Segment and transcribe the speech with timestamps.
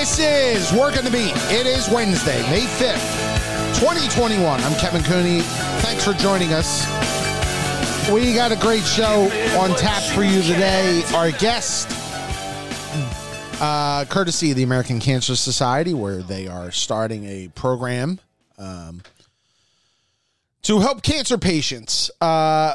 [0.00, 1.34] This is Working the Beat.
[1.52, 4.58] It is Wednesday, May 5th, 2021.
[4.62, 5.40] I'm Kevin Cooney.
[5.82, 6.86] Thanks for joining us.
[8.10, 9.24] We got a great show
[9.60, 11.02] on tap for you today.
[11.14, 11.86] Our guest,
[13.60, 18.20] uh, courtesy of the American Cancer Society, where they are starting a program
[18.56, 19.02] um,
[20.62, 22.74] to help cancer patients uh,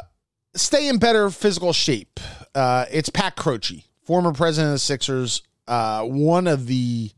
[0.54, 2.20] stay in better physical shape.
[2.54, 7.10] Uh, it's Pat Croce, former president of the Sixers, uh, one of the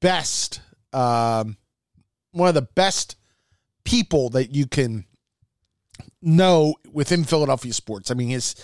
[0.00, 0.60] best,
[0.92, 1.56] um,
[2.32, 3.16] one of the best
[3.84, 5.04] people that you can
[6.20, 8.10] know within Philadelphia sports.
[8.10, 8.54] I mean, his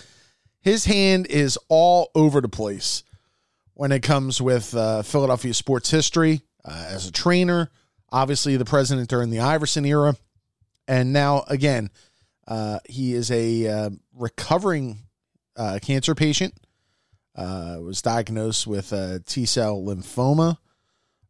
[0.61, 3.03] his hand is all over the place
[3.73, 7.69] when it comes with uh, Philadelphia sports history uh, as a trainer.
[8.11, 10.15] Obviously, the president during the Iverson era,
[10.87, 11.89] and now again,
[12.47, 14.99] uh, he is a uh, recovering
[15.55, 16.53] uh, cancer patient.
[17.35, 18.93] Uh, was diagnosed with
[19.25, 20.57] T cell lymphoma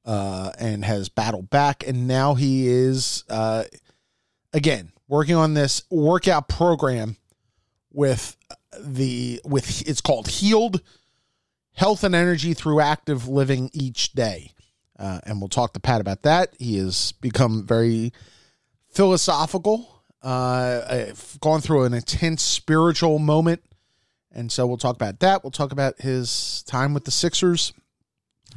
[0.06, 3.24] and has battled back, and now he is
[4.54, 7.18] again working on this workout program
[7.92, 8.38] with
[8.80, 10.82] the with it's called Healed
[11.74, 14.52] Health and Energy through Active Living each day.
[14.98, 16.54] Uh, and we'll talk to Pat about that.
[16.58, 18.14] He has become very
[18.90, 20.04] philosophical.
[20.22, 21.08] Uh,
[21.42, 23.62] gone through an intense spiritual moment.
[24.36, 25.44] And so we'll talk about that.
[25.44, 27.74] We'll talk about his time with the Sixers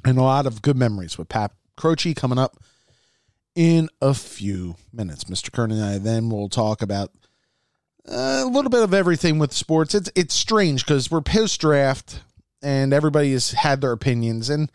[0.04, 2.56] and a lot of good memories with Pat Croce coming up
[3.54, 5.24] in a few minutes.
[5.24, 5.52] Mr.
[5.52, 7.12] Kern and I then will talk about
[8.08, 9.94] uh, a little bit of everything with sports.
[9.94, 12.22] It's it's strange because we're post draft
[12.62, 14.72] and everybody has had their opinions and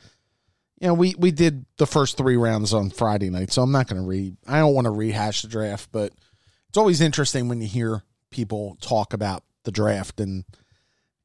[0.80, 3.88] you know we we did the first three rounds on Friday night, so I'm not
[3.88, 6.14] going to re I don't want to rehash the draft, but
[6.70, 10.44] it's always interesting when you hear people talk about the draft and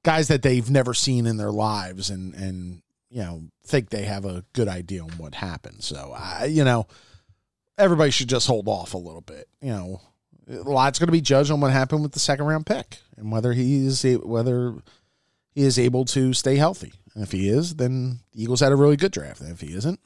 [0.03, 4.25] guys that they've never seen in their lives and and you know think they have
[4.25, 5.83] a good idea on what happened.
[5.83, 6.87] So I you know
[7.77, 9.49] everybody should just hold off a little bit.
[9.63, 10.01] You know,
[10.49, 13.31] a lot's going to be judged on what happened with the second round pick and
[13.31, 14.75] whether he is whether
[15.55, 16.93] he is able to stay healthy.
[17.15, 19.41] And if he is, then the Eagles had a really good draft.
[19.41, 20.01] And if he isn't,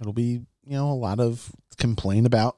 [0.00, 2.56] it'll be you know a lot of complaint about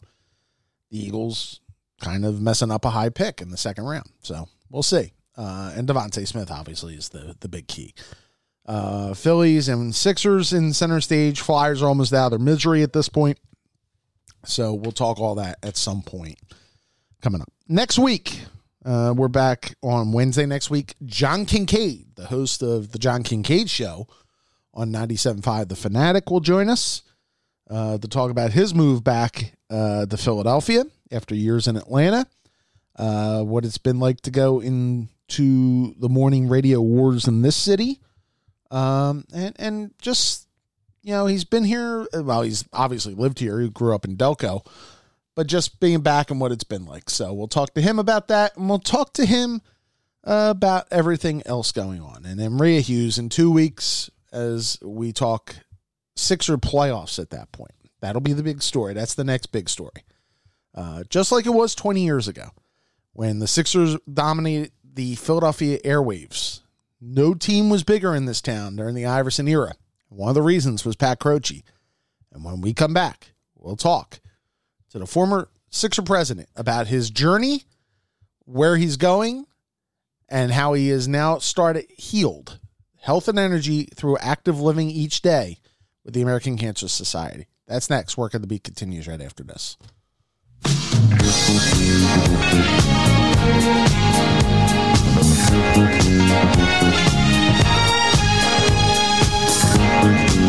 [0.91, 1.61] the Eagles
[2.01, 4.11] kind of messing up a high pick in the second round.
[4.23, 5.13] So we'll see.
[5.41, 7.95] Uh, and DeVonta Smith obviously is the the big key.
[8.67, 11.41] Uh, Phillies and Sixers in center stage.
[11.41, 13.39] Flyers are almost out of their misery at this point.
[14.45, 16.39] So we'll talk all that at some point
[17.23, 17.51] coming up.
[17.69, 18.43] Next week,
[18.85, 20.95] uh, we're back on Wednesday next week.
[21.07, 24.09] John Kincade, the host of the John Kincade Show
[24.75, 27.03] on 97.5 The Fanatic, will join us
[27.71, 32.27] uh, to talk about his move back uh, to Philadelphia after years in Atlanta,
[32.97, 34.61] uh, what it's been like to go
[35.31, 38.01] into the morning radio wars in this city,
[38.71, 40.49] um, and, and just
[41.03, 42.07] you know, he's been here.
[42.13, 43.61] Well, he's obviously lived here.
[43.61, 44.67] He grew up in Delco,
[45.35, 47.09] but just being back and what it's been like.
[47.09, 49.63] So we'll talk to him about that, and we'll talk to him
[50.25, 52.27] uh, about everything else going on.
[52.27, 55.57] And then Maria Hughes in two weeks as we talk
[56.17, 57.73] Sixer playoffs at that point.
[58.01, 58.95] That'll be the big story.
[58.95, 60.05] That's the next big story.
[60.75, 62.51] Uh, just like it was 20 years ago
[63.13, 66.61] when the Sixers dominated the Philadelphia airwaves.
[67.01, 69.75] No team was bigger in this town during the Iverson era.
[70.09, 71.63] One of the reasons was Pat Croce.
[72.33, 74.21] And when we come back, we'll talk
[74.91, 77.63] to the former Sixer president about his journey,
[78.45, 79.47] where he's going,
[80.29, 82.59] and how he is now started healed
[83.01, 85.59] health and energy through active living each day
[86.05, 87.47] with the American Cancer Society.
[87.67, 88.17] That's next.
[88.19, 89.77] Working the Beat continues right after this.
[100.01, 100.40] Thank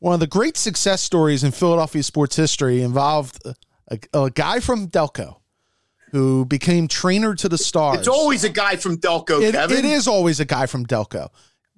[0.00, 3.40] One of the great success stories in Philadelphia sports history involved
[3.88, 5.36] a, a guy from Delco
[6.12, 7.98] who became trainer to the Stars.
[7.98, 9.78] It's always a guy from Delco, it, Kevin.
[9.78, 11.28] It is always a guy from Delco.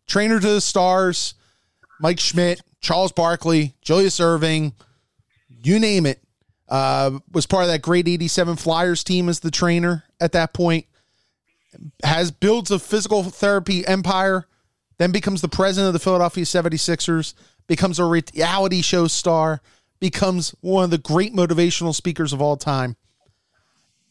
[0.06, 1.34] Trainer to the Stars,
[2.00, 4.74] Mike Schmidt, Charles Barkley, Julius Erving,
[5.48, 6.20] you name it.
[6.68, 10.86] Uh, was part of that great 87 Flyers team as the trainer at that point.
[12.04, 14.46] Has builds a physical therapy empire
[15.00, 17.32] then becomes the president of the Philadelphia 76ers,
[17.70, 19.62] becomes a reality show star,
[20.00, 22.96] becomes one of the great motivational speakers of all time.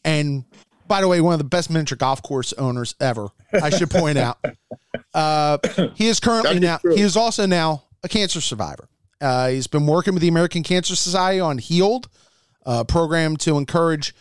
[0.02, 0.46] And
[0.88, 3.28] by the way, one of the best miniature golf course owners ever.
[3.52, 4.38] I should point out.
[5.12, 5.58] Uh,
[5.96, 6.76] he is currently now.
[6.76, 6.94] True.
[6.94, 8.88] He is also now a cancer survivor.
[9.20, 12.08] Uh, he's been working with the American Cancer Society on Healed,
[12.64, 14.14] a program to encourage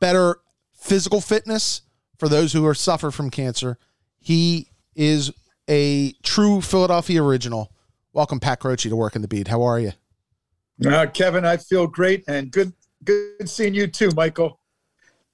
[0.00, 0.36] better
[0.72, 1.82] physical fitness
[2.18, 3.76] for those who are suffer from cancer.
[4.18, 5.30] He is
[5.68, 7.70] a true Philadelphia original.
[8.12, 9.46] Welcome, Pat Croce, to Working the Beat.
[9.46, 9.92] How are you?
[10.84, 12.72] Uh, Kevin, I feel great and good.
[13.04, 14.58] Good seeing you too, Michael.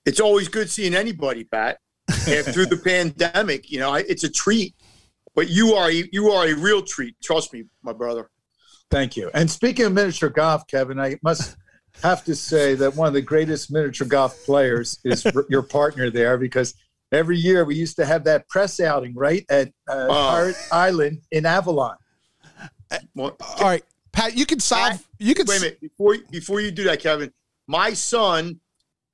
[0.05, 1.78] It's always good seeing anybody, Pat.
[2.28, 4.75] and through the pandemic, you know, it's a treat.
[5.34, 7.17] But you are you are a real treat.
[7.23, 8.31] Trust me, my brother.
[8.90, 9.31] Thank you.
[9.32, 11.56] And speaking of miniature golf, Kevin, I must
[12.02, 16.37] have to say that one of the greatest miniature golf players is your partner there
[16.37, 16.75] because
[17.11, 21.46] every year we used to have that press outing right at uh, uh, Island in
[21.46, 21.96] Avalon.
[22.91, 24.93] Eh, well, all right, Pat, you can solve.
[24.93, 27.33] Pat, you can wait a minute before before you do that, Kevin.
[27.67, 28.61] My son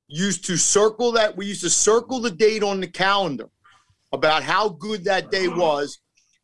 [0.07, 1.35] used to circle that.
[1.35, 3.49] We used to circle the date on the calendar
[4.11, 5.99] about how good that day was,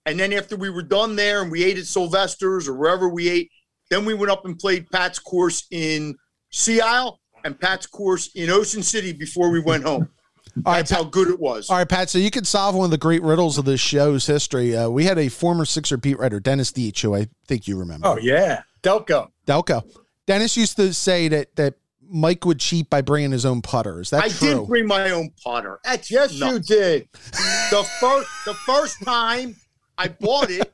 [0.06, 3.30] and then after we were done there and we ate at Sylvester's or wherever we
[3.30, 3.52] ate,
[3.90, 6.16] then we went up and played Pat's course in
[6.52, 10.10] Sea Isle and Pat's course in Ocean City before we went home.
[10.66, 11.70] All That's right, how good it was.
[11.70, 12.10] All right, Pat.
[12.10, 14.76] So you could solve one of the great riddles of this show's history.
[14.76, 18.08] Uh, we had a former Sixer beat writer, Dennis Deitch, who I think you remember.
[18.08, 19.30] Oh yeah, Delco.
[19.48, 19.84] Delco.
[20.26, 21.76] Dennis used to say that that
[22.08, 24.02] Mike would cheat by bringing his own putter.
[24.02, 24.60] Is that I true?
[24.60, 25.80] did bring my own putter.
[25.84, 26.70] That's yes, nuts.
[26.70, 27.10] you did.
[27.72, 29.56] the first the first time
[29.98, 30.72] I bought it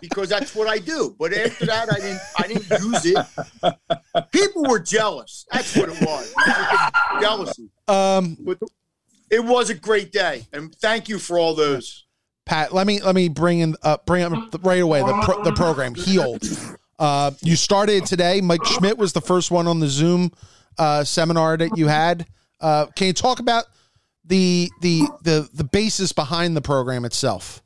[0.00, 1.14] because that's what I do.
[1.18, 4.30] But after that, I didn't I didn't use it.
[4.32, 5.46] People were jealous.
[5.52, 6.34] That's what it was.
[7.20, 7.70] jealousy.
[7.86, 8.36] Um,
[9.30, 12.06] it was a great day, and thank you for all those.
[12.46, 14.32] Pat, let me let me bring in uh, bring up
[14.64, 16.42] right away the pro, the program healed.
[16.98, 18.40] Uh, you started today.
[18.40, 20.32] Mike Schmidt was the first one on the Zoom
[20.78, 22.26] uh, seminar that you had.
[22.60, 23.64] Uh, can you talk about
[24.24, 27.62] the the the the basis behind the program itself?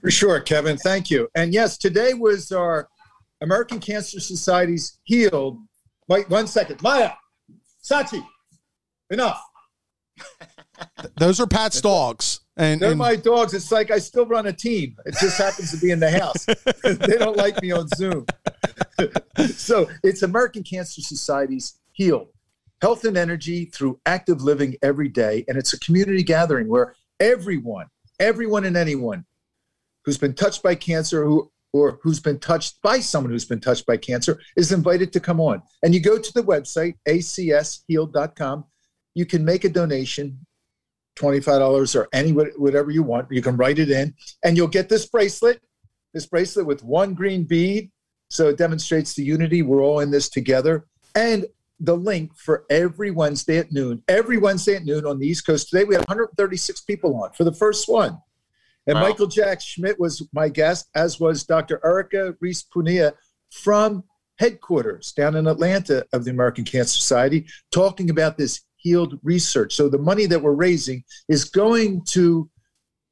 [0.00, 0.78] For sure, Kevin.
[0.78, 1.28] Thank you.
[1.34, 2.88] And yes, today was our
[3.42, 5.58] American Cancer Society's Healed.
[6.08, 7.12] Wait one second, Maya,
[7.84, 8.24] Sachi,
[9.10, 9.42] enough.
[11.16, 12.40] Those are Pat's dogs.
[12.56, 13.54] And, They're and, my dogs.
[13.54, 14.96] It's like I still run a team.
[15.06, 16.44] It just happens to be in the house.
[16.84, 18.26] they don't like me on Zoom.
[19.54, 22.28] so it's American Cancer Society's Heal
[22.82, 25.44] Health and Energy through Active Living every day.
[25.48, 27.86] And it's a community gathering where everyone,
[28.18, 29.24] everyone and anyone
[30.04, 33.86] who's been touched by cancer who or who's been touched by someone who's been touched
[33.86, 35.62] by cancer is invited to come on.
[35.82, 38.64] And you go to the website, acshealed.com.
[39.14, 40.46] You can make a donation
[41.16, 43.30] $25 or any whatever you want.
[43.30, 44.14] You can write it in
[44.44, 45.60] and you'll get this bracelet,
[46.14, 47.90] this bracelet with one green bead.
[48.28, 49.62] So it demonstrates the unity.
[49.62, 50.86] We're all in this together.
[51.14, 51.46] And
[51.80, 55.70] the link for every Wednesday at noon, every Wednesday at noon on the East Coast.
[55.70, 58.18] Today we had 136 people on for the first one.
[58.86, 59.08] And wow.
[59.08, 61.80] Michael Jack Schmidt was my guest, as was Dr.
[61.84, 63.12] Erika Rees-Punia
[63.50, 64.04] from
[64.38, 69.74] headquarters down in Atlanta of the American Cancer Society, talking about this healed research.
[69.74, 72.48] So the money that we're raising is going to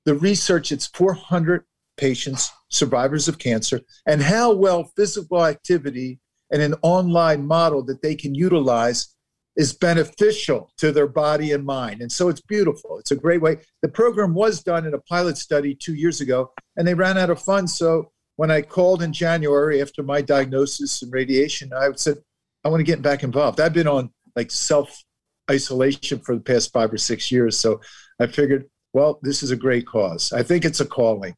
[0.04, 0.72] the research.
[0.72, 1.64] It's 400
[1.96, 6.20] patients, survivors of cancer, and how well physical activity
[6.50, 9.14] and an online model that they can utilize
[9.56, 12.00] is beneficial to their body and mind.
[12.00, 12.98] And so it's beautiful.
[12.98, 13.56] It's a great way.
[13.82, 17.28] The program was done in a pilot study two years ago, and they ran out
[17.28, 17.76] of funds.
[17.76, 22.18] So when I called in January after my diagnosis and radiation, I said,
[22.64, 23.60] I want to get back involved.
[23.60, 25.02] I've been on like self
[25.50, 27.58] isolation for the past five or six years.
[27.58, 27.80] So
[28.20, 30.32] I figured, well, this is a great cause.
[30.32, 31.34] I think it's a calling.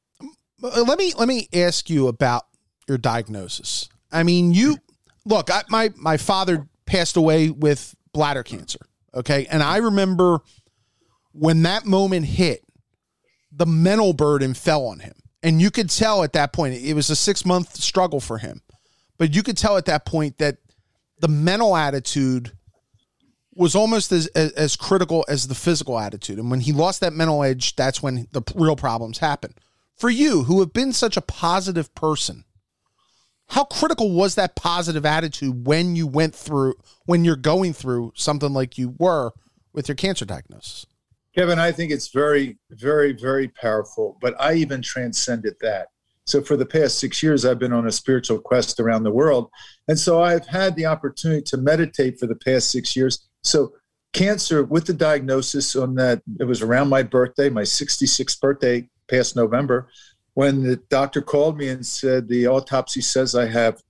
[0.63, 2.45] Uh, let me let me ask you about
[2.89, 3.89] your diagnosis.
[4.13, 4.77] I mean, you
[5.25, 8.81] look, I, my my father passed away with bladder cancer.
[9.15, 10.41] Okay, and I remember
[11.33, 12.63] when that moment hit,
[13.53, 17.11] the mental burden fell on him, and you could tell at that point it was
[17.11, 18.61] a six month struggle for him,
[19.19, 20.59] but you could tell at that point that
[21.21, 22.53] the mental attitude
[23.61, 26.39] was almost as, as, as critical as the physical attitude.
[26.39, 29.55] And when he lost that mental edge, that's when the real problems happen.
[29.97, 32.45] For you, who have been such a positive person,
[33.49, 36.75] how critical was that positive attitude when you went through
[37.05, 39.33] when you're going through something like you were
[39.75, 40.87] with your cancer diagnosis?
[41.35, 44.17] Kevin, I think it's very, very, very powerful.
[44.23, 45.89] But I even transcended that.
[46.25, 49.51] So for the past six years, I've been on a spiritual quest around the world.
[49.89, 53.75] And so I've had the opportunity to meditate for the past six years so
[54.13, 59.37] cancer with the diagnosis on that, it was around my birthday, my 66th birthday, past
[59.37, 59.89] November,
[60.35, 63.83] when the doctor called me and said the autopsy says I have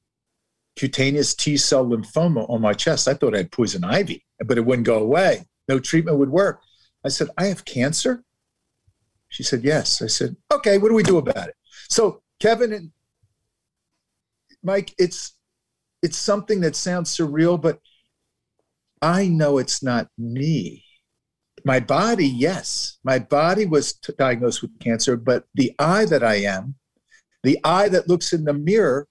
[0.77, 4.65] cutaneous T cell lymphoma on my chest, I thought I had poison ivy, but it
[4.65, 5.45] wouldn't go away.
[5.69, 6.61] No treatment would work.
[7.05, 8.25] I said, I have cancer.
[9.29, 10.03] She said, Yes.
[10.03, 11.55] I said, Okay, what do we do about it?
[11.89, 12.91] So, Kevin and
[14.63, 15.37] Mike, it's
[16.03, 17.79] it's something that sounds surreal, but
[19.03, 20.85] I know it's not me.
[21.65, 26.37] My body, yes, my body was t- diagnosed with cancer, but the eye that I
[26.37, 26.75] am,
[27.43, 29.07] the eye that looks in the mirror,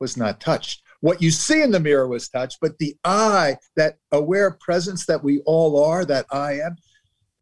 [0.00, 0.82] was not touched.
[1.00, 5.22] What you see in the mirror was touched, but the eye, that aware presence that
[5.22, 6.76] we all are, that I am.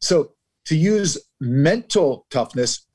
[0.01, 0.33] So
[0.67, 2.87] to use mental toughness,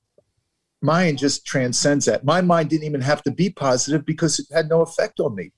[0.81, 2.23] mine just transcends that.
[2.23, 5.51] My mind didn't even have to be positive because it had no effect on me.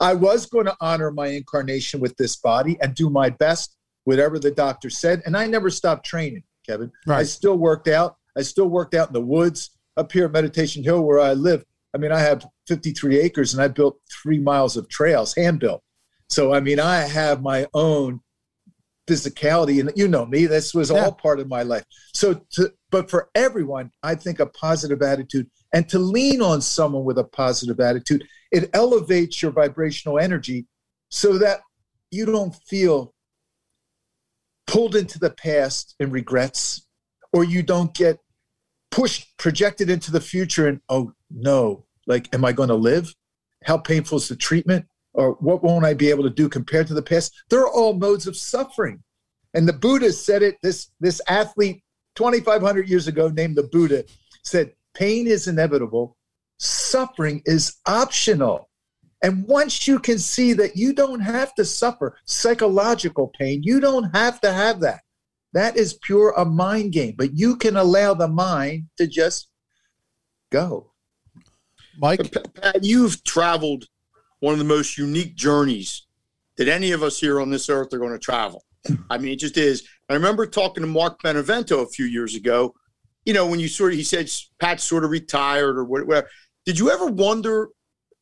[0.00, 4.38] I was going to honor my incarnation with this body and do my best, whatever
[4.38, 5.22] the doctor said.
[5.26, 6.90] And I never stopped training, Kevin.
[7.06, 7.20] Right.
[7.20, 8.16] I still worked out.
[8.36, 11.64] I still worked out in the woods up here at Meditation Hill where I live.
[11.94, 15.82] I mean, I have 53 acres and I built three miles of trails, hand built.
[16.28, 18.20] So, I mean, I have my own
[19.06, 21.04] physicality and you know me this was yeah.
[21.04, 25.48] all part of my life so to, but for everyone i think a positive attitude
[25.72, 30.66] and to lean on someone with a positive attitude it elevates your vibrational energy
[31.10, 31.60] so that
[32.10, 33.12] you don't feel
[34.66, 36.86] pulled into the past and regrets
[37.32, 38.18] or you don't get
[38.90, 43.14] pushed projected into the future and oh no like am i going to live
[43.64, 46.94] how painful is the treatment or what won't I be able to do compared to
[46.94, 47.34] the past?
[47.48, 49.02] They're all modes of suffering.
[49.54, 51.82] And the Buddha said it, this, this athlete
[52.14, 54.04] 2,500 years ago named the Buddha
[54.44, 56.16] said, pain is inevitable,
[56.58, 58.68] suffering is optional.
[59.22, 64.14] And once you can see that you don't have to suffer psychological pain, you don't
[64.14, 65.00] have to have that.
[65.52, 69.48] That is pure a mind game, but you can allow the mind to just
[70.52, 70.92] go.
[71.98, 73.86] Mike, Pat, you've traveled
[74.40, 76.06] one of the most unique journeys
[76.58, 78.64] that any of us here on this earth are going to travel.
[79.10, 79.88] I mean, it just is.
[80.08, 82.74] I remember talking to Mark Benevento a few years ago.
[83.26, 84.30] You know, when you sort of, he said
[84.60, 86.28] Pat sort of retired or whatever.
[86.64, 87.68] Did you ever wonder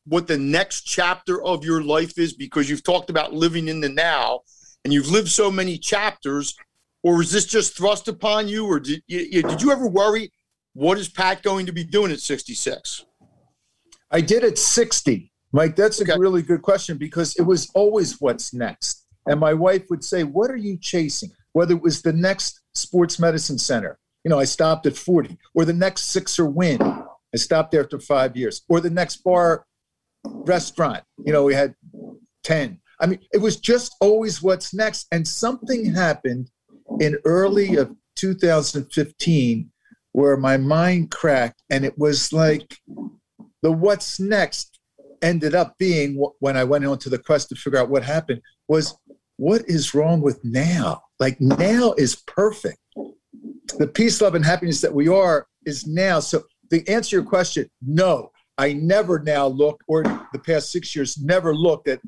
[0.05, 2.33] what the next chapter of your life is?
[2.33, 4.41] Because you've talked about living in the now
[4.83, 6.55] and you've lived so many chapters.
[7.03, 8.65] Or was this just thrust upon you?
[8.65, 10.31] Or did you, did you ever worry,
[10.73, 13.05] what is Pat going to be doing at 66?
[14.11, 15.31] I did at 60.
[15.51, 19.05] Mike, that's a really good question because it was always what's next.
[19.25, 21.31] And my wife would say, What are you chasing?
[21.53, 25.65] Whether it was the next sports medicine center, you know, I stopped at 40, or
[25.65, 29.67] the next Sixer win, I stopped there after five years, or the next bar
[30.23, 31.75] restaurant, you know, we had
[32.43, 32.81] 10.
[32.99, 35.05] I mean, it was just always what's next.
[35.11, 36.49] And something happened
[36.99, 39.71] in early of 2015
[40.13, 42.77] where my mind cracked and it was like
[43.61, 44.79] the what's next
[45.21, 48.41] ended up being when I went on to the quest to figure out what happened
[48.67, 48.97] was
[49.37, 51.01] what is wrong with now?
[51.19, 52.77] Like now is perfect.
[53.77, 56.19] The peace, love, and happiness that we are is now.
[56.19, 61.17] So the answer your question, no, I never now look, or the past six years,
[61.17, 61.99] never looked at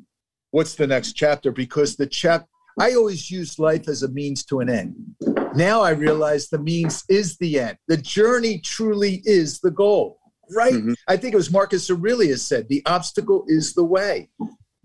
[0.52, 2.46] what's the next chapter because the chap
[2.80, 4.96] I always use life as a means to an end.
[5.56, 7.78] Now I realize the means is the end.
[7.88, 10.20] The journey truly is the goal
[10.52, 10.74] right?
[10.74, 10.94] Mm-hmm.
[11.08, 14.30] I think it was Marcus Aurelius said, the obstacle is the way.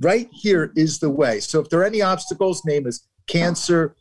[0.01, 1.41] Right here is the way.
[1.41, 3.95] So if there are any obstacles, name is cancer,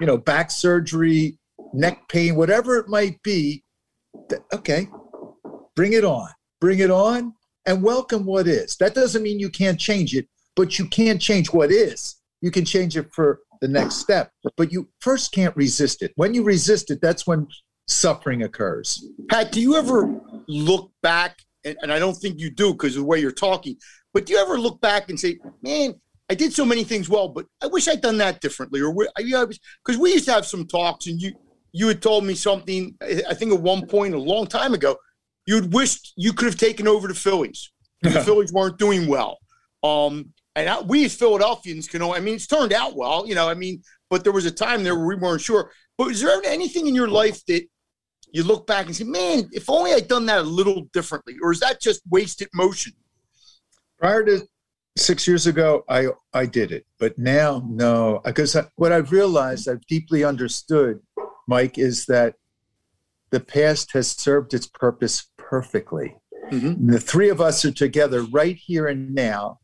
[0.00, 1.38] you know, back surgery,
[1.72, 3.64] neck pain, whatever it might be,
[4.28, 4.88] th- okay,
[5.74, 6.28] bring it on.
[6.60, 7.34] Bring it on
[7.66, 8.76] and welcome what is.
[8.76, 12.16] That doesn't mean you can't change it, but you can't change what is.
[12.40, 16.12] You can change it for the next step, but you first can't resist it.
[16.16, 17.48] When you resist it, that's when
[17.88, 19.06] suffering occurs.
[19.28, 23.02] Pat, do you ever look back, and, and I don't think you do because of
[23.02, 23.76] the way you're talking,
[24.12, 25.94] but do you ever look back and say, man,
[26.28, 28.80] I did so many things well, but I wish I'd done that differently?
[28.80, 31.32] Or because we used to have some talks, and you
[31.76, 32.94] you had told me something.
[33.02, 34.96] I think at one point a long time ago,
[35.46, 37.70] you'd wished you could have taken over the Phillies.
[38.00, 39.36] the Phillies weren't doing well.
[39.82, 42.00] Um, and I, we as Philadelphians can.
[42.02, 43.46] I mean, it's turned out well, you know.
[43.46, 45.70] I mean, but there was a time there where we weren't sure.
[45.98, 47.66] But is there anything in your life that
[48.32, 51.34] you look back and say, man, if only I'd done that a little differently?
[51.42, 52.94] Or is that just wasted motion?
[53.98, 54.46] Prior to
[54.96, 56.86] six years ago, I, I did it.
[56.98, 58.22] But now, no.
[58.24, 61.00] Because what I've realized, I've deeply understood,
[61.46, 62.34] Mike, is that
[63.30, 66.16] the past has served its purpose perfectly.
[66.50, 66.90] Mm-hmm.
[66.90, 69.60] The three of us are together right here and now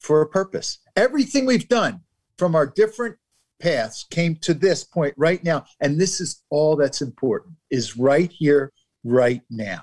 [0.00, 0.78] for a purpose.
[0.96, 2.00] Everything we've done
[2.38, 3.16] from our different
[3.60, 8.30] paths came to this point right now and this is all that's important is right
[8.32, 8.72] here
[9.04, 9.80] right now.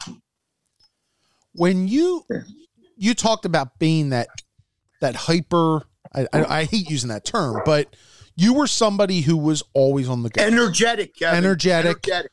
[1.54, 2.26] When you
[2.98, 4.28] you talked about being that
[5.02, 7.96] that hyper, I, I, I hate using that term, but
[8.40, 11.40] you were somebody who was always on the go, Energetic, Kevin.
[11.40, 12.08] Energetic.
[12.08, 12.32] Energetic.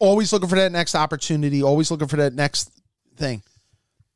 [0.00, 2.70] always looking for that next opportunity, always looking for that next
[3.16, 3.42] thing.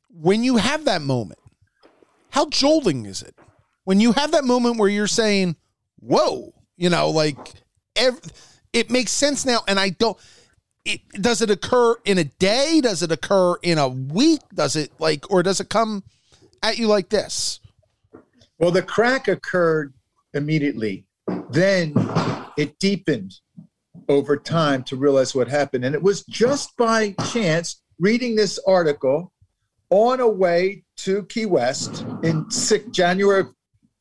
[0.09, 1.39] When you have that moment,
[2.31, 3.35] how jolting is it?
[3.83, 5.55] When you have that moment where you're saying,
[5.99, 7.37] "Whoa," you know, like
[7.95, 8.19] ev-
[8.71, 10.17] it makes sense now, and I don't.
[10.83, 12.81] It, does it occur in a day?
[12.81, 14.41] Does it occur in a week?
[14.53, 16.03] Does it like, or does it come
[16.63, 17.59] at you like this?
[18.57, 19.93] Well, the crack occurred
[20.33, 21.05] immediately.
[21.49, 21.93] Then
[22.57, 23.35] it deepened
[24.09, 25.85] over time to realize what happened.
[25.85, 29.31] And it was just by chance reading this article
[29.89, 33.53] on a way to Key West in six, January of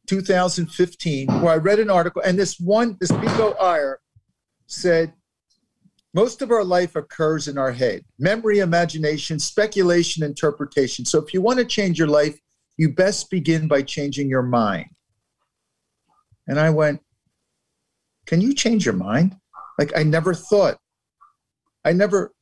[0.07, 4.01] 2015, where I read an article, and this one, this Pico Iyer
[4.67, 5.13] said,
[6.15, 11.05] most of our life occurs in our head memory, imagination, speculation, interpretation.
[11.05, 12.39] So if you want to change your life,
[12.77, 14.89] you best begin by changing your mind.
[16.47, 17.01] And I went,
[18.27, 19.37] Can you change your mind?
[19.79, 20.79] Like, I never thought,
[21.85, 22.33] I never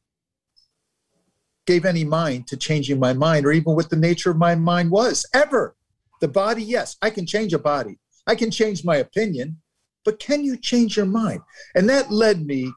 [1.67, 4.91] gave any mind to changing my mind or even what the nature of my mind
[4.91, 5.77] was ever.
[6.21, 9.61] The body, yes, I can change a body, I can change my opinion,
[10.05, 11.41] but can you change your mind?
[11.75, 12.73] And that led me,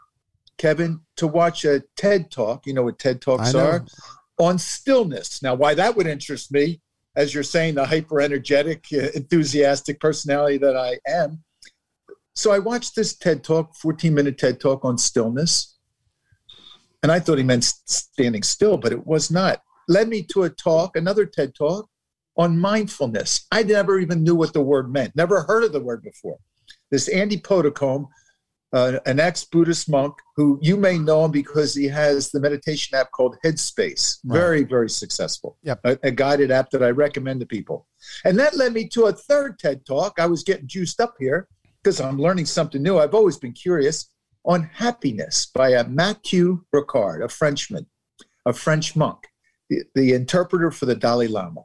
[0.58, 2.68] Kevin, to watch a TED talk.
[2.68, 3.86] You know what TED Talks are?
[4.40, 5.42] On stillness.
[5.42, 6.82] Now, why that would interest me,
[7.16, 11.44] as you're saying, the hyper energetic, uh, enthusiastic personality that I am.
[12.36, 15.78] So I watched this TED talk, 14 minute TED talk on stillness.
[17.04, 19.62] And I thought he meant standing still, but it was not.
[19.88, 21.90] Led me to a talk, another TED talk
[22.38, 23.46] on mindfulness.
[23.52, 26.38] I never even knew what the word meant, never heard of the word before.
[26.90, 28.08] This Andy Puddicombe,
[28.74, 32.98] uh, an ex Buddhist monk who you may know him because he has the meditation
[32.98, 34.18] app called Headspace.
[34.26, 34.38] Right.
[34.40, 35.58] Very, very successful.
[35.62, 35.80] Yep.
[35.84, 37.88] A, a guided app that I recommend to people.
[38.26, 40.20] And that led me to a third TED talk.
[40.20, 41.48] I was getting juiced up here
[41.82, 42.98] because I'm learning something new.
[42.98, 44.10] I've always been curious
[44.46, 47.86] on happiness by a Matthieu Ricard, a Frenchman,
[48.46, 49.20] a French monk,
[49.70, 51.62] the, the interpreter for the Dalai Lama.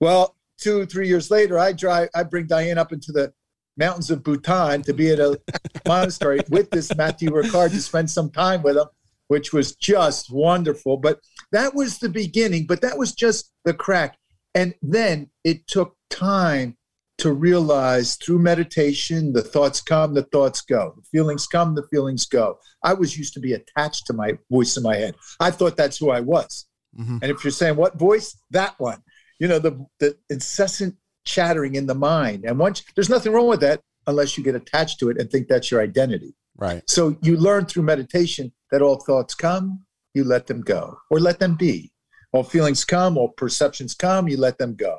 [0.00, 3.32] Well, two, three years later, I drive, I bring Diane up into the
[3.76, 5.40] mountains of Bhutan to be at a
[5.86, 8.86] monastery with this Matthieu Ricard to spend some time with him,
[9.28, 10.96] which was just wonderful.
[10.96, 11.20] But
[11.52, 14.16] that was the beginning, but that was just the crack.
[14.54, 16.76] And then it took time
[17.18, 20.94] to realize through meditation, the thoughts come, the thoughts go.
[20.96, 22.58] The feelings come, the feelings go.
[22.82, 25.14] I was used to be attached to my voice in my head.
[25.38, 26.66] I thought that's who I was.
[26.98, 27.20] Mhm.
[27.22, 29.02] And if you're saying what voice, that one,
[29.38, 32.44] you know, the, the incessant chattering in the mind.
[32.44, 35.48] And once there's nothing wrong with that unless you get attached to it and think
[35.48, 36.34] that's your identity.
[36.56, 36.82] Right.
[36.88, 41.38] So you learn through meditation that all thoughts come, you let them go or let
[41.38, 41.92] them be.
[42.32, 44.98] All feelings come, all perceptions come, you let them go.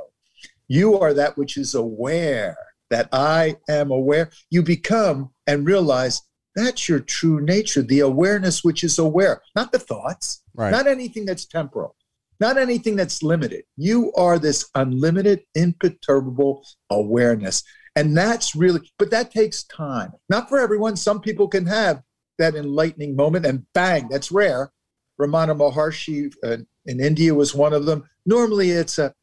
[0.68, 2.58] You are that which is aware,
[2.90, 4.30] that I am aware.
[4.50, 6.22] You become and realize
[6.56, 10.70] that's your true nature, the awareness which is aware, not the thoughts, Right.
[10.72, 11.96] not anything that's temporal,
[12.44, 13.64] not anything that's limited.
[13.78, 17.64] You are this unlimited, imperturbable awareness.
[17.96, 20.12] And that's really, but that takes time.
[20.28, 20.98] Not for everyone.
[20.98, 22.02] Some people can have
[22.40, 24.74] that enlightening moment and bang, that's rare.
[25.22, 28.04] Ramana Maharshi uh, in India was one of them.
[28.26, 29.14] Normally, it's a,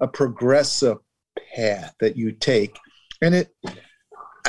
[0.00, 0.96] a progressive
[1.54, 2.78] path that you take.
[3.20, 3.54] And it,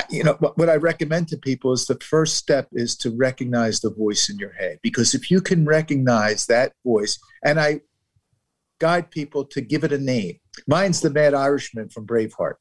[0.09, 3.81] you know, what what I recommend to people is the first step is to recognize
[3.81, 4.77] the voice in your head.
[4.83, 7.81] Because if you can recognize that voice, and I
[8.81, 10.39] guide people to give it a name.
[10.67, 12.55] Mine's the Mad Irishman from Braveheart.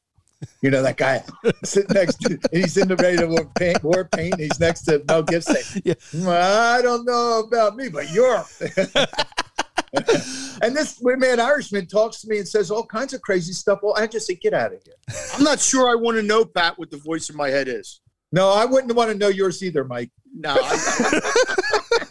[0.61, 1.23] You know that guy
[1.63, 4.39] sitting next to he's in the ready to war paint, war paint.
[4.39, 5.81] He's next to Mel Gibson.
[5.83, 5.95] Yeah.
[6.13, 8.43] Mm, I don't know about me, but you're.
[10.61, 13.79] and this Mad Irishman talks to me and says all kinds of crazy stuff.
[13.81, 14.95] Well, I just say, get out of here.
[15.35, 18.01] I'm not sure I want to know, Pat, what the voice in my head is.
[18.31, 20.11] No, I wouldn't want to know yours either, Mike.
[20.33, 20.55] No.
[20.59, 22.01] I,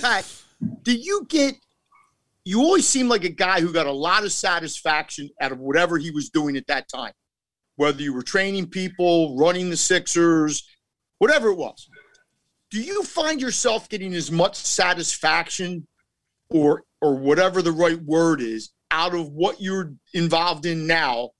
[0.00, 0.42] Pat,
[0.82, 1.56] do you get?
[2.44, 5.98] You always seem like a guy who got a lot of satisfaction out of whatever
[5.98, 7.12] he was doing at that time,
[7.76, 10.66] whether you were training people, running the Sixers,
[11.18, 11.88] whatever it was.
[12.70, 15.86] Do you find yourself getting as much satisfaction,
[16.48, 21.30] or or whatever the right word is, out of what you're involved in now,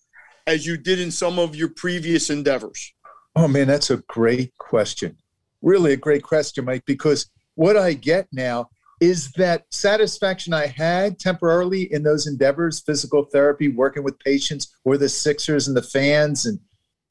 [0.46, 2.92] as you did in some of your previous endeavors?
[3.36, 5.16] Oh man, that's a great question.
[5.62, 8.68] Really a great question, Mike, because what I get now
[9.00, 14.98] is that satisfaction I had temporarily in those endeavors, physical therapy, working with patients, or
[14.98, 16.44] the Sixers and the fans.
[16.46, 16.60] And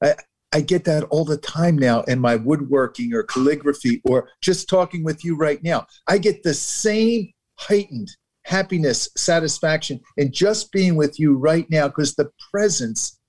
[0.01, 0.15] I,
[0.53, 5.03] I get that all the time now in my woodworking or calligraphy or just talking
[5.03, 5.87] with you right now.
[6.07, 8.09] I get the same heightened
[8.43, 13.19] happiness, satisfaction in just being with you right now because the presence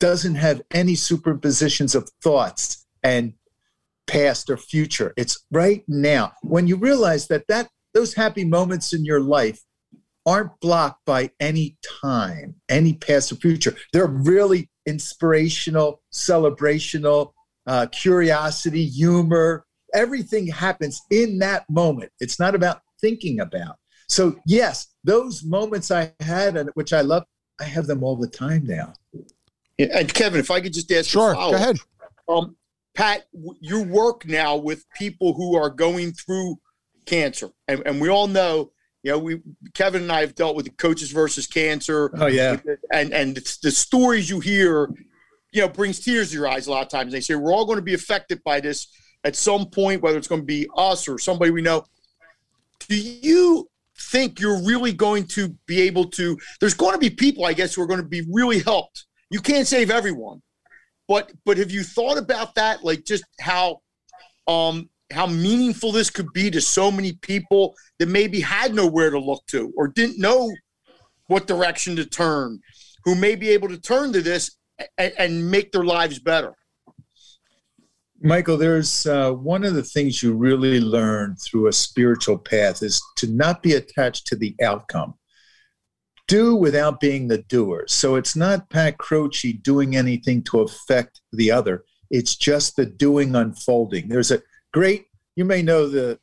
[0.00, 3.34] doesn't have any superpositions of thoughts and
[4.06, 5.12] past or future.
[5.16, 6.32] It's right now.
[6.42, 9.60] When you realize that that those happy moments in your life
[10.26, 13.74] aren't blocked by any time, any past or future.
[13.92, 17.34] They're really inspirational, celebrational,
[17.66, 19.64] uh, curiosity, humor.
[19.94, 22.12] Everything happens in that moment.
[22.20, 23.76] It's not about thinking about.
[24.08, 27.24] So, yes, those moments I had, and which I love,
[27.60, 28.92] I have them all the time now.
[29.78, 31.78] And Kevin, if I could just ask, sure, go ahead.
[32.28, 32.56] Um,
[32.94, 33.24] Pat,
[33.60, 36.58] you work now with people who are going through
[37.06, 38.70] cancer, and, and we all know
[39.02, 39.40] you know, we
[39.74, 42.10] Kevin and I have dealt with the coaches versus cancer.
[42.18, 42.56] Oh yeah,
[42.92, 44.90] and and the stories you hear,
[45.52, 47.12] you know, brings tears to your eyes a lot of times.
[47.12, 48.88] They say we're all going to be affected by this
[49.24, 51.84] at some point, whether it's going to be us or somebody we know.
[52.88, 56.38] Do you think you're really going to be able to?
[56.60, 59.06] There's going to be people, I guess, who are going to be really helped.
[59.30, 60.42] You can't save everyone,
[61.08, 62.84] but but have you thought about that?
[62.84, 63.80] Like just how
[64.46, 69.18] um how meaningful this could be to so many people that maybe had nowhere to
[69.18, 70.50] look to or didn't know
[71.26, 72.60] what direction to turn,
[73.04, 74.56] who may be able to turn to this
[74.98, 76.54] and, and make their lives better.
[78.22, 83.00] Michael, there's uh, one of the things you really learn through a spiritual path is
[83.16, 85.14] to not be attached to the outcome.
[86.28, 87.84] Do without being the doer.
[87.88, 91.84] So it's not Pat Croce doing anything to affect the other.
[92.10, 94.08] It's just the doing unfolding.
[94.08, 94.42] There's a
[94.72, 95.06] great,
[95.36, 96.18] you may know the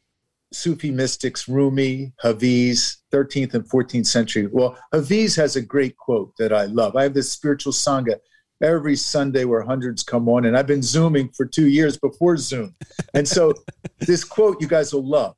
[0.54, 4.48] Sufi mystics Rumi, Hafiz, 13th and 14th century.
[4.48, 6.96] Well, Hafiz has a great quote that I love.
[6.96, 8.18] I have this spiritual sangha
[8.62, 12.76] every Sunday where hundreds come on, and I've been Zooming for two years before Zoom.
[13.14, 13.54] And so
[14.00, 15.36] this quote you guys will love.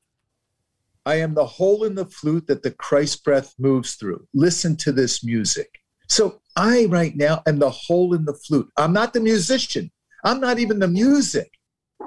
[1.05, 4.27] I am the hole in the flute that the Christ breath moves through.
[4.33, 5.79] Listen to this music.
[6.07, 8.69] So I right now am the hole in the flute.
[8.77, 9.91] I'm not the musician.
[10.23, 11.51] I'm not even the music.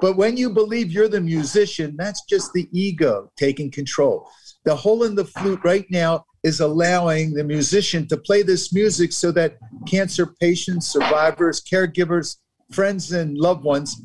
[0.03, 4.29] But when you believe you're the musician, that's just the ego taking control.
[4.65, 9.13] The hole in the flute right now is allowing the musician to play this music
[9.13, 9.55] so that
[9.87, 12.35] cancer patients, survivors, caregivers,
[12.69, 13.95] friends, and loved ones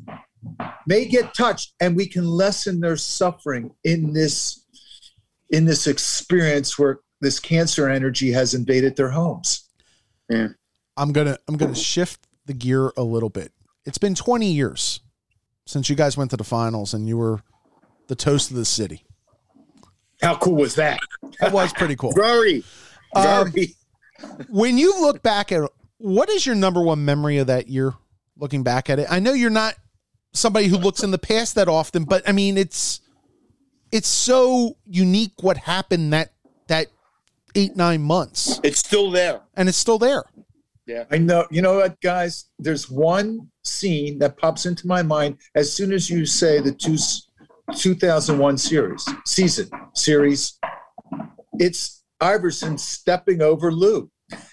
[0.87, 4.65] may get touched and we can lessen their suffering in this
[5.49, 9.67] in this experience where this cancer energy has invaded their homes.
[10.29, 10.47] Yeah.
[10.95, 13.51] I'm gonna I'm gonna shift the gear a little bit.
[13.85, 15.01] It's been 20 years
[15.69, 17.41] since you guys went to the finals and you were
[18.07, 19.05] the toast of the city.
[20.19, 20.99] How cool was that?
[21.39, 22.11] That was pretty cool.
[22.15, 22.63] Very.
[23.15, 23.53] Um,
[24.49, 27.93] when you look back at what is your number one memory of that year?
[28.35, 29.75] Looking back at it, I know you're not
[30.33, 33.01] somebody who looks in the past that often, but I mean, it's
[33.91, 36.33] it's so unique what happened that
[36.67, 36.87] that
[37.53, 38.59] eight nine months.
[38.63, 40.23] It's still there, and it's still there.
[40.87, 41.03] Yeah.
[41.11, 41.45] I know.
[41.51, 42.45] You know what, guys?
[42.57, 46.97] There's one scene that pops into my mind as soon as you say the two,
[47.75, 50.59] 2001 series, season, series.
[51.53, 54.09] It's Iverson stepping over Lue.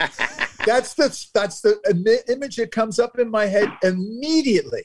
[0.66, 4.84] that's the that's the image that comes up in my head immediately.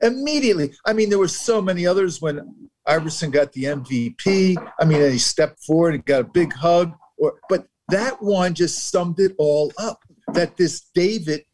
[0.00, 0.72] Immediately.
[0.84, 4.56] I mean, there were so many others when Iverson got the MVP.
[4.80, 6.92] I mean, he stepped forward and got a big hug.
[7.18, 10.00] Or, but that one just summed it all up
[10.34, 11.44] that this David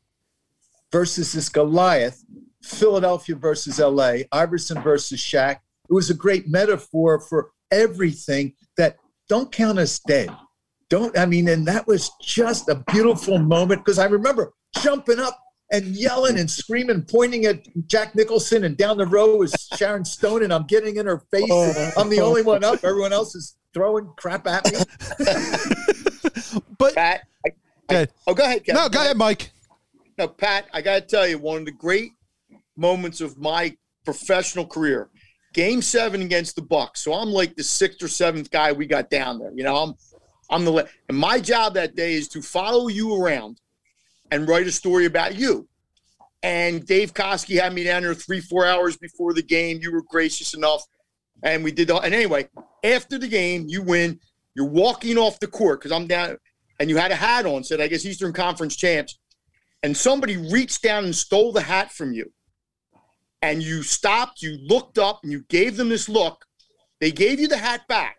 [0.92, 2.24] versus this Goliath,
[2.62, 8.96] Philadelphia versus LA, Iverson versus Shaq, it was a great metaphor for everything that
[9.28, 10.30] don't count us dead.
[10.90, 15.38] Don't, I mean, and that was just a beautiful moment because I remember jumping up
[15.70, 20.44] and yelling and screaming, pointing at Jack Nicholson, and down the row is Sharon Stone,
[20.44, 21.48] and I'm getting in her face.
[21.50, 22.82] Oh, I'm the only one up.
[22.82, 24.78] Everyone else is throwing crap at me.
[26.78, 27.50] but Pat, I,
[27.90, 28.64] I, oh, go ahead.
[28.64, 28.82] Kevin.
[28.82, 29.50] No, go ahead, Mike.
[30.18, 32.10] No, Pat, I got to tell you, one of the great
[32.76, 35.10] moments of my professional career,
[35.54, 37.02] Game Seven against the Bucks.
[37.02, 39.52] So I'm like the sixth or seventh guy we got down there.
[39.54, 39.94] You know, I'm
[40.50, 43.60] I'm the and my job that day is to follow you around
[44.32, 45.68] and write a story about you.
[46.42, 49.78] And Dave Coskey had me down there three, four hours before the game.
[49.80, 50.82] You were gracious enough,
[51.44, 51.88] and we did.
[51.88, 52.48] The, and anyway,
[52.82, 54.18] after the game, you win.
[54.54, 56.36] You're walking off the court because I'm down
[56.80, 59.18] and you had a hat on, said, I guess Eastern Conference champs,
[59.82, 62.32] and somebody reached down and stole the hat from you.
[63.42, 66.44] And you stopped, you looked up, and you gave them this look.
[67.00, 68.16] They gave you the hat back,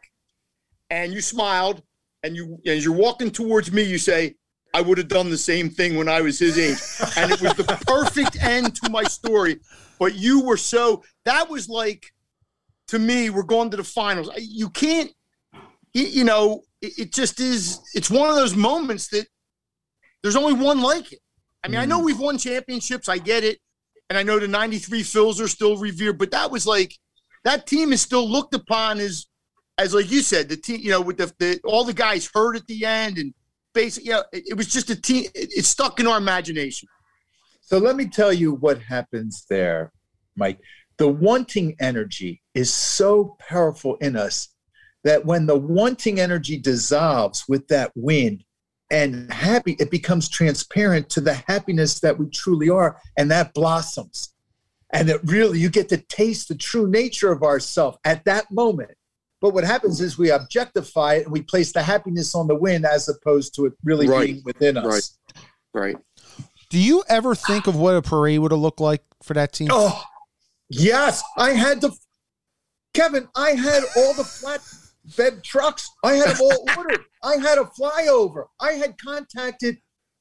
[0.90, 1.84] and you smiled.
[2.22, 4.36] And you, as you're walking towards me, you say,
[4.74, 6.78] I would have done the same thing when I was his age.
[7.18, 9.60] And it was the perfect end to my story.
[10.00, 12.14] But you were so, that was like,
[12.90, 14.30] to me, we're going to the finals.
[14.38, 15.12] You can't,
[15.94, 19.28] you know, it just is, it's one of those moments that
[20.22, 21.20] there's only one like it.
[21.64, 22.06] I mean, I know mm.
[22.06, 23.10] we've won championships.
[23.10, 23.60] I get it.
[24.10, 26.96] And I know the 93 Phils are still revered, but that was like,
[27.44, 29.28] that team is still looked upon as,
[29.78, 32.56] as like you said, the team, you know, with the, the all the guys hurt
[32.56, 33.34] at the end and
[33.74, 35.26] basically, you know, it, it was just a team.
[35.36, 36.90] It, it stuck in our imagination.
[37.62, 39.92] So let me tell you what happens there,
[40.36, 40.60] Mike.
[40.98, 44.50] The wanting energy is so powerful in us
[45.04, 48.44] that when the wanting energy dissolves with that wind
[48.92, 54.34] and happy, it becomes transparent to the happiness that we truly are, and that blossoms.
[54.92, 58.92] And it really, you get to taste the true nature of ourself at that moment.
[59.42, 62.86] But what happens is we objectify it and we place the happiness on the wind
[62.86, 64.26] as opposed to it really right.
[64.28, 65.18] being within us.
[65.74, 65.96] Right.
[65.96, 65.98] Right.
[66.70, 69.70] Do you ever think of what a parade would have looked like for that team?
[69.72, 70.04] Oh,
[70.70, 71.24] yes.
[71.38, 71.92] I had to,
[72.94, 74.62] Kevin, I had all the flat
[75.16, 75.90] bed trucks.
[76.04, 77.02] I had them all ordered.
[77.24, 78.46] I had a flyover.
[78.60, 79.78] I had contacted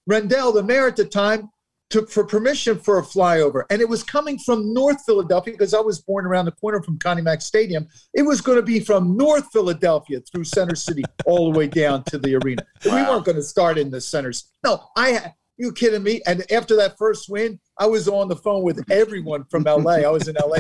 [0.07, 1.51] Rendell, the mayor at the time,
[1.91, 3.65] to, for permission for a flyover.
[3.71, 6.99] And it was coming from North Philadelphia because I was born around the corner from
[6.99, 7.89] Connie Mack Stadium.
[8.15, 12.05] It was going to be from North Philadelphia through Center City all the way down
[12.05, 12.63] to the arena.
[12.85, 12.97] Wow.
[12.97, 14.51] We weren't going to start in the centers.
[14.65, 16.23] No, I you kidding me?
[16.27, 19.97] And after that first win, I was on the phone with everyone from LA.
[19.97, 20.59] I was in LA.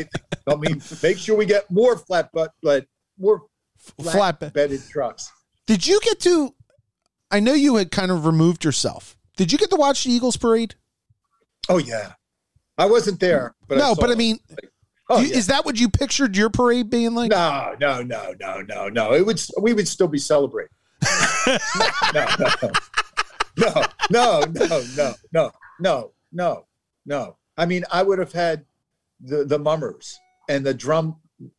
[0.48, 2.84] I mean, make sure we get more flat but but
[3.18, 3.42] more
[3.78, 5.32] flat, flat bedded trucks.
[5.66, 6.54] Did you get to
[7.30, 9.16] I know you had kind of removed yourself.
[9.36, 10.74] Did you get to watch the Eagles parade?
[11.68, 12.12] Oh yeah,
[12.76, 14.38] I wasn't there, but no, I but I mean,
[15.10, 15.36] oh, you, yeah.
[15.36, 17.30] is that what you pictured your parade being like?
[17.30, 19.12] No, no, no, no, no, no.
[19.12, 20.72] It would we would still be celebrating.
[21.46, 21.56] no,
[22.14, 26.66] no, no, no, no, no, no, no, no,
[27.04, 27.36] no.
[27.56, 28.64] I mean, I would have had
[29.20, 31.16] the the mummers and the drum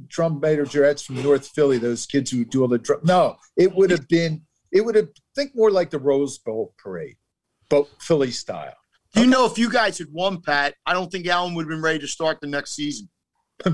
[0.07, 1.77] drum major majorettes from North Philly.
[1.77, 2.99] Those kids who do all the drum.
[3.03, 4.41] No, it would have been.
[4.71, 7.17] It would have think more like the Rose Bowl parade,
[7.69, 8.75] but Philly style.
[9.13, 9.31] Do you okay.
[9.31, 11.99] know if you guys had won, Pat, I don't think Allen would have been ready
[11.99, 13.09] to start the next season.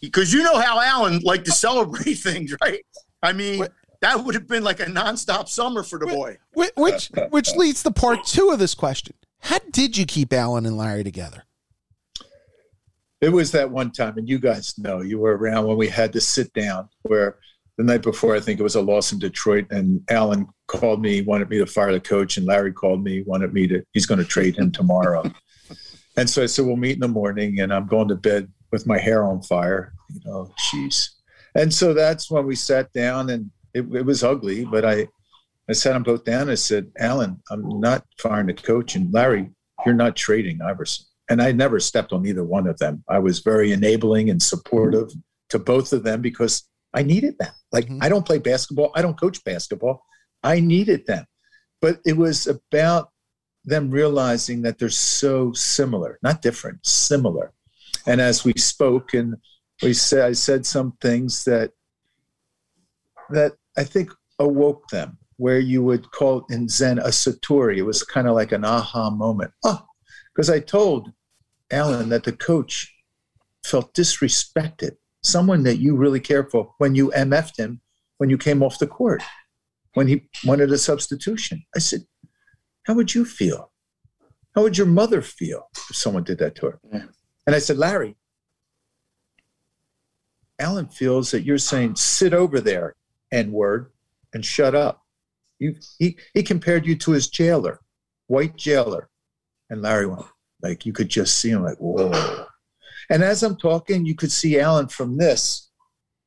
[0.00, 2.80] Because you know how Allen liked to celebrate things, right?
[3.22, 3.72] I mean, what?
[4.00, 6.38] that would have been like a nonstop summer for the boy.
[6.54, 9.14] Which which leads to part two of this question.
[9.40, 11.44] How did you keep Allen and Larry together?
[13.24, 16.12] It was that one time, and you guys know you were around when we had
[16.12, 17.38] to sit down where
[17.78, 21.22] the night before, I think it was a loss in Detroit, and Allen called me,
[21.22, 24.18] wanted me to fire the coach, and Larry called me, wanted me to, he's going
[24.18, 25.24] to trade him tomorrow.
[26.18, 28.86] and so I said, we'll meet in the morning, and I'm going to bed with
[28.86, 29.94] my hair on fire.
[30.12, 31.08] You know, jeez.
[31.54, 35.08] And so that's when we sat down, and it, it was ugly, but I,
[35.68, 36.50] I sat them both down.
[36.50, 39.50] I said, Allen, I'm not firing the coach, and Larry,
[39.86, 41.06] you're not trading Iverson.
[41.28, 43.02] And I never stepped on either one of them.
[43.08, 45.10] I was very enabling and supportive
[45.50, 47.52] to both of them because I needed them.
[47.72, 48.02] Like mm-hmm.
[48.02, 50.04] I don't play basketball, I don't coach basketball.
[50.42, 51.24] I needed them.
[51.80, 53.10] But it was about
[53.64, 57.52] them realizing that they're so similar, not different, similar.
[58.06, 59.36] And as we spoke and
[59.82, 61.70] we said I said some things that
[63.30, 67.78] that I think awoke them, where you would call in Zen a satori.
[67.78, 69.52] It was kind of like an aha moment.
[69.64, 69.84] Oh,
[70.34, 71.12] because I told
[71.70, 72.94] Allen that the coach
[73.64, 77.80] felt disrespected someone that you really care for when you MF'd him
[78.18, 79.22] when you came off the court,
[79.94, 81.64] when he wanted a substitution.
[81.74, 82.06] I said,
[82.84, 83.72] How would you feel?
[84.54, 86.80] How would your mother feel if someone did that to her?
[86.92, 87.04] Yeah.
[87.46, 88.16] And I said, Larry,
[90.58, 92.94] Allen feels that you're saying, sit over there,
[93.32, 93.90] N word,
[94.32, 95.02] and shut up.
[95.58, 97.80] You, he, he compared you to his jailer,
[98.28, 99.08] white jailer.
[99.74, 100.22] And Larry went,
[100.62, 102.46] like, you could just see him, like, whoa.
[103.10, 105.68] And as I'm talking, you could see Allen from this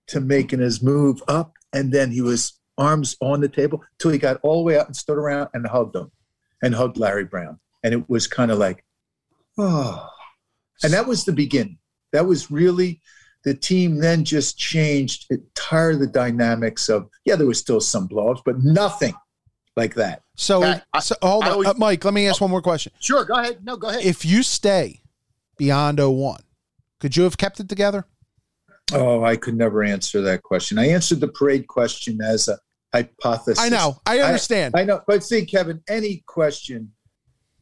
[0.07, 1.53] to making his move up.
[1.71, 4.87] And then he was arms on the table till he got all the way out
[4.87, 6.11] and stood around and hugged him
[6.61, 7.57] and hugged Larry Brown.
[7.85, 8.83] And it was kind of like,
[9.57, 10.09] oh.
[10.83, 11.77] And that was the beginning.
[12.11, 12.99] That was really
[13.45, 18.41] the team then just changed entire the dynamics of, yeah, there was still some blowups,
[18.43, 19.13] but nothing
[19.77, 20.23] like that.
[20.35, 22.91] So, I, so hold on, always, uh, Mike, let me ask one more question.
[22.99, 23.63] Sure, go ahead.
[23.63, 24.03] No, go ahead.
[24.03, 25.01] If you stay
[25.57, 26.41] beyond 01,
[26.99, 28.05] could you have kept it together?
[28.91, 30.79] Oh, I could never answer that question.
[30.79, 32.57] I answered the parade question as a
[32.93, 33.59] hypothesis.
[33.59, 33.99] I know.
[34.05, 34.75] I understand.
[34.75, 35.01] I, I know.
[35.07, 36.91] But see, Kevin, any question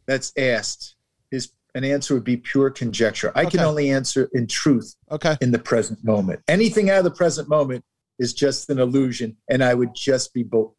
[0.06, 0.96] that's asked
[1.32, 3.32] is an answer would be pure conjecture.
[3.36, 3.52] I okay.
[3.52, 5.36] can only answer in truth okay.
[5.42, 6.42] in the present moment.
[6.48, 7.84] Anything out of the present moment
[8.20, 10.74] is just an illusion, and I would just be both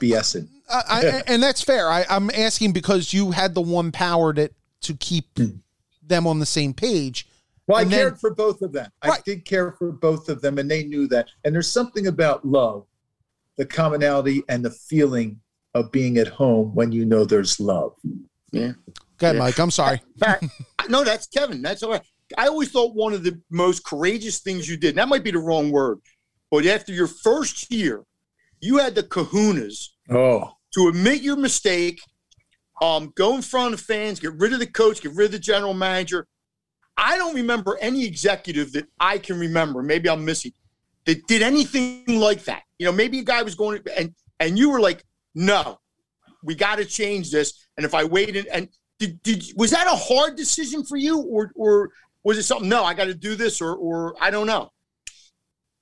[0.00, 0.48] BSing.
[0.70, 1.88] I, I, and that's fair.
[1.88, 4.52] I, I'm asking because you had the one power that
[4.82, 5.56] to keep hmm.
[6.02, 7.28] them on the same page.
[7.66, 8.90] Well, I then- cared for both of them.
[9.02, 11.28] I did care for both of them, and they knew that.
[11.44, 12.86] And there's something about love,
[13.56, 15.40] the commonality and the feeling
[15.74, 17.94] of being at home when you know there's love.
[18.52, 18.76] Go ahead,
[19.20, 19.32] Yeah.
[19.32, 19.58] Mike.
[19.58, 20.00] I'm sorry.
[20.86, 21.62] No, that's Kevin.
[21.62, 22.02] That's all right.
[22.36, 25.30] I always thought one of the most courageous things you did, and that might be
[25.30, 26.00] the wrong word,
[26.50, 28.04] but after your first year,
[28.64, 32.00] you had the kahunas Oh, to admit your mistake,
[32.82, 35.38] um, go in front of fans, get rid of the coach, get rid of the
[35.38, 36.26] general manager.
[36.96, 39.82] I don't remember any executive that I can remember.
[39.82, 40.52] Maybe I'm missing
[41.06, 42.62] that did anything like that.
[42.78, 45.78] You know, maybe a guy was going and and you were like, no,
[46.42, 47.66] we got to change this.
[47.76, 51.50] And if I waited and did, did was that a hard decision for you, or
[51.56, 51.90] or
[52.22, 52.68] was it something?
[52.68, 54.70] No, I got to do this, or or I don't know.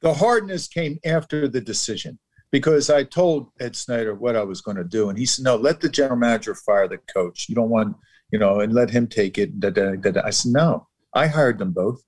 [0.01, 2.19] the hardness came after the decision
[2.53, 5.57] because I told Ed Snider what I was going to do, and he said, "No,
[5.57, 7.49] let the general manager fire the coach.
[7.49, 7.97] You don't want,
[8.31, 10.21] you know, and let him take it." Da, da, da.
[10.23, 12.01] I said, "No, I hired them both.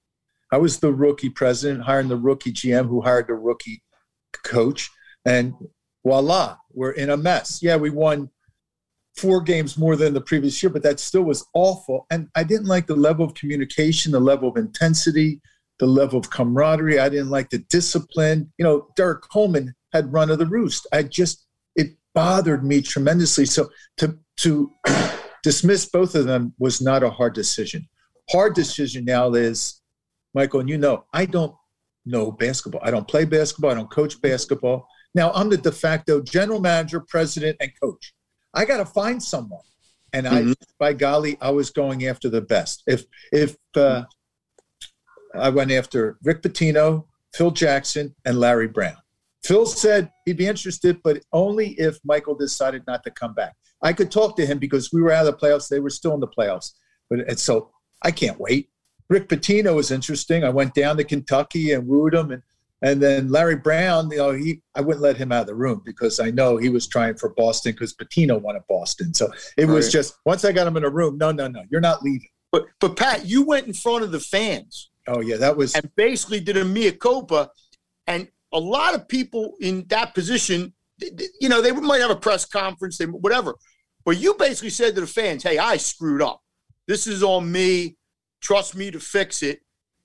[0.52, 3.82] I was the rookie president, hiring the rookie GM, who hired the rookie
[4.44, 4.90] coach,
[5.24, 5.54] and
[6.04, 7.60] voila, we're in a mess.
[7.62, 8.30] Yeah, we won."
[9.16, 12.04] Four games more than the previous year, but that still was awful.
[12.10, 15.40] And I didn't like the level of communication, the level of intensity,
[15.78, 16.98] the level of camaraderie.
[16.98, 18.52] I didn't like the discipline.
[18.58, 20.86] You know, Derrick Coleman had run of the roost.
[20.92, 23.46] I just it bothered me tremendously.
[23.46, 24.70] So to to
[25.42, 27.88] dismiss both of them was not a hard decision.
[28.30, 29.80] Hard decision now is,
[30.34, 31.54] Michael, and you know, I don't
[32.04, 32.80] know basketball.
[32.84, 33.70] I don't play basketball.
[33.70, 34.86] I don't coach basketball.
[35.14, 38.12] Now I'm the de facto general manager, president, and coach.
[38.52, 39.62] I got to find someone,
[40.12, 40.54] and I, Mhm.
[40.78, 42.82] by golly, I was going after the best.
[42.86, 44.04] If if uh,
[45.34, 48.96] I went after Rick Pitino, Phil Jackson, and Larry Brown.
[49.44, 53.54] Phil said he'd be interested, but only if Michael decided not to come back.
[53.82, 55.68] I could talk to him because we were out of the playoffs.
[55.68, 56.72] They were still in the playoffs.
[57.10, 57.70] But and so
[58.02, 58.70] I can't wait.
[59.10, 60.44] Rick Pitino was interesting.
[60.44, 62.30] I went down to Kentucky and wooed him.
[62.30, 62.42] And,
[62.80, 65.82] and then Larry Brown, you know, he I wouldn't let him out of the room
[65.84, 69.12] because I know he was trying for Boston because Pitino wanted Boston.
[69.12, 71.82] So it was just once I got him in a room, no, no, no, you're
[71.82, 72.28] not leaving.
[72.50, 74.90] But but Pat, you went in front of the fans.
[75.06, 77.50] Oh yeah, that was and basically did a mea culpa.
[78.06, 80.72] And a lot of people in that position,
[81.40, 83.56] you know, they might have a press conference, they whatever.
[84.04, 86.40] But you basically said to the fans, "Hey, I screwed up.
[86.86, 87.96] This is on me.
[88.40, 89.60] Trust me to fix it."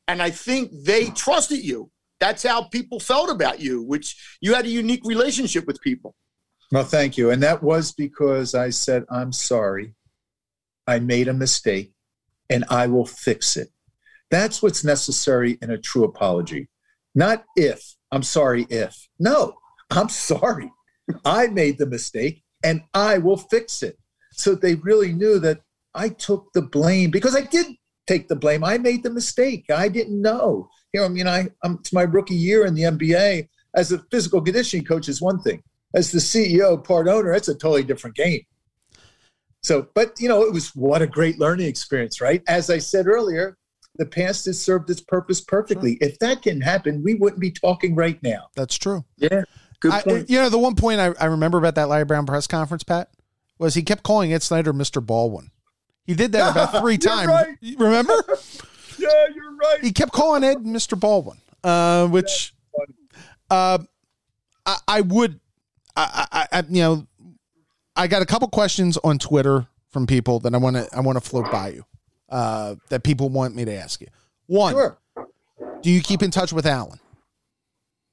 [0.08, 1.92] And I think they trusted you.
[2.20, 6.16] That's how people felt about you, which you had a unique relationship with people.
[6.72, 7.32] Well, thank you.
[7.32, 9.96] And that was because I said, I'm sorry.
[10.86, 11.94] I made a mistake
[12.50, 13.70] and I will fix it.
[14.30, 16.70] That's what's necessary in a true apology.
[17.16, 19.08] Not if, I'm sorry if.
[19.20, 19.56] No,
[19.90, 20.72] I'm sorry.
[21.26, 23.98] I made the mistake and I will fix it.
[24.32, 25.62] So they really knew that
[25.96, 27.66] I took the blame because I did
[28.08, 28.64] take the blame.
[28.64, 29.66] I made the mistake.
[29.70, 30.70] I didn't know.
[30.94, 33.48] You know, I mean, I, I'm, it's my rookie year in the NBA.
[33.76, 35.62] As a physical conditioning coach is one thing
[35.96, 38.42] as the CEO, part owner, it's a totally different game.
[39.62, 42.42] So, but you know, it was what a great learning experience, right?
[42.48, 43.58] As I said earlier,
[44.00, 45.98] the past has served its purpose perfectly.
[46.02, 48.48] If that can happen, we wouldn't be talking right now.
[48.56, 49.04] That's true.
[49.18, 49.44] Yeah,
[49.82, 50.30] good I, point.
[50.30, 53.10] you know, the one point I, I remember about that Larry Brown press conference, Pat,
[53.60, 55.06] was he kept calling Ed Snider Mr.
[55.06, 55.52] Baldwin.
[56.06, 57.28] He did that about three times.
[57.28, 57.56] right.
[57.78, 58.16] Remember?
[58.98, 59.82] Yeah, you're right.
[59.82, 61.00] he kept calling Ed Mr.
[61.00, 62.54] Baldwin, uh, which
[63.50, 63.78] uh,
[64.66, 65.40] I, I would,
[65.96, 67.08] I, I, I, you know,
[67.96, 71.16] I got a couple questions on Twitter from people that I want to, I want
[71.16, 71.86] to float by you,
[72.30, 74.08] uh, that people want me to ask you.
[74.48, 74.98] One, Sure.
[75.82, 77.00] do you keep in touch with Allen?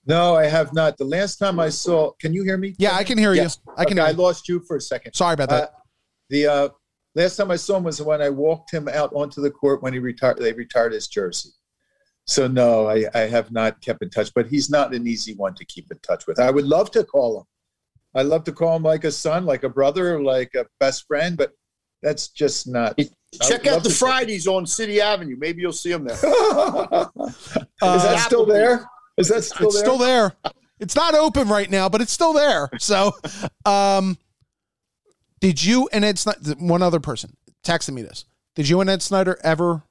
[0.06, 0.96] No, I have not.
[0.98, 2.74] The last time I saw, can you hear me?
[2.78, 3.58] Yeah, I can hear Yes.
[3.66, 3.72] you.
[3.76, 4.22] I can Okay, I hear you.
[4.22, 5.14] lost you for a second.
[5.14, 5.62] Sorry about that.
[5.64, 5.72] Uh,
[6.30, 6.68] the uh,
[7.14, 9.92] last time I saw him was when I walked him out onto the court when
[9.92, 10.38] he retired.
[10.38, 11.50] They retired his jersey.
[12.28, 14.32] So no, I, I have not kept in touch.
[14.34, 16.38] But he's not an easy one to keep in touch with.
[16.38, 17.44] I would love to call him.
[18.14, 21.36] I love to call him like a son, like a brother, like a best friend.
[21.36, 21.52] But
[22.02, 22.94] that's just not.
[22.98, 23.08] I
[23.42, 25.36] Check out the to- Fridays on City Avenue.
[25.38, 26.14] Maybe you'll see them there.
[26.16, 26.22] Is
[27.80, 28.88] that still there?
[29.18, 29.84] Is that still it's there?
[29.84, 30.32] still there.
[30.78, 32.68] It's not open right now, but it's still there.
[32.78, 33.12] So,
[33.64, 34.18] um,
[35.40, 38.24] did you and Ed Snider, one other person texted me this?
[38.54, 39.82] Did you and Ed Snider ever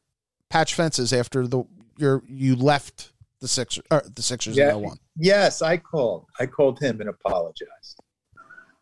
[0.49, 1.63] patch fences after the
[1.97, 3.11] your you left
[3.41, 3.83] the Sixers?
[3.91, 4.75] Or the Sixers Yeah.
[4.75, 4.97] in 01?
[5.17, 6.25] Yes, I called.
[6.39, 7.99] I called him and apologized.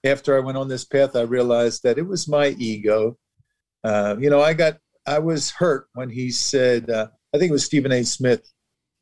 [0.05, 3.17] After I went on this path, I realized that it was my ego.
[3.83, 7.53] Uh, you know, I got, I was hurt when he said, uh, I think it
[7.53, 8.03] was Stephen A.
[8.03, 8.49] Smith,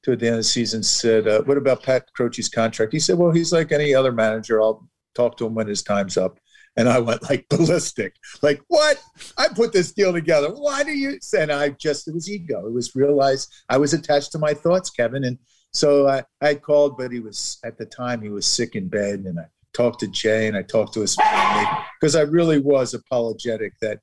[0.04, 3.20] to the end of the season, said, uh, "What about Pat Croce's contract?" He said,
[3.20, 4.60] "Well, he's like any other manager.
[4.60, 6.40] I'll talk to him when his time's up.
[6.78, 8.16] And I went like ballistic.
[8.42, 9.02] Like, what?
[9.38, 10.50] I put this deal together.
[10.50, 11.20] Why do you?
[11.38, 12.66] And I just, it was ego.
[12.66, 15.24] It was realized I was attached to my thoughts, Kevin.
[15.26, 15.38] And
[15.74, 19.22] so I, I called, but he was, at the time, he was sick in bed.
[19.22, 21.66] And I talked to Jay and I talked to his family
[22.00, 24.00] because I really was apologetic that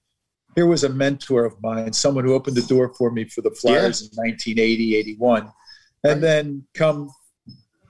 [0.54, 3.50] here was a mentor of mine, someone who opened the door for me for the
[3.50, 5.52] Flyers in 1980, 81.
[6.04, 7.10] And then come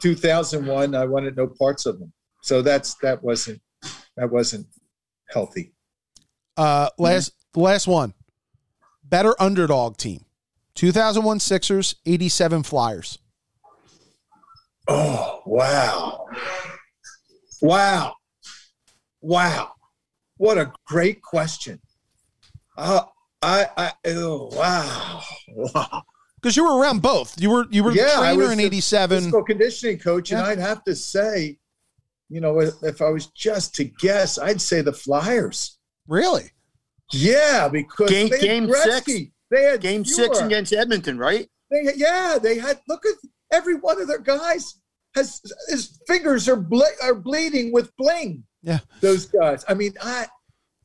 [0.00, 2.12] 2001, I wanted no parts of them.
[2.42, 3.60] So that's, that wasn't,
[4.16, 4.66] that wasn't
[5.30, 5.72] healthy.
[6.56, 8.14] Uh, last last one.
[9.04, 10.24] Better underdog team.
[10.74, 13.18] 2001 Sixers, 87 Flyers.
[14.86, 16.26] Oh, wow.
[17.62, 18.14] Wow.
[19.20, 19.72] Wow.
[20.36, 21.80] What a great question.
[22.78, 23.02] Uh,
[23.42, 25.22] I, I, oh, wow.
[25.74, 26.02] Wow.
[26.40, 27.34] Because you were around both.
[27.40, 29.18] You were you were Yeah, the I trainer was in the 87.
[29.18, 31.58] Physical conditioning coach, and I'd have to say,
[32.28, 35.78] you know, if, if I was just to guess, I'd say the Flyers.
[36.06, 36.52] Really?
[37.12, 39.04] Yeah, because Game- they game Gretzky.
[39.04, 39.22] six.
[39.50, 40.26] They had Game fewer.
[40.26, 41.48] six against Edmonton, right?
[41.70, 42.80] They, yeah, they had.
[42.86, 43.14] Look at
[43.52, 44.74] every one of their guys
[45.16, 48.44] has his fingers are ble- are bleeding with bling.
[48.62, 48.78] Yeah.
[49.00, 49.64] those guys.
[49.68, 50.26] I mean, I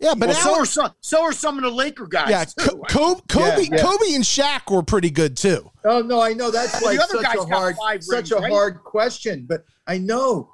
[0.03, 0.91] Yeah, but Well, so are some.
[1.01, 2.29] So are some of the Laker guys.
[2.29, 2.83] yeah, too.
[2.89, 3.81] Co- Kobe, Kobe, Yeah, yeah.
[3.81, 5.71] Kobe, and Shaq were pretty good too.
[5.85, 8.03] oh no, I know that's Well, like the other such guy's a got hard, five
[8.03, 8.51] such a right?
[8.51, 10.53] hard question, but I know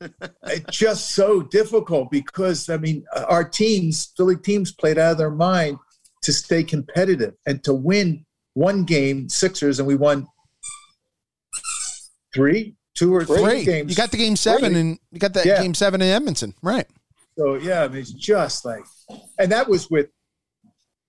[0.44, 5.18] it's just so difficult because I mean, uh, our teams, Philly teams, played out of
[5.18, 5.78] their mind
[6.22, 10.26] to stay competitive and to win one game, Sixers, and we won
[12.34, 13.64] three, two or three Great.
[13.66, 13.90] games.
[13.90, 14.80] You got the game seven, Three.
[14.80, 15.62] and you got that Yeah.
[15.62, 16.86] game seven in Edmonton, right?
[17.38, 18.84] So yeah, I mean, it's just like,
[19.38, 20.08] and that was with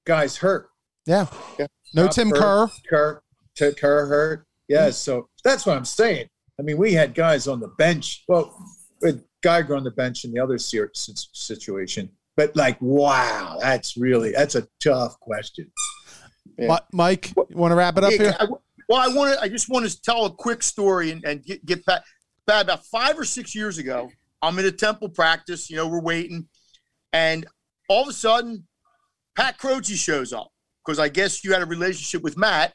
[0.05, 0.69] guys hurt.
[1.05, 1.25] Yeah.
[1.57, 1.67] Yeah.
[1.95, 2.38] No Not Tim hurt.
[2.39, 2.69] Kerr.
[2.88, 3.21] Kerr,
[3.55, 4.45] T- Kerr hurt.
[4.67, 4.91] Yeah, mm-hmm.
[4.91, 6.27] so that's what I'm saying.
[6.59, 8.23] I mean, we had guys on the bench.
[8.27, 8.55] Well,
[9.01, 14.53] with Geiger on the bench in the other situation, but like, wow, that's really that's
[14.55, 15.71] a tough question.
[16.59, 16.77] Yeah.
[16.93, 18.36] Mike, you want to wrap it up Yeah, here?
[18.39, 18.47] I-
[18.89, 19.39] well, I want to.
[19.41, 22.01] I just want to tell a quick story and, and get, get back.
[22.47, 24.09] About, about five or six years ago,
[24.41, 25.69] I'm in a temple practice.
[25.69, 26.47] You know, we're waiting,
[27.13, 27.45] and
[27.89, 28.67] all of a sudden,
[29.35, 30.51] Pat Croce shows up
[30.85, 32.73] because I guess you had a relationship with Matt,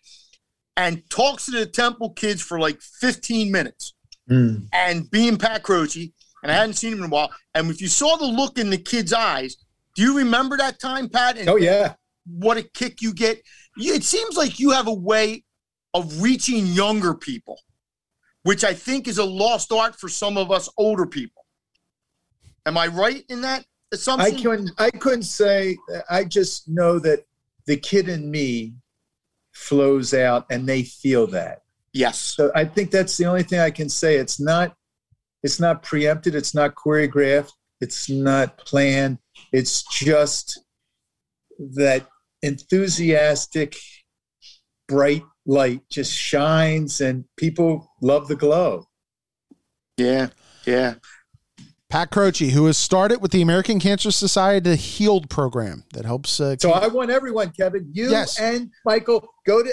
[0.76, 3.94] and talks to the temple kids for like 15 minutes.
[4.30, 4.68] Mm.
[4.72, 6.12] And being Pat Croce,
[6.42, 7.30] and I hadn't seen him in a while.
[7.54, 9.56] And if you saw the look in the kid's eyes,
[9.94, 11.38] do you remember that time, Pat?
[11.38, 11.94] And Oh yeah,
[12.26, 13.42] what a kick you get.
[13.76, 15.44] It seems like you have a way
[15.92, 17.60] of reaching younger people,
[18.42, 21.43] which I think is a lost art for some of us older people.
[22.66, 24.42] Am I right in that I assumption?
[24.42, 24.70] couldn't.
[24.78, 25.76] I couldn't say.
[26.10, 27.24] I just know that
[27.66, 28.74] the kid in me
[29.52, 31.62] flows out, and they feel that.
[31.92, 32.18] yes.
[32.18, 34.16] So I think that's the only thing I can say.
[34.16, 34.74] It's not
[35.42, 39.18] it's not preempted, it's not choreographed, it's not planned.
[39.52, 40.58] It's just
[41.58, 42.06] that
[42.42, 43.76] enthusiastic
[44.88, 48.86] bright light just shines and people love the glow.
[49.98, 50.28] Yeah.
[50.66, 50.94] Yeah.
[51.95, 56.40] Pat Croce, who has started with the American Cancer Society the Healed program that helps.
[56.40, 58.36] Uh, So I want everyone, Kevin, you Yes.
[58.40, 59.72] and Michael, go to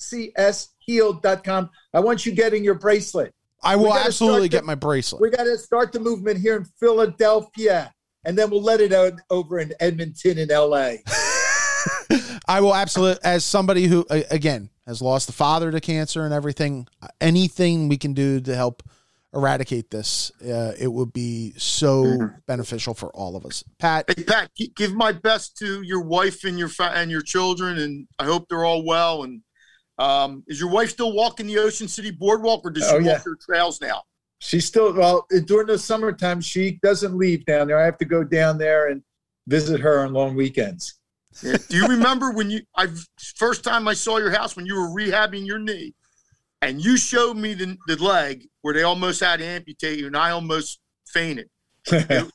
[0.00, 1.70] acshealed.com.
[1.92, 3.34] I want you getting your bracelet.
[3.64, 5.20] I will absolutely the- get my bracelet.
[5.20, 7.92] We got to start the movement here in Philadelphia,
[8.24, 10.98] and then we'll let it out over in Edmonton and LA.
[12.46, 16.86] I will absolutely, as somebody who, again, has lost a father to cancer and everything,
[17.20, 18.84] anything we can do to help
[19.32, 22.26] eradicate this, uh, it would be so Mm-hmm.
[22.46, 23.62] beneficial for all of us.
[23.78, 27.78] Pat, Hey, Pat, give my best to your wife and your fa- and your children,
[27.78, 29.22] and I hope they're all well.
[29.24, 29.42] And
[29.98, 33.04] um, is your wife still walking the Ocean City Boardwalk, or does she Oh, walk
[33.04, 33.18] yeah.
[33.24, 34.02] her trails now?
[34.40, 36.40] She's still well during the summertime.
[36.40, 37.78] She doesn't leave down there.
[37.78, 39.02] I have to go down there and
[39.46, 40.94] visit her on long weekends.
[41.42, 41.56] Yeah.
[41.68, 42.88] Do you remember when you I
[43.36, 45.94] first time I saw your house when you were rehabbing your knee,
[46.62, 50.16] and you showed me the, the leg where they almost had to amputate you, and
[50.16, 51.48] I almost fainted.
[51.92, 52.30] It,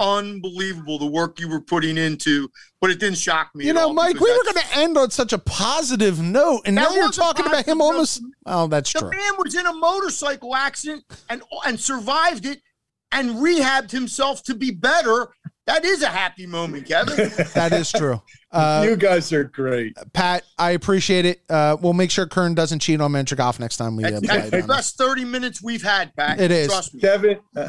[0.00, 2.48] unbelievable the work you were putting into,
[2.80, 3.64] but it didn't shock me.
[3.66, 6.90] you know, Mike, we were going to end on such a positive note, and now
[6.90, 8.22] you're talking about him almost.
[8.46, 9.10] Oh, that's The true.
[9.10, 12.60] man was in a motorcycle accident and and survived it
[13.12, 15.28] and rehabbed himself to be better.
[15.66, 17.30] That is a happy moment, Kevin.
[17.54, 18.20] That is true.
[18.52, 19.96] Uh, you guys are great.
[20.12, 21.42] Pat, I appreciate it.
[21.48, 24.50] Uh, we'll make sure Kern doesn't cheat on Mentor Golf next time we uh, That's,
[24.50, 24.60] play.
[24.60, 26.40] the best 30 minutes we've had, Pat.
[26.40, 26.68] It is.
[26.68, 27.00] Trust me.
[27.00, 27.68] Kevin, uh,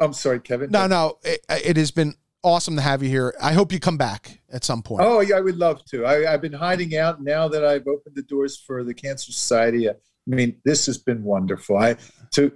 [0.00, 0.70] I'm sorry, Kevin.
[0.70, 3.34] No, no, it, it has been awesome to have you here.
[3.42, 5.02] I hope you come back at some point.
[5.04, 6.06] Oh, yeah, I would love to.
[6.06, 9.90] I, I've been hiding out now that I've opened the doors for the Cancer Society.
[9.90, 9.94] I
[10.26, 11.76] mean, this has been wonderful.
[11.76, 11.96] I
[12.32, 12.52] to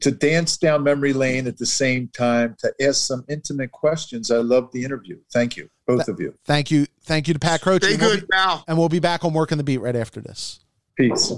[0.00, 4.30] to dance down memory lane at the same time, to ask some intimate questions.
[4.30, 5.18] I love the interview.
[5.32, 6.34] Thank you, both of you.
[6.44, 6.86] Thank you.
[7.02, 7.82] Thank you to Pat Croce.
[7.84, 8.64] Stay And we'll good, be- pal.
[8.66, 10.60] and we'll be back on Working the Beat right after this.
[10.96, 11.32] Peace.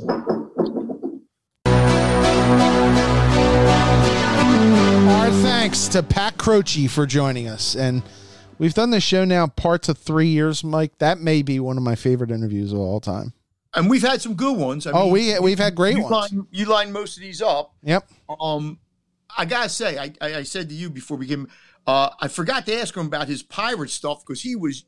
[4.06, 7.74] Our thanks to Pat Croce for joining us.
[7.74, 8.02] And
[8.58, 10.98] we've done this show now parts of three years, Mike.
[10.98, 13.32] That may be one of my favorite interviews of all time.
[13.74, 14.86] And we've had some good ones.
[14.86, 16.32] I oh, mean, we we've had great you ones.
[16.32, 17.74] line, you line most of these up.
[17.82, 18.08] Yep.
[18.40, 18.78] Um,
[19.36, 21.48] I gotta say, I, I, I said to you before we came,
[21.86, 24.84] uh, I forgot to ask him about his pirate stuff because he was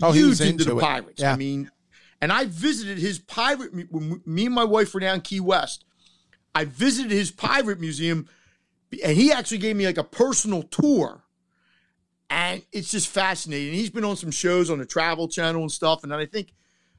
[0.00, 1.20] Oh, he huge was into, into the pirates.
[1.20, 1.32] Yeah.
[1.32, 1.70] I mean,
[2.20, 3.72] and I visited his pirate.
[3.90, 5.84] When me and my wife were down Key West,
[6.54, 8.28] I visited his pirate museum,
[9.04, 11.24] and he actually gave me like a personal tour.
[12.30, 13.72] And it's just fascinating.
[13.74, 16.02] He's been on some shows on the Travel Channel and stuff.
[16.02, 16.52] And then I think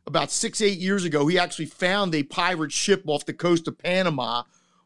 [0.08, 3.78] about six, eight years ago, he actually found a pirate ship off the coast of
[3.78, 4.44] Panama,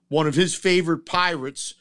[0.10, 1.76] one of his favorite pirates.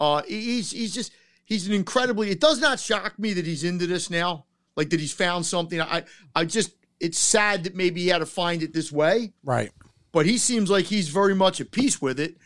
[0.00, 1.12] Uh, he's he's just
[1.48, 2.30] he's an incredibly.
[2.30, 4.44] It does not shock me that he's into this now,
[4.76, 5.80] like that he's found something.
[5.80, 9.70] I I just it's sad that maybe he had to find it this way, Right.
[10.12, 12.36] but he seems like he's very much at peace with it.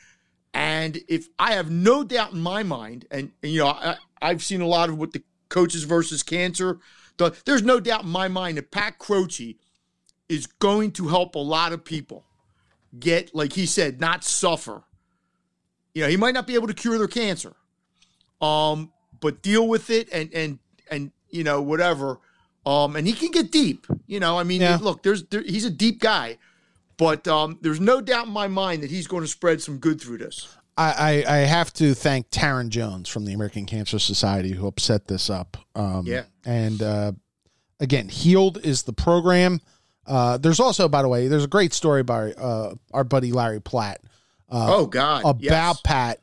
[0.54, 4.42] And if I have no doubt in my mind, and, and, you know I, I've
[4.42, 6.78] seen a lot of what the coaches versus cancer,
[7.16, 9.56] the, there's no doubt in my mind that Pat Croce
[10.28, 12.24] is going to help a lot of people
[12.98, 14.82] get, like he said, not suffer.
[15.94, 17.54] You know, he might not be able to cure their cancer,
[18.42, 20.58] um, but deal with it and and
[20.90, 22.18] and you know whatever.
[22.64, 23.86] Um, and he can get deep.
[24.06, 24.78] You know, I mean, Yeah.
[24.80, 26.38] look, there's there, he's a deep guy,
[26.96, 30.00] but um, there's no doubt in my mind that he's going to spread some good
[30.00, 30.48] through this.
[30.76, 34.80] I, I, I have to thank Taryn Jones from the American Cancer Society who helped
[34.80, 35.56] set this up.
[35.74, 36.22] Um, Yeah.
[36.46, 37.12] And uh,
[37.80, 39.60] again, Healed is the program.
[40.06, 43.60] Uh, there's also, by the way, there's a great story by uh, our buddy Larry
[43.60, 44.00] Platt
[44.50, 45.80] oh God, about yes.
[45.82, 46.20] Pat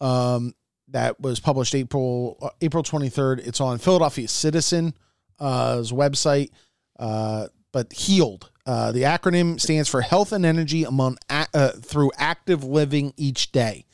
[0.00, 0.54] um,
[0.94, 3.46] that was published April uh, April 23rd.
[3.46, 4.94] It's on Philadelphia Citizen's
[5.40, 6.50] uh, website.
[6.98, 12.12] Uh, but Healed, uh, the acronym stands for Health and Energy among a- uh, through
[12.16, 13.84] active living each day.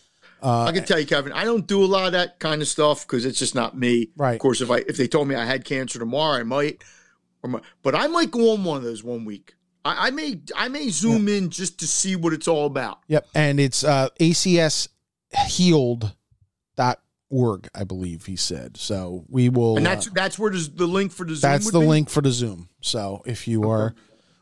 [0.42, 3.06] I can tell you, Kevin, I don't do a lot of that kind of stuff
[3.06, 4.10] because it's just not me.
[4.16, 4.34] Right.
[4.34, 6.84] Of course, if I if they told me I had cancer tomorrow, I might.
[7.42, 9.54] Or might but I might go on one of those one week.
[9.84, 12.98] I, I may I may zoom in just to see what it's all about.
[13.08, 14.10] Yep, and it's uh,
[16.80, 18.76] acshealed.org, I believe he said.
[18.76, 19.76] So we will.
[19.76, 21.86] And that's uh, that's where does the link for the Zoom that's the be?
[21.86, 22.68] link for the Zoom.
[22.80, 23.94] So if you are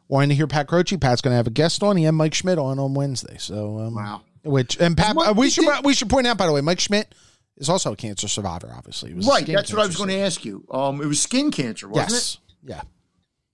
[0.08, 1.96] wanting to hear Pat Croce, Pat's going to have a guest on.
[1.96, 3.36] He had Mike Schmidt on on Wednesday.
[3.38, 4.22] So um, Wow.
[4.44, 6.60] Which and Pat, Mike- uh, we should did- we should point out by the way,
[6.60, 7.14] Mike Schmidt
[7.56, 8.72] is also a cancer survivor.
[8.74, 9.46] Obviously, Right.
[9.46, 10.64] That's what I was going to ask you.
[10.70, 12.38] Um, it was skin cancer, wasn't Yes.
[12.64, 12.78] Yeah.
[12.80, 12.84] it?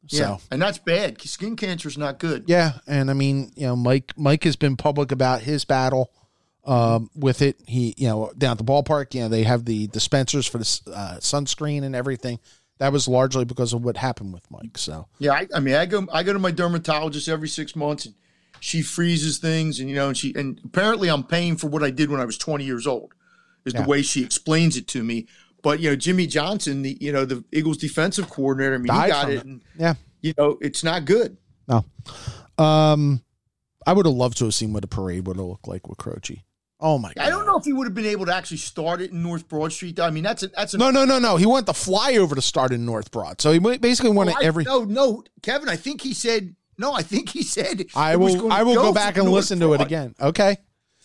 [0.07, 0.37] So Yeah.
[0.51, 1.21] And that's bad.
[1.23, 2.45] Skin cancer is not good.
[2.47, 6.11] Yeah, and I mean, you know, Mike Mike has been public about his battle
[6.67, 7.61] um, with it.
[7.67, 10.81] He, you know, down at the ballpark, you know, they have the dispensers for the
[10.95, 12.39] uh, sunscreen and everything.
[12.79, 14.77] That was largely because of what happened with Mike.
[14.79, 18.07] So Yeah, I, I mean, I go I go to my dermatologist every six months,
[18.07, 18.15] and
[18.61, 21.91] she freezes things, and you know, and she and apparently I'm paying for what I
[21.91, 23.13] did when I was 20 years old,
[23.65, 23.83] is Yeah.
[23.83, 25.27] the way she explains it to me.
[25.63, 29.05] But you know, Jimmy Johnson, the you know the Eagles defensive coordinator, I mean, Died
[29.05, 29.45] he got it, it.
[29.45, 31.37] and yeah, you know, it's not good.
[31.69, 31.85] no,
[32.59, 33.23] um,
[33.87, 35.99] I would have loved to have seen what a parade would have looked like with
[35.99, 36.43] Croce.
[36.87, 37.27] Oh my god!
[37.27, 39.49] I don't know if he would have been able to actually start it in North
[39.49, 39.97] Broad Street.
[39.97, 40.05] Though.
[40.05, 41.37] I mean, that's a that's a No, no, no, no.
[41.39, 44.45] He wanted the flyover to start in North Broad, so he basically wanted Oh, I-
[44.45, 44.65] every.
[44.65, 45.71] No, no, Kevin.
[45.71, 46.93] I think he said no.
[46.93, 48.53] I think he said I will.
[48.53, 50.15] I will go for back and North listen to it again.
[50.21, 50.59] Okay.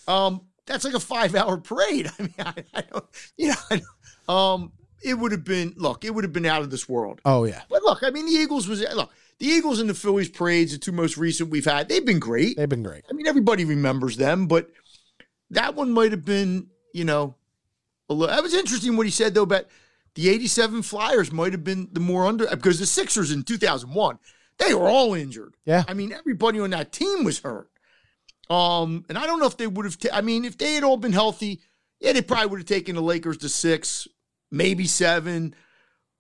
[0.06, 2.12] Um, that's like a five-hour parade.
[2.20, 3.06] I mean, I, I don't,
[3.38, 4.72] you know, um,
[5.02, 7.22] it would have been look, it would have been out of this world.
[7.24, 10.28] Oh yeah, But look, I mean, the Eagles was look, the Eagles and the Phillies
[10.30, 12.58] parades, the two most recent we've had, they've been great.
[12.58, 13.06] they've been great.
[13.10, 14.70] I mean, everybody remembers them, but
[15.52, 17.36] that one might have been, you know,
[18.10, 18.34] a little.
[18.36, 19.66] That was interesting what he said though about
[20.16, 24.20] the '87 Flyers might have been the more under because the Sixers in 2001
[24.58, 25.56] they were all injured.
[25.66, 25.84] Yeah.
[25.88, 27.70] I mean, everybody on that team was hurt.
[28.50, 29.98] Um, and I don't know if they would have.
[29.98, 31.62] ta- I mean, if they had all been healthy,
[32.00, 34.08] yeah, they probably would have taken the Lakers to six,
[34.52, 35.54] maybe seven.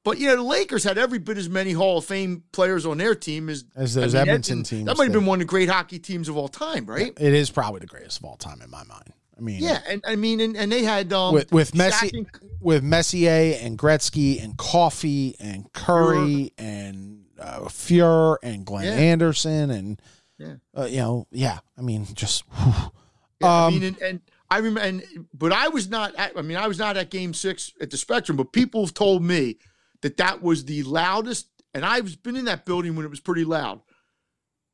[0.05, 2.99] But you know, the Lakers had every bit as many Hall of Fame players on
[2.99, 5.37] their team as As those I mean, Edmonton that- teams That might have been one
[5.41, 7.11] of the great hockey teams of all time, right?
[7.19, 9.11] It is probably the greatest of all time in my mind.
[9.39, 12.27] I mean, Yeah, and I mean, and, and they had um, with with Messi, and-
[12.59, 18.91] with Messier and Gretzky and Coffey and Kurri and uh, Fuhr and Glenn Yeah.
[18.91, 20.01] Anderson and
[20.37, 20.55] Yeah.
[20.77, 21.59] uh, you know, yeah.
[21.77, 24.21] I mean, just Yeah, I Um, mean, and, and
[24.51, 26.13] I remember, and but I was not.
[26.17, 28.93] At, I mean, I was not at Game Six at the Spectrum, but people have
[28.93, 29.57] told me
[30.01, 33.45] that that was the loudest, and I've been in that building when it was pretty
[33.45, 33.79] loud.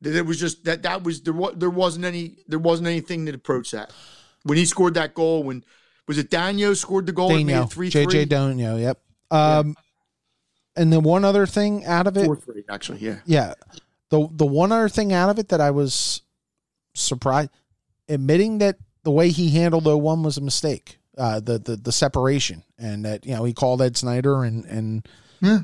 [0.00, 1.34] That it was just that that was there.
[1.54, 2.38] There wasn't any.
[2.48, 3.92] There wasn't anything that approached that.
[4.46, 5.42] When he scored that goal.
[5.42, 5.64] When
[6.08, 6.30] was it?
[6.30, 7.34] Daigneault scored the goal.
[7.34, 8.26] and made Daigneault, three JJ.
[8.26, 9.00] Daigneault, yep.
[9.30, 9.76] Um,
[10.76, 12.98] and then one other thing out of it, Four three, actually.
[12.98, 13.18] Yeah.
[13.26, 13.54] yeah,
[14.10, 16.22] the the one other thing out of it that I was
[16.94, 17.50] surprised,
[18.08, 21.92] admitting that the way he handled the 01 was a mistake, uh, the the the
[21.92, 25.08] separation, and that you know he called Ed Snider and and
[25.40, 25.60] Yeah.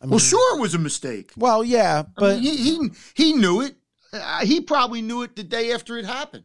[0.00, 1.30] I mean, Well, sure, it was a mistake.
[1.36, 3.76] well, yeah, But but he, he he knew it.
[4.12, 6.44] Uh, he probably knew it the day after it happened.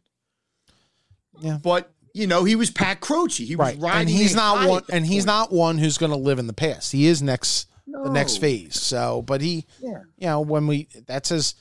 [1.42, 1.58] Yeah.
[1.62, 3.44] But you know, he was Pat Croce.
[3.46, 4.02] He was right, riding.
[4.02, 5.28] and he's not one, and he's point.
[5.28, 6.92] not one who's going to live in the past.
[6.92, 8.80] He is next the next phase.
[8.80, 10.00] So, but he, Yeah.
[10.18, 11.56] you know, when we that's his,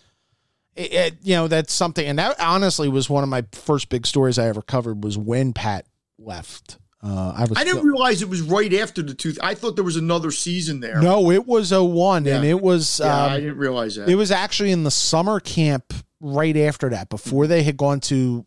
[0.74, 4.07] it, it- you know, that's something, and that honestly was one of my first big
[4.07, 5.87] stories I ever covered was when Pat
[6.18, 6.79] left.
[7.03, 9.39] Uh, I was I didn't realize it was right after the tooth.
[9.43, 11.01] I thought there was another season there.
[11.01, 14.09] no, it was a 01 and it was yeah, um, I didn't realize that.
[14.09, 18.45] it was actually in the summer camp right after that before they had gone to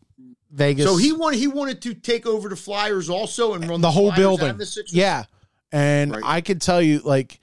[0.50, 0.84] Vegas.
[0.86, 4.08] so he wanted he wanted to take over the Flyers also and run the whole
[4.10, 4.56] Flyers building.
[4.56, 5.24] the Yeah.
[5.72, 6.22] And Right.
[6.24, 7.38] I could tell you, like,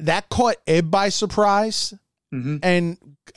[0.00, 1.94] that caught Ed by surprise.
[2.32, 2.60] Mhm.
[2.62, 2.98] And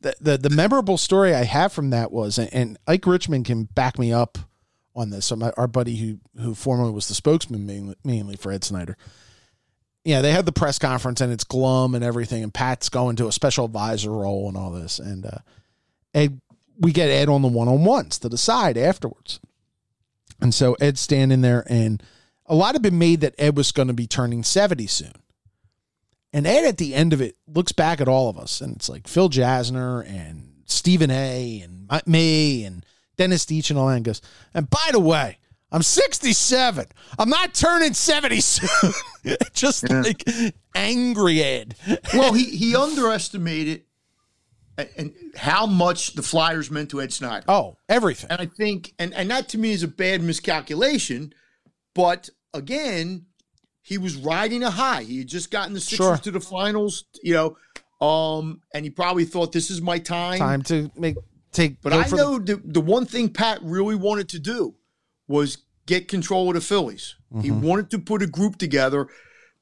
[0.00, 3.98] the, the the memorable story I have from that was, and Ike Richman can back
[3.98, 4.36] me up
[4.94, 5.26] on this.
[5.26, 8.96] So my, our buddy who who formerly was the spokesman mainly, mainly for Ed Snider.
[10.04, 13.26] Yeah, they had the press conference and it's glum and everything, and Pat's going to
[13.26, 15.38] a special advisor role and all this, and uh,
[16.14, 16.40] Ed,
[16.78, 19.40] we get Ed on the one on ones to the side afterwards,
[20.40, 22.02] and so Ed's standing there, and
[22.46, 25.12] a lot had been made that Ed was going to be turning seventy soon.
[26.32, 28.88] And Ed at the end of it looks back at all of us, and it's
[28.88, 31.60] like Phil Jasner and Stephen A.
[31.62, 32.84] and my- me and
[33.16, 34.20] Dennis Deitch and all that, and goes,
[34.52, 35.38] and by the way,
[35.72, 36.86] I'm 67.
[37.18, 38.92] I'm not turning 70 soon.
[39.54, 40.22] Just like
[40.74, 41.74] angry Ed.
[42.12, 43.82] well, he he underestimated
[44.78, 47.44] and, how much the Flyers meant to Ed Snider.
[47.48, 48.30] Oh, everything.
[48.30, 51.32] And I think, and, and that to me is a bad miscalculation.
[51.94, 53.26] But again,
[53.82, 55.02] he was riding a high.
[55.02, 56.16] He had just gotten the Sixers Sure.
[56.18, 57.56] to the finals, you know,
[58.06, 60.38] um, and he probably thought this is my time.
[60.38, 61.16] Time to make
[61.52, 61.80] take.
[61.82, 64.74] But I know the, the one thing Pat really wanted to do
[65.28, 67.14] was get control of the Phillies.
[67.40, 67.62] He Mm-hmm.
[67.62, 69.08] wanted to put a group together.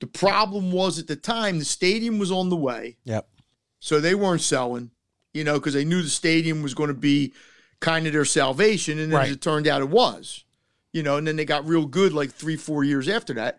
[0.00, 2.96] The problem was at the time the stadium was on the way.
[3.04, 3.28] Yep.
[3.80, 4.90] So they weren't selling,
[5.34, 7.34] you know, because they knew the stadium was going to be
[7.80, 8.98] kind of their salvation.
[8.98, 10.44] And then as it turned out, it was,
[10.92, 13.58] you know, and then they got real good like three, four years after that.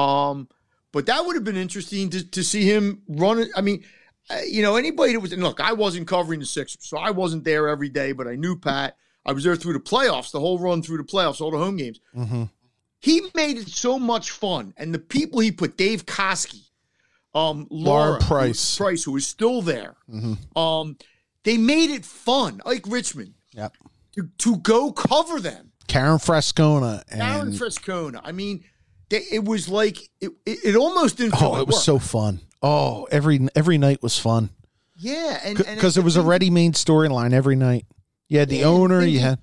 [0.00, 0.48] Um,
[0.92, 3.46] but that would have been interesting to, to see him run.
[3.54, 3.84] I mean,
[4.46, 7.44] you know, anybody that was, and look, I wasn't covering the Sixers, so I wasn't
[7.44, 8.96] there every day, but I knew Pat.
[9.24, 11.76] I was there through the playoffs, the whole run through the playoffs, all the home
[11.76, 12.00] games.
[12.16, 12.44] Mm-hmm.
[13.00, 14.72] He made it so much fun.
[14.76, 16.62] And the people he put, Dave Coskey,
[17.34, 18.76] um, Laura Laura, who- Price.
[18.76, 19.96] Price, who is still there.
[20.10, 20.58] Mm-hmm.
[20.58, 20.96] Um,
[21.46, 23.72] they made it fun, like Richman, Yep.
[24.16, 25.72] to, to go cover them.
[25.88, 28.20] Karen Frascona and Aaron Frascona.
[28.22, 28.64] I mean,
[29.08, 31.40] they, it was like it, it, it almost didn't.
[31.40, 31.84] oh, it was work.
[31.84, 32.40] so fun.
[32.62, 34.50] Oh, every every night was fun
[34.98, 37.84] yeah, and because it was a ready-made storyline every night.
[38.28, 39.38] You had the Yeah, owner, you had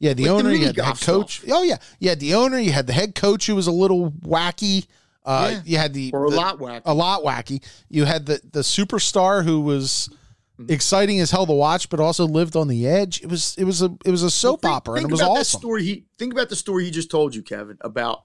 [0.00, 1.38] yeah the like the owner, you had the head coach.
[1.40, 1.50] stuff.
[1.52, 4.10] Oh yeah, you had the owner, you had the head coach who was a little
[4.10, 4.86] wacky.
[5.24, 5.60] Uh, Yeah.
[5.64, 6.82] You had the or a the- lot whack.
[6.86, 7.62] a lot wacky.
[7.88, 10.08] You had the the superstar who was.
[10.68, 13.22] Exciting as hell to watch, but also lived on the edge.
[13.22, 15.58] It was it was a it was a soap Think- opera, and it was awesome.
[15.60, 18.24] story he think about the story he just told you, Kevin, about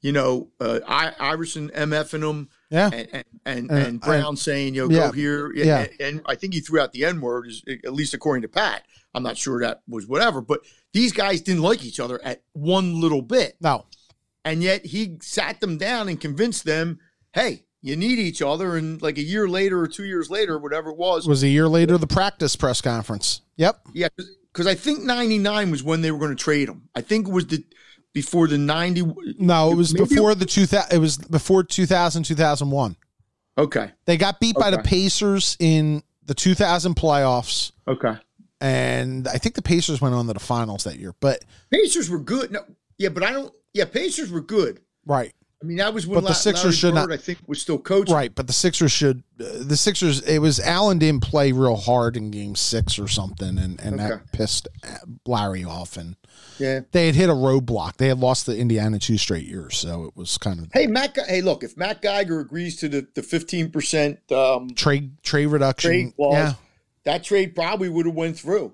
[0.00, 4.88] you know uh, I, Iverson MFing him Yeah, and and, and, and Brown saying you
[4.88, 5.80] know yeah, go here yeah.
[5.80, 7.50] and, and I think he threw out the N word
[7.84, 8.84] at least according to Pat.
[9.14, 10.60] I'm not sure that was whatever, but
[10.92, 13.56] these guys didn't like each other at one little bit.
[13.60, 13.86] no,
[14.44, 16.98] and yet he sat them down and convinced them,
[17.32, 18.76] hey, you need each other.
[18.76, 21.48] And like a year later or two years later, whatever it was, it was a
[21.48, 23.42] year later the practice press conference.
[23.56, 24.08] Yep, yeah,
[24.52, 26.88] because I think '99 was when they were going to trade him.
[26.94, 27.64] I think it was the
[28.14, 29.14] before the '90.
[29.38, 30.96] no, it was before the two thousand.
[30.96, 32.96] It was before 2000, 2001.
[33.58, 38.14] Okay, They got beat by the Pacers in the 2000 playoffs, okay.
[38.62, 41.14] and I think the Pacers went on to the finals that year.
[41.20, 42.50] But Pacers were good.
[42.50, 42.64] No,
[42.96, 43.52] yeah, but I don't.
[43.74, 44.80] Yeah, Pacers were good.
[45.04, 47.38] right, I mean, that was when But the Sixers Larry should not- Bird, I think,
[47.46, 48.12] was still coaching.
[48.14, 48.34] right.
[48.34, 49.22] But the Sixers should.
[49.40, 50.20] Uh, the Sixers.
[50.22, 54.08] It was Allen didn't play real hard in Game Six or something, and and Okay.
[54.08, 54.66] that pissed
[55.26, 55.96] Larry off.
[55.96, 56.16] And
[56.58, 56.80] Yeah.
[56.90, 57.96] they had hit a roadblock.
[57.98, 61.16] They had lost the Indiana two straight years, so it was kind of Hey, Matt.
[61.28, 65.90] Hey, look, if Matt Geiger agrees to the the 15 percent um, trade trade reduction.
[65.90, 66.54] trade clause, yeah,
[67.04, 68.72] that trade probably would have went through,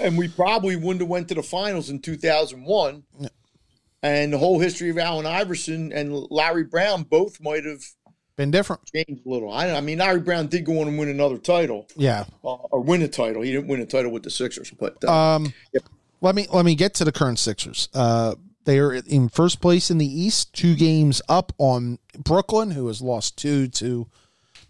[0.00, 3.04] and we probably wouldn't have went to the finals in 2001.
[4.02, 7.82] And the whole history of Allen Iverson and Larry Brown both might have
[8.36, 8.82] been different.
[8.86, 9.52] changed a little.
[9.52, 12.24] I, I mean, Larry Brown did go on and win another title, Yeah.
[12.44, 13.42] uh, or win a title.
[13.42, 15.52] He didn't win a title with the Sixers, but uh, Um.
[16.20, 17.88] Let me let me get to the current Sixers.
[17.94, 18.34] Uh,
[18.64, 23.00] they are in first place in the East, two games up on Brooklyn, who has
[23.00, 24.08] lost two to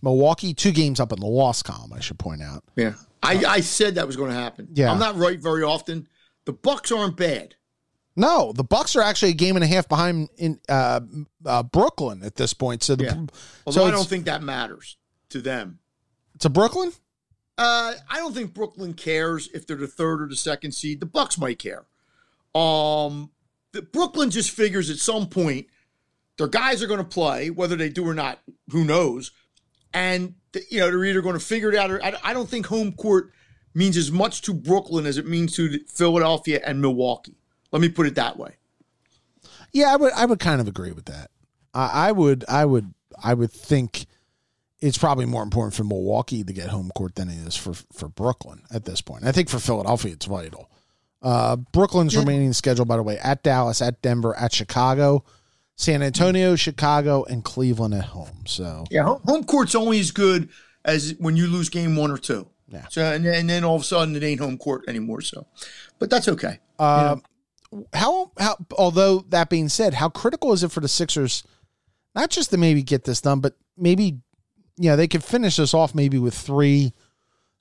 [0.03, 0.53] Milwaukee.
[0.53, 2.65] Two games up in the loss column, I should point out.
[2.77, 4.69] Yeah, I, I said that was going to happen.
[4.75, 4.93] Yeah.
[4.93, 6.07] I'm not right very often.
[6.45, 7.55] The Bucks aren't bad.
[8.19, 11.01] No, the Bucks are actually a game and a half behind in uh,
[11.47, 12.83] uh, Brooklyn at this point.
[12.83, 13.27] So the Yeah.
[13.65, 14.97] Although so I don't think that matters
[15.31, 15.79] to them.
[16.41, 16.93] to Brooklyn.
[17.57, 20.99] Uh, I don't think Brooklyn cares if they're the third or the second seed.
[20.99, 21.87] The Bucks might care.
[22.55, 23.31] Um,
[23.73, 25.67] the, Brooklyn just figures at some point
[26.39, 28.41] their guys are going to play, whether they do or not.
[28.71, 29.31] Who knows?
[29.95, 32.49] And th- you know they're either going to figure it out or I, I don't
[32.49, 33.31] think home court
[33.75, 37.37] means as much to Brooklyn as it means to Philadelphia and Milwaukee.
[37.73, 38.57] Let me put it that way.
[39.73, 41.31] Yeah, I would I would kind of agree with that.
[41.75, 44.07] I, I would I would I would think
[44.81, 48.09] it's probably more important for Milwaukee to get home court than it is for for
[48.09, 49.25] Brooklyn at this point.
[49.25, 50.71] I think for Philadelphia it's vital.
[51.21, 55.25] Uh, Brooklyn's remaining schedule, by the way, at Dallas, at Denver, at Chicago,
[55.75, 58.45] San Antonio, Chicago, and Cleveland at home.
[58.47, 60.49] So Yeah, home, home court's only as good
[60.85, 62.49] as when you lose game one or two.
[62.69, 62.87] Yeah.
[62.89, 65.21] So and, and then all of a sudden it ain't home court anymore.
[65.23, 65.47] So,
[65.99, 66.61] but that's okay.
[66.79, 67.17] Uh,
[67.93, 71.43] how how although that being said, how critical is it for the Sixers
[72.15, 74.19] not just to maybe get this done, but maybe
[74.79, 76.93] you know, they could finish this off maybe with three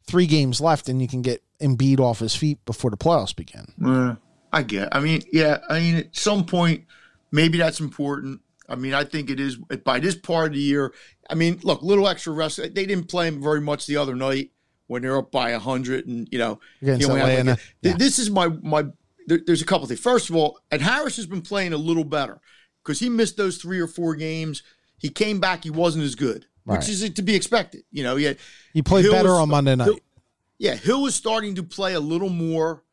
[0.05, 3.65] three games left and you can get Embiid off his feet before the playoffs begin.
[3.83, 4.15] Uh,
[4.53, 4.95] I get.
[4.95, 5.57] I mean, yeah.
[5.69, 6.85] I mean, at some point,
[7.31, 8.41] maybe that's important.
[8.69, 10.93] I mean, I think it is by this part of the year.
[11.29, 12.57] I mean, look, little extra rest.
[12.57, 14.51] They didn't play him very much the other night
[14.87, 17.51] when they're up by hundred, and you know, you Atlanta.
[17.51, 17.97] like Yeah.
[17.97, 18.85] This is my my.
[19.27, 19.99] There, there's a couple things.
[19.99, 22.39] First of all, and Harris has been playing a little better
[22.83, 24.63] because he missed those three or four games.
[24.97, 25.63] He came back.
[25.63, 26.79] He wasn't as good, Right.
[26.79, 27.83] which is to be expected.
[27.91, 28.33] You know, yeah.
[28.73, 29.85] He played Hill better is- on Monday night.
[29.85, 29.99] Hill-
[30.59, 32.83] yeah, Hill is starting to play a little more,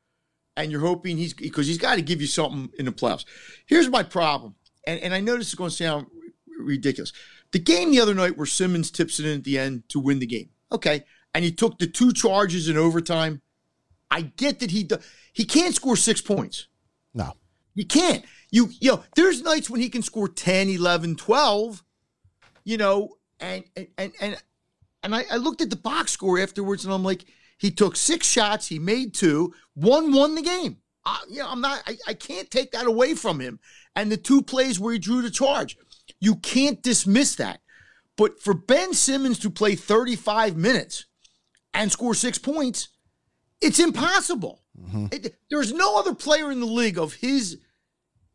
[0.57, 3.24] and you're hoping he's because he's got to give you something in the playoffs.
[3.66, 4.57] Here's my problem,
[4.87, 7.12] and, and I know this is going to sound r- ridiculous.
[7.53, 10.18] The game the other night where Simmons tips it in at the end to win
[10.18, 13.41] the game, okay, and he took the two charges in overtime.
[14.11, 14.98] I get that he do,
[15.32, 16.68] he can't score six points.
[17.12, 17.32] No.
[17.74, 18.24] You can't.
[18.50, 21.82] You you know, there's nights when he can score 10, 11, 12,
[22.64, 24.42] you know, and and and
[25.02, 27.24] and, I, I looked at the box score afterwards and I'm like,
[27.59, 30.78] he took six shots, he made two, one won the game.
[31.05, 33.59] I, you know, I'm not I, I can't take that away from him.
[33.96, 35.76] And the two plays where he drew the charge.
[36.20, 37.61] You can't dismiss that.
[38.16, 41.07] But for Ben Simmons to play 35 minutes
[41.72, 42.88] and score six points,
[43.61, 44.61] it's impossible.
[45.12, 47.59] It- there's no other player in the league of his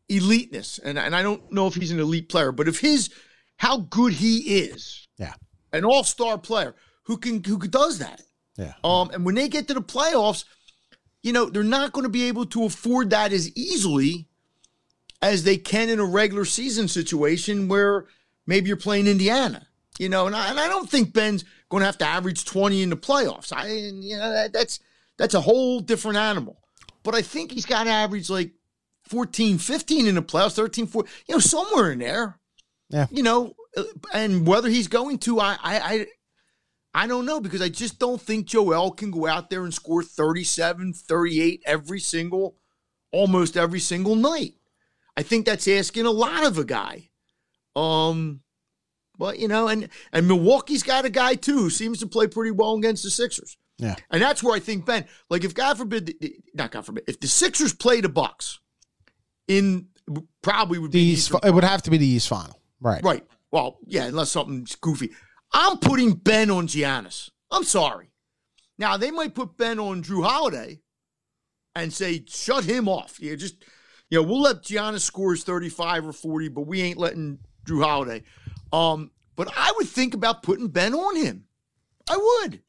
[0.08, 3.10] eliteness, and, and I don't know if he's an elite player, but of his
[3.56, 5.34] how good he is, Yeah.
[5.72, 8.22] an all-star player who can who does that.
[8.56, 8.72] Yeah.
[8.82, 10.44] Um, and when they get to the playoffs,
[11.22, 14.26] you know they're not going to be able to afford that as easily
[15.22, 18.06] as they can in a regular season situation where
[18.46, 19.66] maybe you're playing Indiana.
[19.98, 22.80] You know, and I, and I don't think Ben's going to have to average 20
[22.82, 23.52] in the playoffs.
[23.54, 24.80] I, you know, that, that's
[25.20, 26.58] that's a whole different animal.
[27.02, 28.52] But I think he's got to average like
[29.04, 32.38] 14, 15 in the playoffs, 13, 14, you know, somewhere in there.
[32.88, 33.06] Yeah.
[33.10, 33.54] You know,
[34.14, 36.06] and whether he's going to, I, I, I,
[36.94, 40.02] I don't know because I just don't think Joel can go out there and score
[40.02, 42.56] 37, 38 every single,
[43.12, 44.54] almost every single night.
[45.18, 47.10] I think that's asking a lot of a guy.
[47.76, 48.40] Um,
[49.18, 52.52] but you know, and and Milwaukee's got a guy too who seems to play pretty
[52.52, 53.58] well against the Sixers.
[53.80, 53.96] Yeah.
[54.10, 56.14] And that's where I think Ben, like if God forbid,
[56.54, 58.60] not God forbid, if the Sixers play the Bucks
[59.48, 59.88] in
[60.42, 62.60] probably would The be East, it would have to be the East final.
[62.80, 63.02] Right.
[63.02, 63.26] Right.
[63.50, 65.10] Well, yeah, unless something's goofy.
[65.52, 67.30] I'm putting Ben on Giannis.
[67.50, 68.12] I'm sorry.
[68.78, 70.80] Now they might put Ben on Jrue Holiday
[71.74, 73.18] and say, shut him off.
[73.20, 73.64] Yeah, just
[74.08, 77.82] you know, we'll let Giannis score his 35 or 40, but we ain't letting Jrue
[77.82, 78.22] Holiday.
[78.72, 81.44] Um, but I would think about putting Ben on him.
[82.08, 82.60] I would.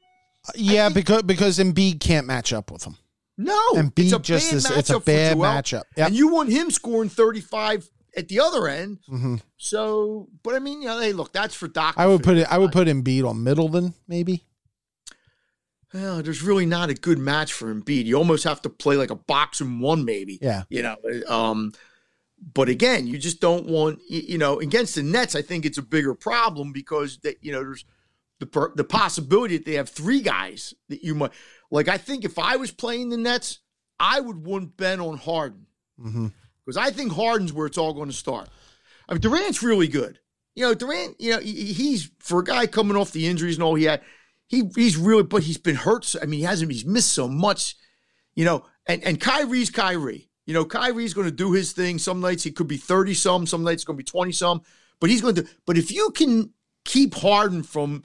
[0.56, 2.98] Yeah, because because Embiid can't match up with him.
[3.38, 5.84] No, Embiid it's a just bad is it's a bad matchup.
[5.98, 6.08] Yep.
[6.08, 9.00] And you want him scoring 35 at the other end.
[9.10, 9.42] Mhm.
[9.58, 11.96] So, but I mean, you know, hey, look, that's for Doc.
[11.98, 14.44] I would put it I would put Embiid on Middleton, maybe.
[15.94, 18.06] Well, there's really not a good match for Embiid.
[18.06, 20.40] You almost have to play like a box and one, maybe.
[20.42, 20.64] Yeah.
[20.70, 20.96] You know,
[21.28, 21.74] um,
[22.54, 25.36] but again, you just don't want you know against the Nets.
[25.36, 27.86] I think it's a bigger problem because that you know there's
[28.42, 31.32] the the possibility that they have three guys that you might
[31.72, 31.88] like.
[31.88, 33.60] I think if I was playing the Nets,
[34.00, 35.68] I would want Ben on Harden
[36.00, 36.28] Mm-hmm.
[36.66, 38.50] because I think Harden's where it's all going to start.
[39.08, 40.20] I mean, Durant's really good.
[40.56, 41.16] You know, Durant.
[41.22, 44.02] You know, he- he's for a guy coming off the injuries and all he had.
[44.48, 46.04] He he's really, but he's been hurt.
[46.06, 46.72] so- I mean, he hasn't.
[46.72, 47.76] He's missed so much.
[48.36, 50.30] You know, and and Kyrie's Kyrie.
[50.48, 52.00] You know, Kyrie's going to do his thing.
[52.00, 54.62] Some nights he could be 30 some, some nights it's going to be 20 some,
[55.00, 56.52] but he's going to but if you can
[56.84, 58.04] keep Harden from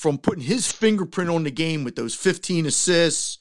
[0.00, 3.36] from putting his fingerprint on the game with those 15 assists,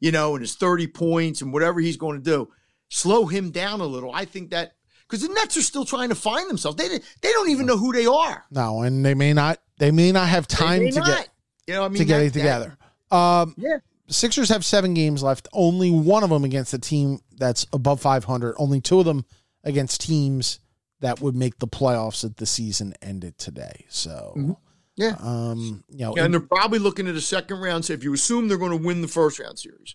[0.00, 2.48] you know, and his 30 points and whatever he's going to do,
[2.88, 4.10] slow him down a little.
[4.14, 4.72] I think that
[5.06, 6.78] because the Nets are still trying to find themselves.
[6.78, 8.42] They they don't even know who they are.
[8.50, 9.58] No, and they may not.
[9.78, 11.28] They may not have time to may get
[11.66, 12.78] you know, I mean, to get that- it together.
[13.10, 13.76] Um, Yeah.
[14.10, 15.46] Sixers have seven games left.
[15.52, 18.54] Only one of them against a team that's above 500.
[18.56, 19.26] Only two of them
[19.62, 20.60] against teams
[21.00, 23.84] that would make the playoffs if the season ended today.
[23.90, 24.56] So, Mhm.
[24.98, 25.14] Yeah.
[25.20, 27.84] um, you know, Yeah, and they're probably looking at a second round.
[27.86, 29.94] So if you assume they're going to win the first round series,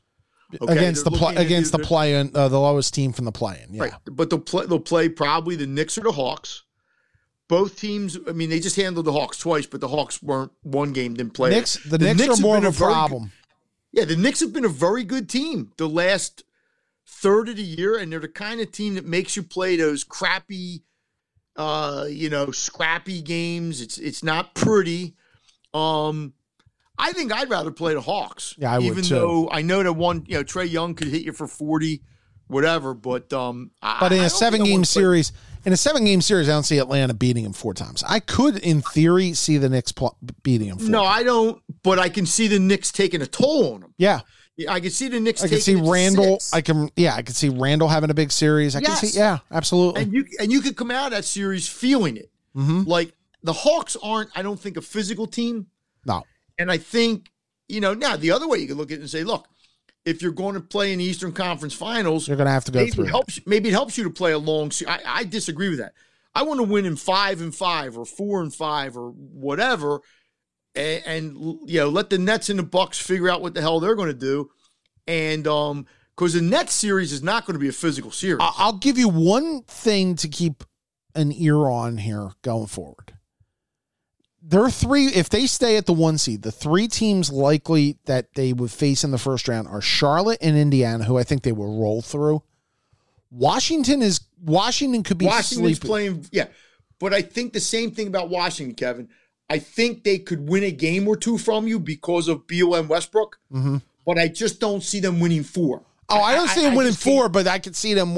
[0.62, 3.12] okay, against the they're play looking against the either- play in uh, the lowest team
[3.12, 3.74] from the play in.
[3.76, 3.84] Yeah.
[3.84, 3.94] right?
[4.06, 4.66] But they'll play.
[4.66, 6.64] They'll play probably the Knicks or the Hawks.
[7.50, 8.18] Both teams.
[8.28, 11.34] I mean, they just handled the Hawks twice, but the Hawks weren't one game didn't
[11.34, 11.50] play.
[11.52, 13.32] Knicks, the, The Knicks, Knicks are more of a a very problem.
[13.92, 16.44] Yeah, the Knicks have been a very good team the last
[17.06, 20.04] third of the year, and they're the kind of team that makes you play those
[20.06, 20.82] crappy,
[21.56, 23.82] uh, you know, scrappy games.
[23.82, 25.16] It's it's not pretty.
[25.74, 26.34] Um,
[26.98, 28.56] I think I'd rather play the Hawks.
[28.58, 29.16] Yeah, I would even too.
[29.16, 32.04] though I know that one, you know, Trae Young could hit you for forty,
[32.48, 32.94] whatever.
[32.94, 35.32] But um, I- But in I a don't think I seven game wanna play- series,
[35.66, 38.04] in a seven game series, I don't see Atlanta beating him four times.
[38.08, 40.78] I could, in theory, see the Knicks pl- beating him.
[40.78, 41.20] Four no, times.
[41.20, 41.62] I don't.
[41.84, 43.94] But I can see the Knicks taking a toll on him.
[43.98, 44.22] yeah,
[44.70, 45.44] I can see the Knicks.
[45.44, 46.40] I can see Randle.
[46.54, 48.76] I can, yeah, I can see Randle having a big series.
[48.76, 50.04] I can see, yeah, absolutely.
[50.04, 52.30] and you and you could come out of that series feeling it.
[52.54, 55.68] hmm Like the Hawks aren't, I don't think, a physical team.
[56.06, 56.24] No,
[56.60, 57.32] And I think,
[57.68, 59.48] you know, now the other way you could look at it and say, look,
[60.06, 62.72] if you're going to play in the Eastern Conference Finals, you're going to have to
[62.72, 63.06] go maybe through.
[63.06, 63.40] it helps.
[63.46, 64.70] Maybe it helps you to play a long.
[64.70, 65.94] se- I, I disagree with that.
[66.36, 70.02] I want to win in five and five or four and five or whatever,
[70.76, 73.80] and, and you know let the Nets and the Bucks figure out what the hell
[73.80, 74.52] they're going to do,
[75.08, 78.40] and um because the Nets series is not going to be a physical series.
[78.40, 80.64] I'll give you one thing to keep
[81.16, 83.14] an ear on here going forward.
[84.46, 88.34] There are three, if they stay at the one seed, the three teams likely that
[88.36, 91.54] they would face in the first round are Charlotte and Indiana, who I think they
[91.54, 92.44] will roll through.
[93.32, 95.88] Washington is Washington could be Washington's sleeping.
[95.88, 96.48] playing, yeah.
[97.00, 99.10] But I think the same thing about Washington, Kevin.
[99.50, 102.90] I think they could win a game or two from you because of Beal and
[102.90, 103.82] Westbrook, Mhm.
[104.06, 105.84] but I just don't see them winning four.
[106.10, 108.18] Oh, I don't see them winning just can't- four, but I could see them.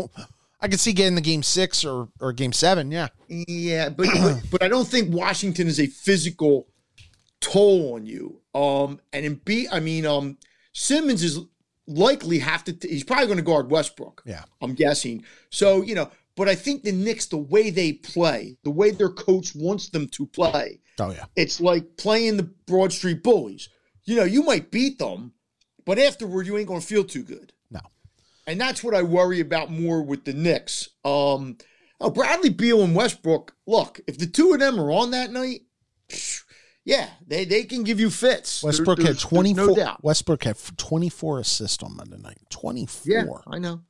[0.61, 2.91] I could see getting the game six or or game seven.
[2.91, 6.67] Yeah, Yeah, but, but but I don't think Washington is a physical
[7.41, 8.39] toll on you.
[8.53, 10.37] Um, and in B, I mean, um,
[10.73, 11.39] Simmons is
[11.87, 12.73] likely have to.
[12.73, 14.23] T- he's probably going to guard Westbrook.
[14.25, 14.43] Yeah.
[14.61, 15.23] I'm guessing.
[15.49, 19.09] So you know, but I think the Knicks, the way they play, the way their
[19.09, 23.69] coach wants them to play, oh yeah, it's like playing the Broad Street Bullies.
[24.03, 25.33] You know, you might beat them,
[25.85, 27.53] but afterward you ain't going to feel too good.
[27.71, 27.79] No.
[28.47, 30.89] And that's what I worry about more with the Knicks.
[31.03, 31.57] Um,
[31.99, 33.55] oh, Bradley Beal and Westbrook.
[33.65, 35.61] Look, if the two of them are on that night,
[36.09, 36.41] phew,
[36.83, 38.61] yeah, they they can give you fits.
[38.61, 39.67] There- Westbrook had there's- there's twenty four.
[39.67, 40.03] no doubt.
[40.03, 42.37] Westbrook had twenty four assists on Monday night.
[42.51, 43.11] Twenty four.
[43.11, 43.25] Yeah.
[43.47, 43.81] I know.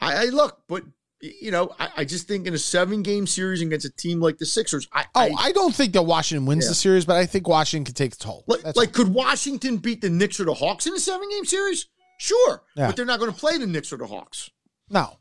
[0.00, 0.84] I, I look, but
[1.20, 4.38] you know, I, I just think in a seven game series against a team like
[4.38, 6.70] the Sixers, I, Oh, I, I don't think that Washington wins Yeah.
[6.70, 8.44] the series, but I think Washington can take the toll.
[8.46, 11.44] Like, That's like could Washington beat the Knicks or the Hawks in a seven game
[11.44, 11.86] series?
[12.18, 12.62] Sure.
[12.76, 12.86] Yeah.
[12.88, 14.50] But they're not going to play the Knicks or the Hawks.
[14.88, 15.16] no.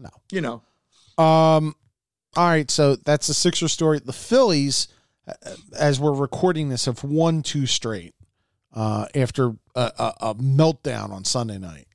[0.00, 0.62] No, you know.
[1.22, 1.74] Um,
[2.36, 3.98] all right, so that's the Sixer story.
[3.98, 4.86] The Phillies,
[5.76, 8.14] as we're recording this, have won two straight
[8.72, 11.87] uh, after a, a, a meltdown on Sunday night.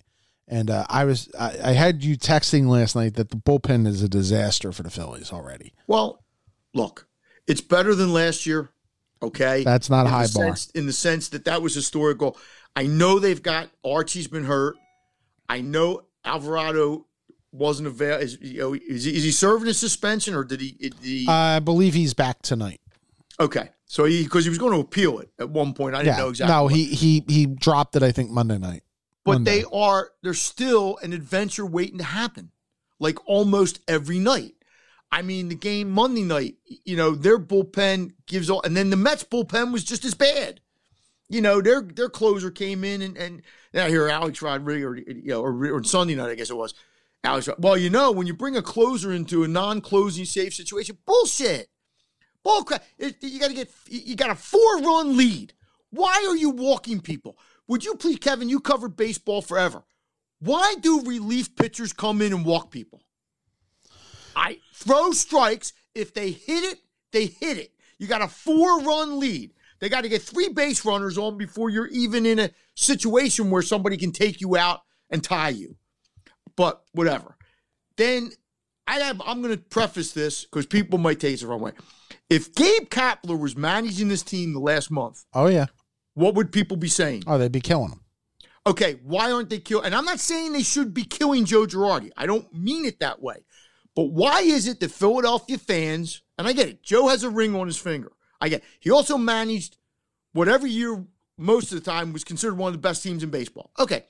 [0.47, 4.01] And uh, I was I, I had you texting last night that the bullpen is
[4.03, 5.73] a disaster for the Phillies already.
[5.87, 6.23] Well,
[6.73, 7.07] look,
[7.47, 8.69] it's better than last year.
[9.21, 9.63] Okay.
[9.63, 10.47] That's not a in high bar.
[10.47, 12.37] Sense, in the sense that that was historical.
[12.75, 14.75] I know they've got Archie's been hurt.
[15.47, 17.05] I know Alvarado
[17.51, 18.23] wasn't available.
[18.23, 20.71] Is, you know, is, he, is he serving a suspension or did he?
[20.71, 22.81] Did he I believe he's back tonight.
[23.39, 23.69] okay.
[23.85, 25.93] So he because he was going to appeal it at one point.
[25.93, 26.55] I didn't know exactly.
[26.55, 26.73] No, what.
[26.73, 28.01] he he he dropped it.
[28.01, 28.81] I think Monday night.
[29.25, 29.59] But Monday.
[29.61, 32.51] they are they're still an adventure waiting to happen
[32.99, 34.53] like almost every night.
[35.11, 38.95] I mean the game monday night you know their bullpen gives all and then the
[38.97, 40.59] mets bullpen was just as bad.
[41.29, 43.41] You know their their closer came in and and
[43.73, 46.73] now here alex rodriguez or you know or, or sunday night i guess it was.
[47.23, 50.97] Alex Rod- well you know when you bring a closer into a non-closing safe situation
[51.05, 51.69] bullshit.
[52.43, 55.53] Bull crap It- you got to get you got a four run lead.
[55.91, 57.37] Why are you walking people
[57.67, 58.49] would you please, Kevin?
[58.49, 59.83] You covered baseball forever.
[60.39, 63.01] Why do relief pitchers come in and walk people?
[64.35, 65.73] I throw strikes.
[65.95, 66.79] If they hit it,
[67.11, 67.71] they hit it.
[67.99, 69.51] You got a four run lead.
[69.79, 73.61] They got to get three base runners on before you're even in a situation where
[73.61, 75.75] somebody can take you out and tie you.
[76.55, 77.35] but whatever.
[77.97, 78.31] Then
[78.87, 81.71] I have, I'm going to preface this because people might take it the wrong way.
[82.29, 85.67] If Gabe Kapler was managing this team the last month, Oh yeah.
[86.13, 87.23] What would people be saying?
[87.27, 88.01] Oh, they'd be killing him.
[88.65, 89.85] Okay, why aren't they killing?
[89.85, 92.11] And I'm not saying they should be killing Joe Girardi.
[92.15, 93.43] I don't mean it that way.
[93.95, 97.55] But why is it that Philadelphia fans, and I get it, Joe has a ring
[97.55, 98.11] on his finger.
[98.39, 99.77] I get he also managed
[100.33, 101.05] whatever year
[101.37, 103.71] most of the time was considered one of the best teams in baseball.
[103.79, 104.05] Okay.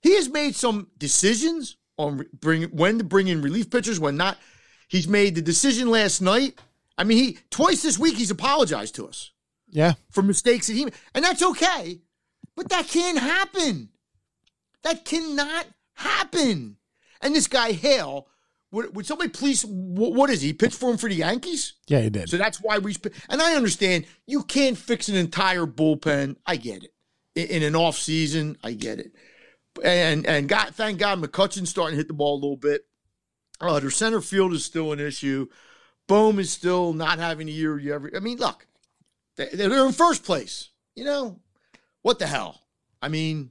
[0.00, 4.38] He has made some decisions on bring when to bring in relief pitchers, when not.
[4.88, 6.58] He's made the decision last night.
[6.98, 9.31] I mean, he twice this week he's apologized to us
[9.72, 9.94] Yeah.
[10.10, 10.94] for mistakes that he made.
[11.14, 12.00] And that's okay.
[12.54, 13.88] But that can't happen.
[14.82, 16.76] That cannot happen.
[17.20, 18.28] And this guy, Hale,
[18.70, 20.48] would, would somebody please, what, what is he?
[20.48, 21.74] He pitched for him for the Yankees?
[21.88, 22.28] Yeah, he did.
[22.28, 22.94] So that's why we,
[23.28, 26.36] and I understand you can't fix an entire bullpen.
[26.46, 26.92] I get it.
[27.34, 29.12] In, in an off season, I get it.
[29.82, 32.82] And and God, thank God McCutchen's starting to hit the ball a little bit.
[33.58, 35.46] Uh, their center field is still an issue.
[36.08, 38.10] Bohm is still not having a year you ever.
[38.14, 38.66] I mean, look,
[39.36, 40.68] they're in first place.
[40.94, 41.40] You know,
[42.02, 42.60] what the hell?
[43.00, 43.50] I mean,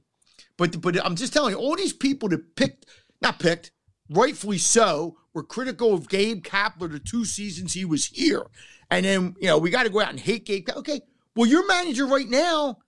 [0.56, 2.86] but but I'm just telling you, all these people that picked,
[3.20, 3.70] not picked,
[4.10, 8.44] rightfully so, were critical of Gabe Kapler the two seasons he was here,
[8.90, 10.66] and then you know we got to go out and hate Gabe.
[10.66, 11.00] Ka- Okay,
[11.34, 12.78] well your manager right now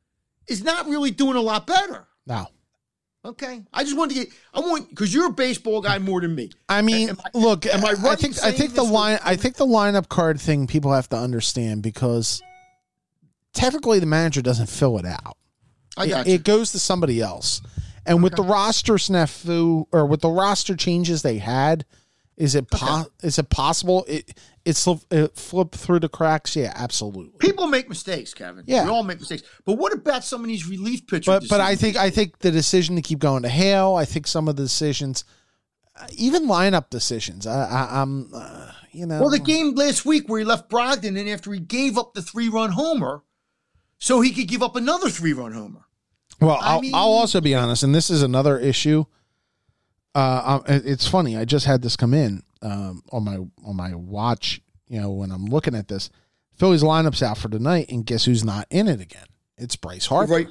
[0.47, 2.07] is not really doing a lot better.
[2.27, 2.47] No.
[3.27, 4.35] Okay, I just wanted to get.
[4.53, 6.51] I want because you're a baseball guy more than me.
[6.69, 9.19] I mean, Am I- look, am I I, right in think I think the line
[9.25, 12.43] I think the lineup card thing people have to understand because
[13.55, 15.37] technically the manager doesn't fill it out.
[15.97, 16.39] I It- got it, you.
[16.39, 17.61] goes to somebody else.
[18.07, 21.87] And with the roster snafu or with the roster changes they had,
[22.37, 26.55] is it po- is it possible it it, slip, it flipped through the cracks?
[26.57, 27.31] Yeah, absolutely.
[27.39, 28.65] People make mistakes, Kevin.
[28.67, 28.85] Yeah.
[28.85, 29.43] we all make mistakes.
[29.65, 31.27] But what about some of these relief pitchers?
[31.27, 33.95] But but I think I think the decision to keep going to Hale.
[33.95, 35.25] I think some of the decisions,
[35.99, 37.47] uh, even lineup decisions.
[37.47, 39.21] I, I, I'm uh, you know.
[39.21, 42.21] Well, the game last week where he left Brogdon and after he gave up the
[42.23, 43.23] three run homer,
[44.05, 45.81] so he could give up another three run homer.
[46.41, 49.05] Well, I I'll, mean- I'll also be honest, and this is another issue.
[50.15, 51.37] Uh, it's funny.
[51.37, 54.61] I just had this come in um, on my on my watch.
[54.89, 56.11] You know, when I'm looking at this,
[56.57, 59.27] Philly's lineup's out for tonight, and guess who's not in it again?
[59.57, 60.33] It's Bryce Harper.
[60.33, 60.49] Right.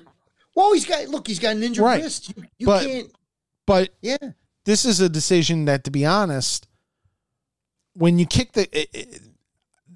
[0.56, 1.28] Well, he's got look.
[1.28, 2.02] He's got an injured Right.
[2.02, 2.34] wrist.
[2.36, 3.12] You, you But- can't.
[3.66, 4.18] But Yeah.
[4.66, 6.68] this is a decision that, to be honest,
[7.94, 9.22] when you kick the, it, it-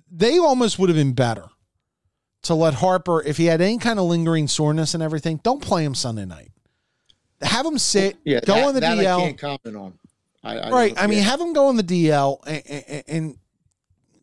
[0.09, 1.47] they almost would have been better
[2.47, 5.83] to let Harper, if he had any kind of lingering soreness and everything, don't play
[5.83, 6.51] him Sunday night.
[7.41, 8.39] Have him sit, Yeah.
[8.41, 9.19] go that, on the that I DL.
[9.19, 9.93] can't comment on.
[10.43, 10.93] I, I right.
[10.97, 13.37] I mean, have him go on the DL and, and, and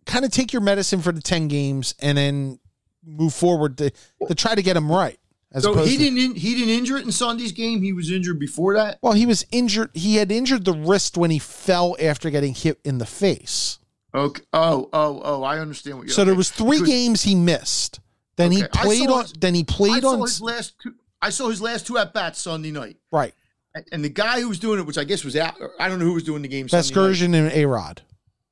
[0.06, 2.58] kind of take your medicine for the 10 games and then
[3.04, 3.90] move forward to,
[4.26, 5.18] to try to get him right.
[5.52, 6.18] As so he to- didn't.
[6.18, 7.82] in- He didn't injure it in Sunday's game.
[7.82, 8.98] He was injured before that.
[9.02, 9.90] Well, he was injured.
[9.94, 13.78] He had injured the wrist when he fell after getting hit in the face.
[14.12, 14.42] Okay.
[14.52, 15.42] Oh, oh, oh.
[15.44, 16.14] I understand what you're.
[16.14, 16.22] Saying.
[16.22, 18.00] So there was three Because games he missed.
[18.36, 19.22] Then he Okay, I played on.
[19.22, 20.20] his- then he I played saw on.
[20.22, 20.74] his last.
[20.82, 23.32] Two, I saw his last two at bats Sunday night, Right,
[23.74, 25.54] and, and the guy who was doing it, which I guess was out.
[25.80, 26.66] I don't know who was doing the game.
[26.68, 28.02] Vasgersian and A Rod.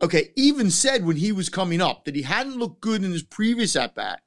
[0.01, 3.23] okay, even said when he was coming up that he hadn't looked good in his
[3.23, 4.23] previous at bat,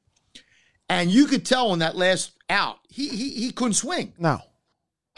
[0.89, 4.13] and you could tell on that last out he he he couldn't swing.
[4.19, 4.39] No,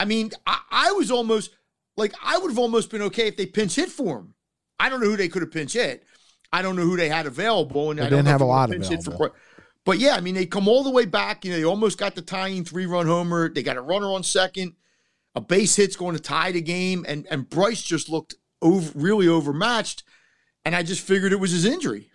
[0.00, 1.50] I mean, I, I was almost
[1.96, 4.34] like I would have almost been okay if they pinch hit for him.
[4.80, 6.04] I don't know who they could have pinch hit.
[6.50, 8.70] I don't know who they had available, and They I don't didn't have a lot
[8.70, 9.34] pinch hit available.
[9.88, 11.46] But yeah, I mean, they come all the way back.
[11.46, 13.48] You know, they almost got the tying three run homer.
[13.48, 14.74] They got a runner on second.
[15.34, 19.28] A base hit's going to tie the game, and and Bryce just looked over really
[19.28, 20.02] overmatched,
[20.66, 22.10] and I just figured it was his injury.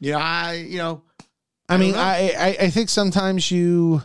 [0.00, 1.02] Yeah, I you know
[1.68, 1.98] I, I mean, know.
[1.98, 4.02] I, I I think sometimes you,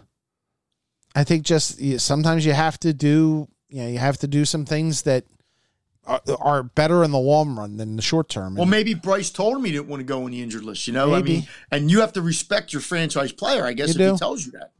[1.16, 3.48] I think just you- sometimes you have to do.
[3.70, 5.24] You know, you have to do some things that
[6.10, 8.56] are, are better in the long run than the short term.
[8.56, 10.88] Well, maybe Bryce told him he didn't want to go on the injured list.
[10.88, 13.92] You know, I mean, and you have to respect your franchise player, I guess, You
[13.94, 14.10] if do.
[14.10, 14.72] Uh, he tells you that.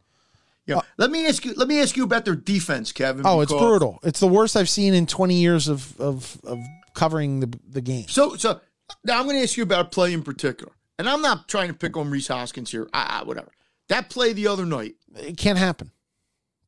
[0.66, 0.82] Yeah.
[0.98, 1.54] let me ask you.
[1.56, 3.26] Let me ask you about their defense, Kevin.
[3.26, 4.00] oh, it's brutal.
[4.04, 6.60] It's the worst I've seen in twenty years of of of
[6.94, 8.08] covering the the game.
[8.08, 8.60] So, so
[9.04, 11.70] now I'm going to ask you about a play in particular, and I'm not trying
[11.70, 12.88] to pick on Rhys Hoskins here.
[12.94, 13.52] Ah, whatever.
[13.88, 14.94] That play the other night.
[15.16, 15.90] It can't happen.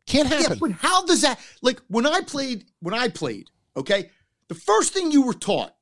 [0.07, 0.57] Can't Yeah, happen.
[0.59, 1.39] but how does that?
[1.62, 4.09] Like when I played, when I played, okay,
[4.52, 5.74] the first thing you were taught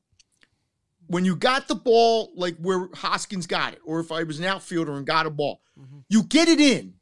[1.07, 4.45] when you got the ball, like where Hoskins got it, or if I was an
[4.45, 5.61] outfielder and got a ball,
[6.07, 6.93] you get it in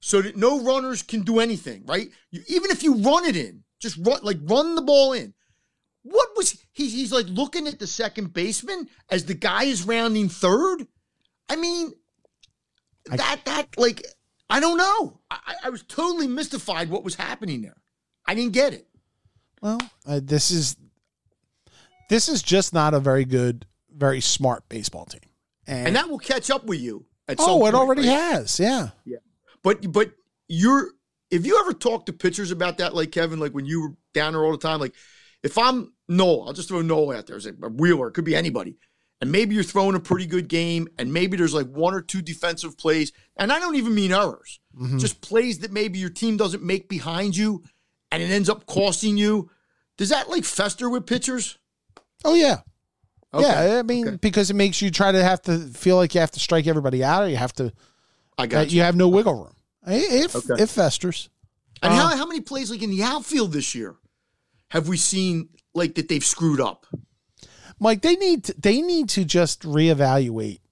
[0.00, 2.08] so that no runners can do anything, right?
[2.30, 5.34] You, even if you run it in, just run like run the ball in.
[6.02, 6.88] What was he?
[6.88, 10.86] He's like looking at the second baseman as the guy is rounding third.
[11.50, 11.92] I mean,
[13.10, 14.02] I- that that like
[14.48, 15.20] I don't know.
[15.30, 17.76] I, I was totally mystified what was happening there.
[18.26, 18.86] I didn't get it.
[19.60, 20.74] Well, uh, this is
[22.12, 25.20] this is just not a very good, very smart baseball team.
[25.66, 28.10] And, And that will catch up with you at oh, it point, already right?
[28.34, 28.60] has.
[28.60, 28.90] Yeah.
[29.04, 29.18] Yeah.
[29.62, 30.12] But but
[30.48, 30.90] you're
[31.30, 34.34] if you ever talk to pitchers about that, like Kevin, like when you were down
[34.34, 34.94] there all the time, like
[35.42, 38.36] if I'm Nola, I'll just throw Nola out there as a Wheeler, it could be
[38.36, 38.76] anybody.
[39.20, 42.20] And maybe you're throwing a pretty good game, and maybe there's like one or two
[42.22, 44.98] defensive plays, and I don't even mean errors, Mhm.
[45.00, 47.62] just plays that maybe your team doesn't make behind you,
[48.10, 49.48] and it ends up costing you.
[49.96, 51.56] Does that like fester with pitchers?
[52.24, 52.60] Oh yeah.
[53.34, 53.78] Okay, Yeah.
[53.78, 54.16] I mean, okay.
[54.20, 57.02] because it makes you try to have to feel like you have to strike everybody
[57.02, 57.72] out, or you have to.
[58.38, 58.82] I Uh, got you you.
[58.82, 59.54] have no wiggle room.
[59.86, 60.62] It, it, Okay.
[60.62, 61.28] it festers.
[61.82, 63.96] And Uh, how how many plays like in the outfield this year
[64.68, 66.86] have we seen like that they've screwed up?
[67.80, 70.60] Mike, they need to, they need to just reevaluate.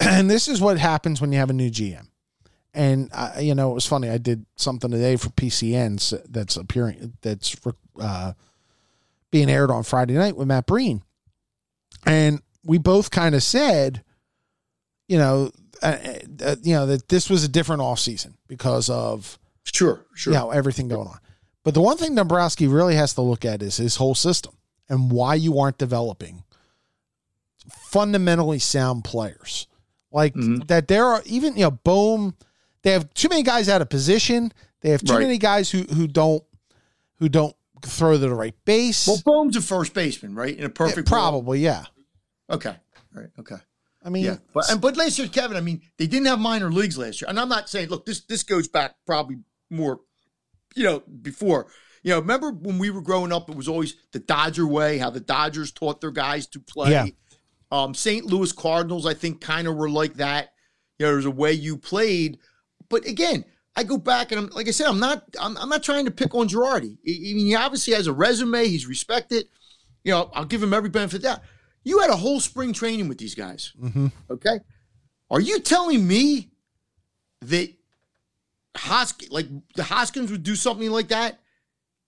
[0.00, 2.06] And this is what happens when you have a new GM.
[2.72, 4.08] And I, you know, it was funny.
[4.08, 8.32] I did something today for PCN that's appearing that's for uh,
[9.30, 11.02] being aired on Friday night with Matt Breen,
[12.06, 14.02] and we both kind of said,
[15.08, 15.50] you know,
[15.82, 15.96] uh,
[16.44, 20.32] uh, you know that this was a different off season because of Sure, sure.
[20.32, 21.18] you know everything going on.
[21.64, 24.54] But the one thing Dombrowski really has to look at is his whole system
[24.88, 26.42] and why you aren't developing
[27.68, 29.66] fundamentally sound players.
[30.12, 30.66] Like Mhm.
[30.68, 32.34] that there are even you know Bohm
[32.82, 34.52] they have too many guys out of position.
[34.80, 35.20] They have too Right.
[35.22, 36.42] many guys who who don't
[37.18, 39.06] who don't throw to the right base.
[39.06, 40.54] Well, Bohm's a first baseman, right?
[40.54, 41.22] In a Yeah, perfect world.
[41.22, 41.84] probably, yeah.
[42.50, 42.70] Okay.
[43.14, 43.30] All right.
[43.38, 43.56] Okay.
[44.04, 44.36] I mean, Yeah.
[44.54, 47.28] But and, but last year, Kevin, I mean, they didn't have minor leagues last year,
[47.28, 49.38] and I'm not saying look this this goes back probably
[49.70, 50.00] more,
[50.74, 51.66] you know, before.
[52.02, 55.10] You know, remember when we were growing up, it was always the Dodger way, how
[55.10, 56.92] the Dodgers taught their guys to play.
[56.92, 57.06] Yeah.
[57.70, 58.24] Um, St.
[58.24, 60.54] Louis Cardinals, I think, kind of were like that.
[60.98, 62.38] You know, there's a way you played.
[62.88, 63.44] But again,
[63.76, 66.10] I go back and I'm like I said, I'm not I'm, I'm not trying to
[66.10, 66.96] pick on Girardi.
[67.06, 69.46] I, I mean, he obviously has a resume, he's respected.
[70.04, 71.40] You know, I'll give him every benefit of the doubt.
[71.84, 73.72] You had a whole spring training with these guys.
[73.80, 74.12] mhm.
[74.30, 74.60] Okay.
[75.30, 76.50] Are you telling me
[77.42, 77.72] that
[78.76, 79.46] Hoskins, like
[79.76, 81.38] the Hoskins would do something like that?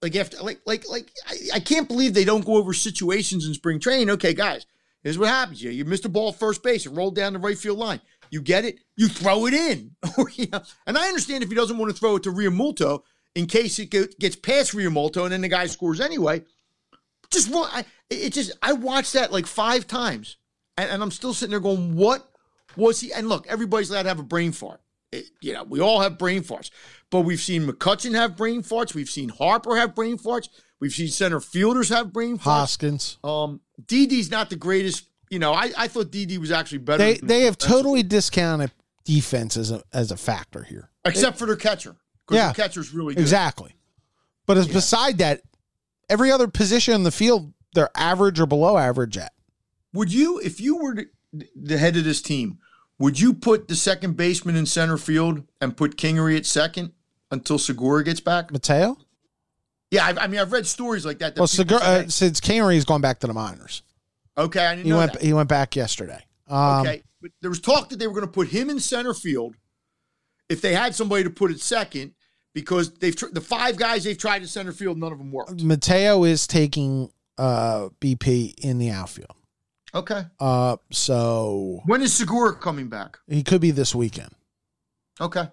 [0.01, 3.55] Like after, like, like, like, I, I can't believe they don't go over situations in
[3.55, 4.11] spring training.
[4.11, 4.67] Okay, guys,
[5.05, 5.63] here's what happens.
[5.63, 8.01] You you missed a ball first base, and rolled down the right field line.
[8.33, 9.95] You get it, you throw it in.
[10.17, 13.03] Know, and I understand if he doesn't want to throw it to Realmuto
[13.35, 16.43] in case it gets past Realmuto and then the guy scores anyway.
[17.31, 17.69] Just run.
[17.73, 20.37] I, it just I watched that like five times,
[20.77, 22.29] and, and I'm still sitting there going, "What
[22.77, 24.81] was he?" And look, everybody's allowed to have a brain fart.
[25.13, 26.71] It- you know, we all have brain farts,
[27.11, 28.95] but we've seen McCutchen have brain farts.
[28.95, 30.49] We've seen Harper have brain farts.
[30.81, 32.43] We've seen center fielders have brain farts.
[32.43, 33.19] Hoskins.
[33.23, 35.07] Um, Didi's not the greatest.
[35.33, 37.03] You know, I, I thought Didi was actually better.
[37.03, 38.71] They they have totally discounted
[39.05, 40.91] defense as a as a factor here.
[41.07, 41.97] except for their catcher
[42.31, 42.53] Yeah.
[42.53, 43.23] their catcher's really good.
[43.23, 43.75] Exactly.
[44.45, 45.41] But as beside that,
[46.11, 49.33] every other position in the field, they're average or below average at.
[49.95, 50.95] Would you, if you were
[51.33, 52.59] the, the head of this team,
[52.99, 56.93] would you put the second baseman in center field and put Kingery at second
[57.31, 58.53] until Segura gets back?
[58.53, 58.99] Mateo?
[59.91, 61.37] Yeah, I, I mean, I've read stories like that.
[61.37, 63.83] that Well, Segura, uh, since Kingery's gone back to the minors.
[64.37, 65.23] Okay, I didn't He know went that.
[65.23, 66.25] he went back yesterday.
[66.49, 69.15] Um, okay, but there was talk that they were going to put him in center
[69.15, 69.55] field
[70.49, 72.13] if they had somebody to put at second
[72.55, 75.63] because they've tr- the five guys they've tried at center field, none of them worked.
[75.63, 79.35] Mateo is taking uh, BP in the outfield.
[79.95, 83.19] Okay, Uh, so when is Segura coming back?
[83.29, 84.31] he could be this weekend.
[85.21, 85.49] Okay,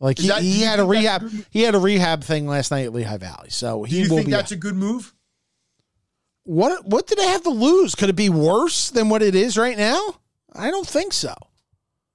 [0.00, 2.84] Like Is he, that- he had a rehab he had a rehab thing last night
[2.86, 3.48] at Lehigh Valley.
[3.50, 4.56] So do he you will think be that's out.
[4.56, 5.14] a good move?
[6.50, 7.94] What what did they have to lose?
[7.94, 10.00] Could it be worse than what it is right now?
[10.52, 11.34] I don't think so.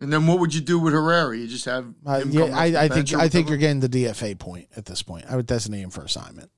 [0.01, 1.37] And then what would you do with Herrera?
[1.37, 3.49] You just have Uh, yeah, come I, I think I think whatever?
[3.49, 5.25] you're getting the DFA point at this point.
[5.29, 6.51] I would designate him for assignment.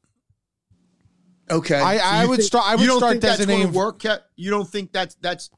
[1.49, 1.75] Okay.
[1.79, 3.73] I- I would think- start- I would you don't start think that's going to designating-
[3.73, 4.03] work.
[4.35, 5.49] You don't think that's that's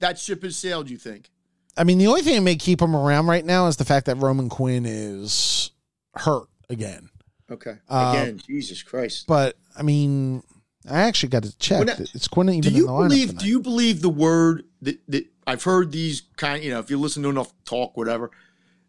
[0.00, 0.90] that ship has sailed?
[0.90, 1.30] You think?
[1.76, 4.06] I mean, the only thing that may keep him around right now is the fact
[4.06, 5.70] that Roman Quinn is
[6.16, 7.08] hurt again.
[7.50, 7.76] Okay.
[7.88, 9.26] Uh, Again, Jesus Christ.
[9.26, 10.42] But I mean,
[10.88, 11.88] I actually got to check.
[11.88, 13.28] I- Is Quinn even Do you believe?
[13.28, 13.40] tonight?
[13.42, 16.62] Do you believe the word that that I've heard these kind?
[16.62, 18.30] You know, if you listen to enough talk, whatever,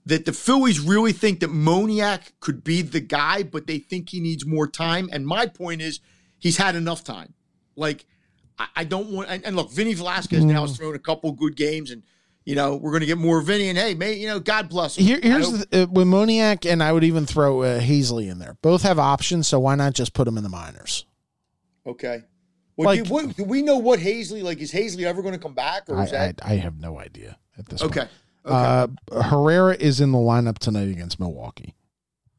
[0.06, 4.20] that the Phillies really think that Moniak could be the guy, but they think he
[4.20, 5.10] needs more time.
[5.12, 6.00] And my point is,
[6.40, 7.34] he's had enough time.
[7.76, 8.06] Like,
[8.60, 9.30] I, I don't want.
[9.30, 10.68] And, and look, Vinny Velasquez now Mm.
[10.68, 12.04] has thrown a couple good games, and
[12.46, 13.70] you know we're going to get more Vinny.
[13.70, 15.06] And hey, may you know, God bless him.
[15.06, 18.58] Here, here's the, uh, with Moniak, and I would even throw uh, Haseley in there.
[18.62, 21.06] Both have options, so why not just put them in the minors?
[21.86, 22.24] Okay.
[22.76, 24.60] Well, Like- do, what, do we know what Haseley like?
[24.60, 27.38] Is Haseley ever going to come back, or I, that I, I have no idea
[27.58, 28.02] at this okay?
[28.02, 28.12] point.
[28.46, 28.56] Okay.
[28.56, 31.76] Uh, Herrera is in the lineup tonight against Milwaukee.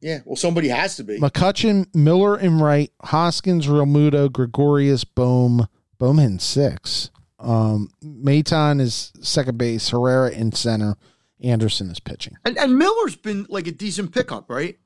[0.01, 0.19] Yeah.
[0.25, 1.19] Well, somebody has to be.
[1.19, 5.67] McCutchen, Miller and Wright, Hoskins, Realmuto, Gregorius, Bohm,
[5.97, 7.09] Bowman six.
[7.39, 10.95] Um, Maton is second base, Herrera in center,
[11.41, 12.35] Anderson is pitching.
[12.45, 14.77] And, and Miller's been like a decent pickup, right?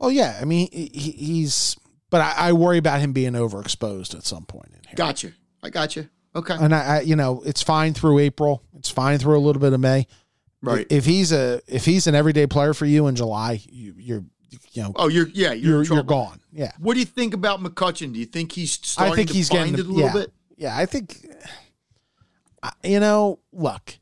[0.00, 1.76] Oh yeah, I mean he, he's,
[2.14, 4.94] but I, I, worry about him being overexposed at some point in here.
[4.94, 5.32] Gotcha.
[5.64, 6.08] I got you.
[6.36, 6.54] Okay.
[6.54, 8.62] And I, I, you know, it's fine through April.
[8.78, 10.06] It's fine through a little bit of May.
[10.62, 10.86] Right.
[10.90, 14.24] If he's a if he's an everyday player for you in July, you, you're
[14.70, 14.92] you know.
[14.94, 16.40] Oh, you're yeah, you're you're, you're gone.
[16.52, 16.70] Yeah.
[16.78, 18.12] What do you think about McCutchen?
[18.12, 20.32] Do you think he's starting I think to he's getting a little yeah, bit?
[20.56, 21.26] Yeah, I think.
[22.84, 23.98] You know, look,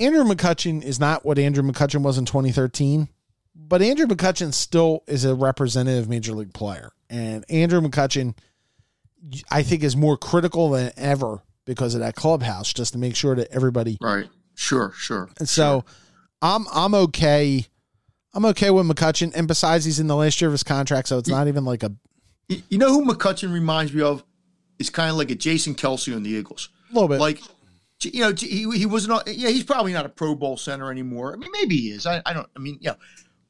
[0.00, 3.08] Andrew McCutchen is not what Andrew McCutchen was in 2013,
[3.54, 8.36] but Andrew McCutchen still is a representative major league player, and Andrew McCutchen,
[9.50, 13.34] I think, is more critical than ever because of that clubhouse, just to make sure
[13.36, 14.28] that everybody right.
[14.54, 15.30] Sure, sure.
[15.38, 15.96] And so, sure.
[16.42, 17.66] I'm I'm okay.
[18.34, 21.18] I'm okay with McCutchen, and besides, he's in the last year of his contract, so
[21.18, 21.92] it's not even like a.
[22.48, 24.24] You know who McCutchen reminds me of?
[24.78, 26.68] Is kind of like a Jason Kelce on the Eagles.
[26.90, 27.20] A little bit.
[27.20, 27.40] Like,
[28.02, 29.26] you know, he, he was not.
[29.28, 31.32] Yeah, he's probably not a Pro Bowl center anymore.
[31.32, 32.06] I mean, maybe he is.
[32.06, 32.48] I, I don't.
[32.56, 32.94] I mean, yeah,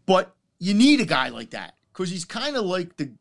[0.06, 3.12] but you need a guy like that because he's kind of like the.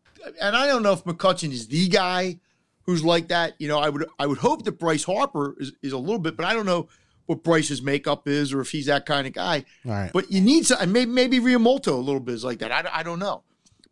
[0.41, 2.39] And I don't know if McCutchen is the guy
[2.84, 3.53] who's like that.
[3.60, 6.35] You know, I would I would hope that Bryce Harper is, is a little bit,
[6.35, 6.89] but I don't know
[7.27, 9.65] what Bryce's makeup is or if he's that kind of guy.
[9.85, 10.11] Right.
[10.14, 12.72] But you need some, maybe maybe Realmuto a little bit is like that.
[12.72, 13.44] I, I don't know,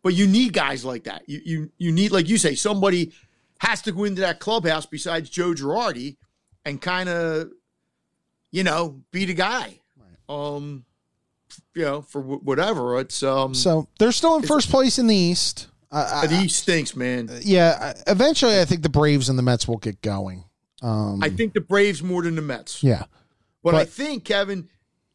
[0.02, 1.28] but you need guys like that.
[1.28, 3.12] You you you need like you say somebody
[3.58, 6.16] has to go into that clubhouse besides Joe Girardi
[6.64, 7.50] and kind of
[8.50, 9.80] you know be the guy.
[9.96, 10.16] Right.
[10.28, 10.84] Um,
[11.74, 13.54] you know for w- whatever it's um.
[13.54, 15.68] So they're still in first place in the East.
[15.90, 17.30] Uh, East stinks, man.
[17.42, 20.44] Yeah, eventually I think the Braves and the Mets will get going.
[20.82, 22.82] Um, I think the Braves more than the Mets.
[22.82, 23.04] Yeah.
[23.62, 24.68] But, but I think, Kevin,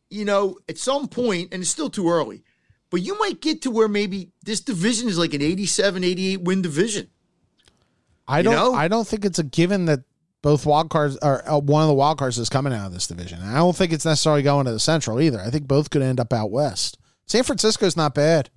[0.10, 2.43] you know, at some point, and it's still too early,
[2.89, 6.61] but you might get to where maybe this division is like an 87, 88 win
[6.61, 7.07] division.
[8.27, 8.73] I don't know?
[8.73, 10.02] I don't think it's a given that
[10.41, 13.07] both wild cards or uh, one of the wild cards is coming out of this
[13.07, 13.41] division.
[13.41, 15.39] I don't think it's necessarily going to the Central either.
[15.39, 16.98] I think both could end up out west.
[17.27, 18.49] San Francisco's not bad.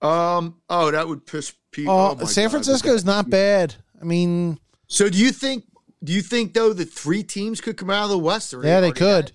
[0.00, 0.60] Um.
[0.68, 1.92] Oh, that would piss people.
[1.92, 3.74] Oh, oh San Francisco is not bad.
[4.00, 5.64] I mean, so do you think
[6.02, 8.54] do you think though that three teams could come out of the West?
[8.54, 9.32] Or yeah, they could.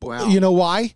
[0.00, 0.26] Wow.
[0.28, 0.94] You know why?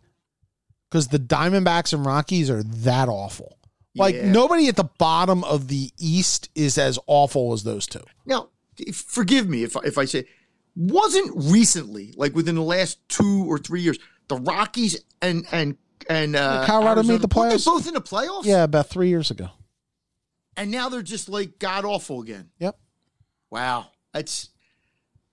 [0.90, 3.58] Because the Diamondbacks and Rockies are that awful.
[3.94, 4.30] Like Yeah.
[4.30, 8.02] nobody at the bottom of the East is as awful as those two.
[8.24, 8.48] Now,
[8.92, 10.26] forgive me if if I say,
[10.74, 13.98] wasn't recently like within the last two or three years
[14.28, 15.76] the Rockies and and
[16.08, 17.64] and uh, Colorado made the weren't they playoffs?
[17.66, 18.44] both in the playoffs.
[18.44, 19.48] Yeah, about three years ago.
[20.56, 22.50] and now they're just like god awful again.
[22.58, 22.78] Yep.
[23.50, 24.50] Wow, that's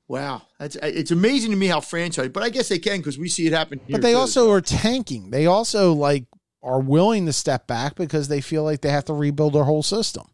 [0.07, 0.41] wow.
[0.59, 3.47] That's it's amazing to me how franchise, but I guess they can because we see
[3.47, 3.79] it happen.
[3.85, 4.17] Here But they too.
[4.17, 5.29] also are tanking.
[5.31, 6.25] They also like
[6.61, 9.83] are willing to step back because they feel like they have to rebuild their whole
[9.83, 10.25] system.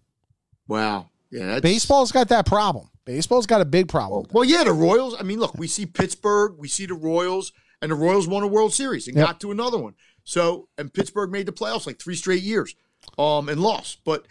[0.67, 1.45] wow, yeah.
[1.47, 2.89] That's, Baseball's got that problem.
[3.05, 4.27] Baseball's got a big problem.
[4.31, 5.15] Well, yeah, the Royals.
[5.19, 7.51] I mean, look, we see Pittsburgh, we see the Royals,
[7.81, 9.25] and the Royals won a World Series and Yep.
[9.25, 9.95] got to another one.
[10.23, 12.75] So, and Pittsburgh made the playoffs like three straight years,
[13.17, 13.99] um, and lost.
[14.03, 14.25] But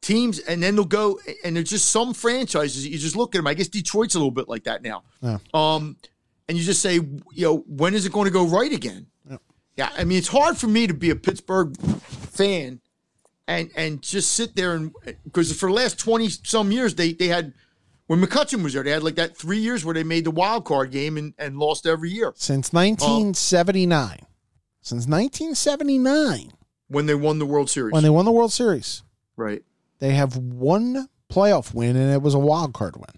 [0.00, 3.46] teams, and then they'll go, and there's just some franchises you just look at them.
[3.46, 5.04] I guess Detroit's a little bit like that now.
[5.22, 5.38] Yeah.
[5.54, 5.96] Um,
[6.48, 9.06] and you just say, you know, when is it going to go right again?
[9.30, 9.42] Yep.
[9.76, 12.80] Yeah, I mean, it's hard for me to be a Pittsburgh fan
[13.50, 14.94] and and just sit there and
[15.24, 17.52] because for the last twenty some years they they had
[18.06, 20.64] when McCutchen was there they had like that three years where they made the wild
[20.64, 24.26] card game and, and lost every year Since 1979.
[24.90, 26.50] Since 1979,
[26.88, 27.92] when they won the World Series.
[27.92, 29.04] when they won the World Series,
[29.36, 29.62] right.
[30.00, 33.14] they have one playoff win, and it was a wild card win,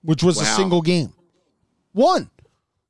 [0.00, 1.12] which was a single game.
[1.92, 2.30] One.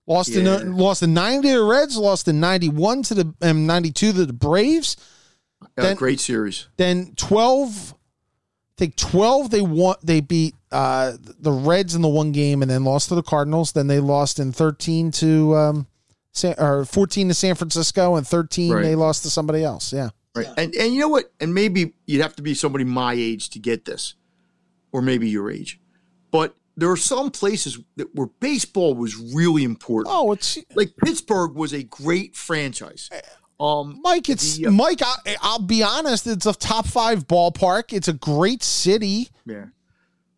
[0.07, 0.61] Lost Yeah.
[0.61, 4.27] in lost in 90 to the Reds, lost in 91 to the um, 92 to
[4.27, 4.97] the Braves.
[5.75, 6.69] Then- great series.
[6.77, 12.31] Then 12 I think 12 they won they beat uh, the Reds in the one
[12.31, 13.73] game and then lost to the Cardinals.
[13.73, 15.87] Then they lost in 13 to um
[16.35, 18.83] San, or 14 to San Francisco and 13 Right.
[18.83, 19.93] they lost to somebody else.
[19.93, 20.11] Yeah.
[20.35, 20.49] Right.
[20.57, 21.33] And and you know what?
[21.41, 24.15] And maybe you'd have to be somebody my age to get this,
[24.93, 25.81] or maybe your age.
[26.33, 30.13] But there are some places that where baseball was really important.
[30.13, 33.09] Oh, it's Like Pittsburgh was a great franchise.
[33.61, 35.01] Um, Mike, it's The, uh, Mike.
[35.03, 36.27] I, I'll be honest.
[36.27, 37.93] It's a top five ballpark.
[37.93, 39.29] It's a great city.
[39.47, 39.67] yeah,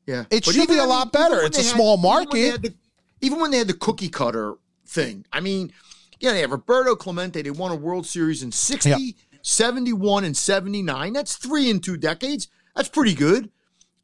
[0.07, 0.25] yeah.
[0.31, 1.41] It But should be a lot better.
[1.41, 2.63] It's a had- small even when market.
[2.63, 2.75] the-
[3.23, 4.57] Even when they had the cookie cutter
[4.87, 5.73] thing, I mean,
[6.21, 7.43] yeah, they have Roberto Clemente.
[7.43, 11.13] They won a World Series in 60, 71, and 79.
[11.13, 12.49] That's three in two decades.
[12.75, 13.51] That's pretty good.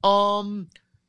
[0.04, 0.68] Um,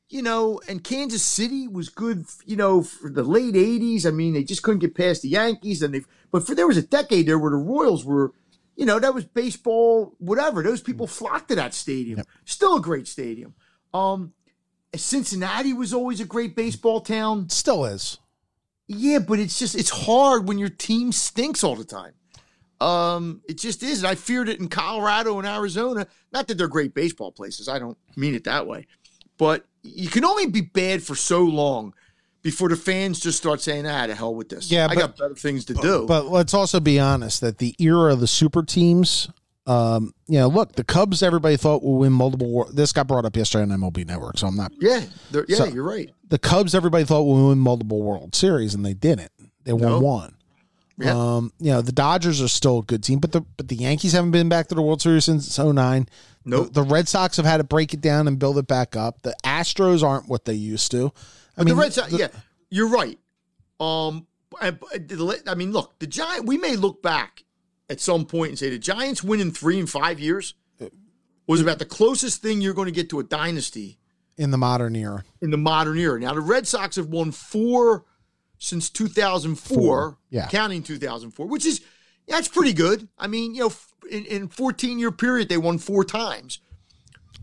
[0.09, 4.05] you know, and Kansas City was good, you know, for the late 80s.
[4.05, 5.81] I mean, they just couldn't get past the Yankees.
[5.81, 6.01] And they,
[6.31, 8.31] but for there was a decade there where the Royals were,
[8.75, 10.61] you know, that was baseball, whatever.
[10.61, 12.17] Those people flocked to that stadium.
[12.17, 12.27] Yep.
[12.45, 13.55] Still a great stadium.
[13.93, 14.33] Um,
[14.95, 17.49] Cincinnati was always a great baseball town.
[17.49, 18.19] Still is.
[18.95, 22.13] Yeah, but it's just it's hard when your team stinks all the time.
[22.81, 23.99] Um, it just is.
[23.99, 26.07] And I feared it in Colorado and Arizona.
[26.31, 27.69] Not that they're great baseball places.
[27.69, 28.87] I don't mean it that way.
[29.37, 31.93] But you can only be bad for so long
[32.41, 34.69] before the fans just start saying, ah, to hell with this.
[34.69, 36.05] Yeah, I but- got better things to do.
[36.05, 39.29] But let's also be honest that the era of the super teams,
[39.65, 42.49] um, you know, look, the Cubs, everybody thought will win multiple.
[42.49, 44.71] Wor- This got brought up yesterday on MLB Network, so I'm not.
[44.79, 45.03] yeah,
[45.47, 46.09] yeah, So- you're right.
[46.29, 49.31] The Cubs, everybody thought will win multiple World Series, and they didn't.
[49.63, 49.99] They won No.
[49.99, 50.35] one.
[50.99, 51.11] Yeah.
[51.17, 54.11] Um, you know, the Dodgers are still a good team, but the but the Yankees
[54.11, 56.07] haven't been back to the World Series since 09.
[56.45, 56.67] Nope.
[56.73, 59.21] The, the Red Sox have had to break it down and build it back up.
[59.23, 61.07] The Astros aren't what they used to.
[61.07, 61.11] I
[61.57, 62.27] But mean, the Red Sox, the- yeah,
[62.69, 63.17] you're right.
[63.79, 64.27] Um,
[64.61, 64.77] I,
[65.47, 66.45] I mean, look, the Giant.
[66.45, 67.43] We may look back
[67.89, 70.55] at some point and say the Giants winning three in five years
[71.45, 73.99] was about the closest thing you're going to get to a dynasty
[74.37, 75.23] in the modern era.
[75.41, 76.19] in the modern era.
[76.19, 78.05] Now, the Red Sox have won four
[78.57, 80.47] since 2004, Four, yeah.
[80.47, 81.81] counting 2004, which is
[82.27, 83.09] that's pretty good.
[83.19, 83.73] I mean, you know,
[84.09, 86.59] in, in 14 year period, they won four times.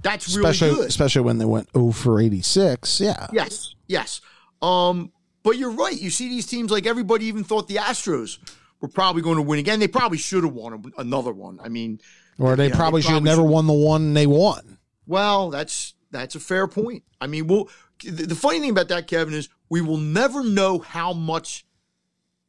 [0.02, 0.88] That's really Especially good.
[0.88, 3.02] especially when they went 0 for 86.
[3.02, 3.26] Yeah.
[3.32, 4.22] Yes, yes.
[4.62, 5.12] Um,
[5.42, 6.00] but you're right.
[6.00, 8.38] You see these teams like everybody even thought the Astros
[8.80, 9.80] were probably going to win again.
[9.80, 11.58] They probably should have won another one.
[11.62, 12.00] I mean,
[12.38, 14.78] Or they Yeah, they probably should have never should- won the one they won.
[15.06, 17.04] well, that's that's a fair point.
[17.20, 17.68] I mean, we'll,
[18.02, 21.64] the, the funny thing about that, Kevin, is we will never know how much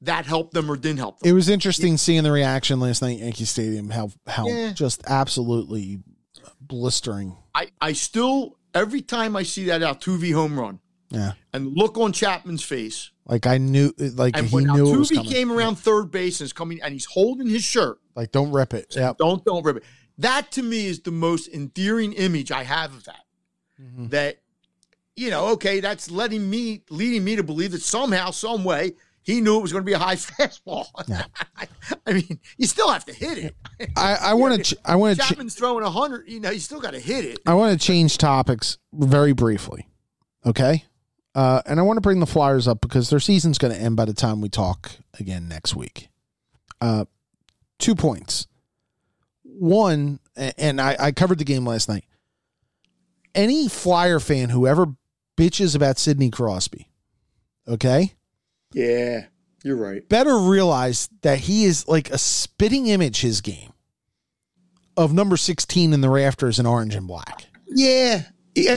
[0.01, 1.29] that helped them or didn't help them.
[1.29, 3.89] It was interesting seeing the reaction last night at Yankee Stadium.
[3.91, 4.71] How how Yeah.
[4.73, 5.99] just absolutely
[6.59, 7.35] blistering.
[7.53, 10.79] I, I still every time I see that Altuve home run
[11.11, 14.97] Yeah, and look on Chapman's face, like I knew, like and he when knew it
[14.97, 15.31] was Altuve coming.
[15.31, 17.99] came around third base and is coming and he's holding his shirt.
[18.15, 18.95] like don't rip it.
[18.95, 19.13] Yeah.
[19.17, 19.83] Don't don't rip it.
[20.17, 23.25] That to me is the most endearing image I have of that.
[23.81, 24.09] Mhm.
[24.11, 24.37] That
[25.15, 28.93] you know, okay, that's letting me leading me to believe that somehow, some way,
[29.23, 30.85] he knew it was going to be a high fastball.
[31.07, 31.25] Yeah.
[32.07, 33.55] I mean, you still have to hit it.
[33.97, 36.29] I I want to I want to Chapman's throwing a hundred.
[36.29, 37.39] You know, you still got to hit it.
[37.45, 39.87] I want to change topics very briefly.
[40.45, 40.85] Okay.
[41.33, 43.95] Uh, and I want to bring the Flyers up because their season's going to end
[43.95, 46.09] by the time we talk again next week.
[46.81, 47.05] Uh,
[47.79, 48.47] two points.
[49.43, 52.03] One, and I, I covered the game last night.
[53.33, 54.87] Any Flyer fan who ever
[55.37, 56.89] bitches about Sidney Crosby,
[57.67, 58.13] okay,
[58.73, 59.27] Yeah,
[59.63, 60.07] you're right.
[60.09, 63.71] better realize that he is like a spitting image, his game,
[64.97, 67.45] of number 16 in the rafters in orange and black.
[67.69, 68.23] Yeah, Yeah,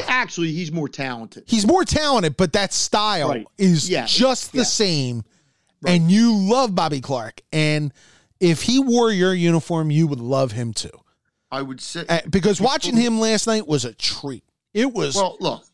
[0.09, 1.45] actually, he's more talented.
[1.47, 3.47] He's more talented, but that style Right.
[3.59, 4.07] is Yeah.
[4.07, 4.65] just the Yeah.
[4.65, 5.25] same.
[5.87, 7.43] And you love Bobby Clarke.
[7.53, 7.93] And
[8.41, 10.91] if he wore your uniform, you would love him too.
[11.51, 12.05] I would say.
[12.09, 14.45] Uh, Because watching him last night was a treat.
[14.73, 15.65] It was, Well, look,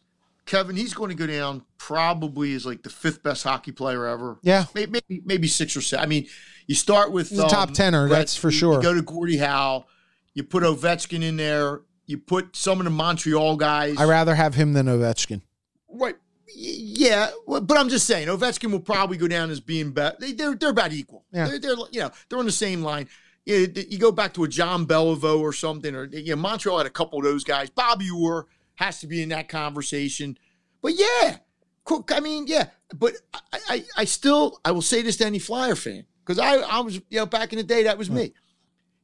[0.46, 4.38] Kevin, he's going to go down probably as like the fifth best hockey player ever.
[4.42, 6.02] yeah, Maybe maybe, maybe six or seven.
[6.04, 6.26] I mean,
[6.66, 8.74] you start with He's a top tenner, that's for you- sure.
[8.74, 9.86] You go to Gordie Howe,
[10.34, 13.96] you put Ovechkin in there, you put some of the Montreal guys.
[13.96, 15.42] I rather have him than Ovechkin.
[15.88, 16.16] right.
[16.52, 20.16] Yeah, but I'm just saying, Ovechkin will probably go down as being better.
[20.18, 21.24] They, they're they're about equal.
[21.32, 21.46] Yeah.
[21.46, 23.08] They're, they're you know they're on the same line.
[23.46, 26.86] You, you go back to a John Beliveau or something, or you know Montreal had
[26.88, 27.70] a couple of those guys.
[27.70, 30.36] Bobby Orr has to be in that conversation.
[30.82, 31.36] But yeah,
[31.84, 32.10] Cook.
[32.12, 32.66] I mean, yeah.
[32.94, 36.56] But I, I, I still, I will say this to any Flyer fan because I,
[36.56, 38.32] I was, you know, back in the day, that was me.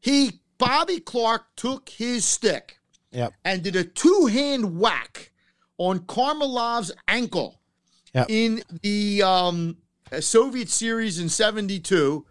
[0.00, 2.78] He, Bobby Clarke, took his stick
[3.12, 3.32] Yep.
[3.44, 5.32] and did a two-hand whack
[5.78, 7.60] on Kharlamov's ankle
[8.14, 8.26] Yep.
[8.30, 9.76] in the um,
[10.20, 12.24] Soviet series in '72,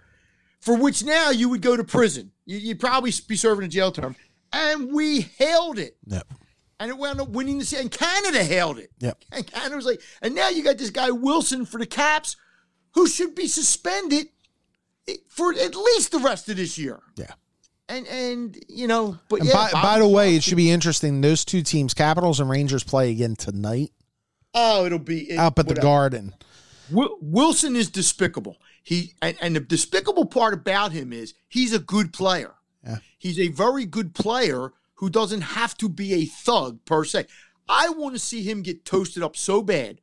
[0.60, 2.32] for which now you would go to prison.
[2.46, 4.16] You, you'd probably be serving a jail term.
[4.52, 6.28] And we hailed it Yep.
[6.80, 7.78] and it wound up winning the.
[7.80, 8.90] And Canada hailed it.
[9.00, 9.24] Yep.
[9.32, 12.36] And Canada was like, and now you got this guy Wilson for the Caps,
[12.94, 14.28] who should be suspended
[15.28, 17.02] for at least the rest of this year.
[17.16, 17.34] Yeah.
[17.88, 19.70] And and you know, but And yeah.
[19.72, 21.22] by, by the way, it should be interesting.
[21.22, 23.92] Those two teams, Capitals and Rangers, play again tonight
[24.56, 25.76] oh, it'll be it- up at the.
[25.76, 26.34] Garden.
[26.92, 28.58] Wilson is despicable.
[28.84, 32.54] He and, and the despicable part about him is he's a good player.
[32.84, 32.98] Yeah.
[33.18, 37.26] He's a very good player who doesn't have to be a thug per se.
[37.68, 40.00] I want to see him get toasted up so bad.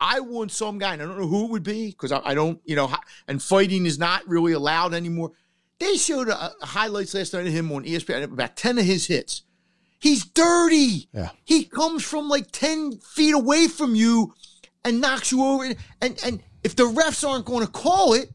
[0.00, 2.34] I want some guy, and I don't know who it would be because I, I
[2.34, 2.90] don't, you know,
[3.26, 5.32] and fighting is not really allowed anymore.
[5.80, 9.42] They showed uh highlights last night of him on ESPN, about 10 of his hits.
[9.98, 11.08] He's dirty.
[11.12, 11.30] Yeah.
[11.44, 14.32] He comes from like 10 feet away from you
[14.84, 15.64] and knocks you over.
[16.00, 18.30] And and if the refs aren't going to call it,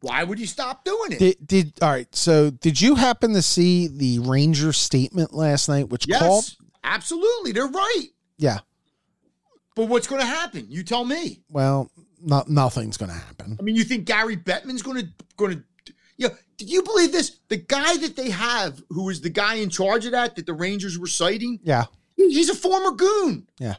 [0.00, 1.18] Why would you stop doing it?
[1.18, 2.14] Did, did all right.
[2.14, 6.44] So, did you happen to see the Ranger statement last night, which yes, called?
[6.84, 7.52] absolutely.
[7.52, 8.08] They're right.
[8.36, 8.58] Yeah.
[9.74, 10.66] But what's going to happen?
[10.68, 11.40] You tell me.
[11.50, 11.90] Well,
[12.22, 13.56] not nothing's going to happen.
[13.58, 15.64] I mean, you think Gary Bettman's going to going to?
[16.16, 16.28] Yeah.
[16.56, 17.38] Did you believe this?
[17.48, 20.52] The guy that they have, who is the guy in charge of that, that the
[20.54, 21.86] Rangers were citing, Yeah.
[22.16, 23.46] he's a former goon.
[23.58, 23.74] Yeah.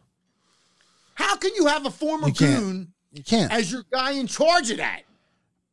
[1.16, 3.52] How can you have a former You goon You can't.
[3.52, 5.04] as your guy in charge of that?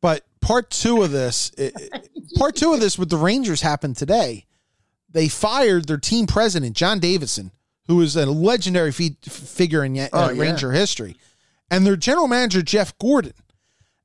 [0.01, 1.73] But part two of this, it,
[2.37, 4.45] part two of this with the Rangers happened today.
[5.09, 7.51] They fired their team president, John Davidson,
[7.87, 10.41] who is a legendary fi- figure in uh, Oh, yeah.
[10.41, 11.17] Ranger history,
[11.69, 13.33] and their general manager, Jeff Gorton.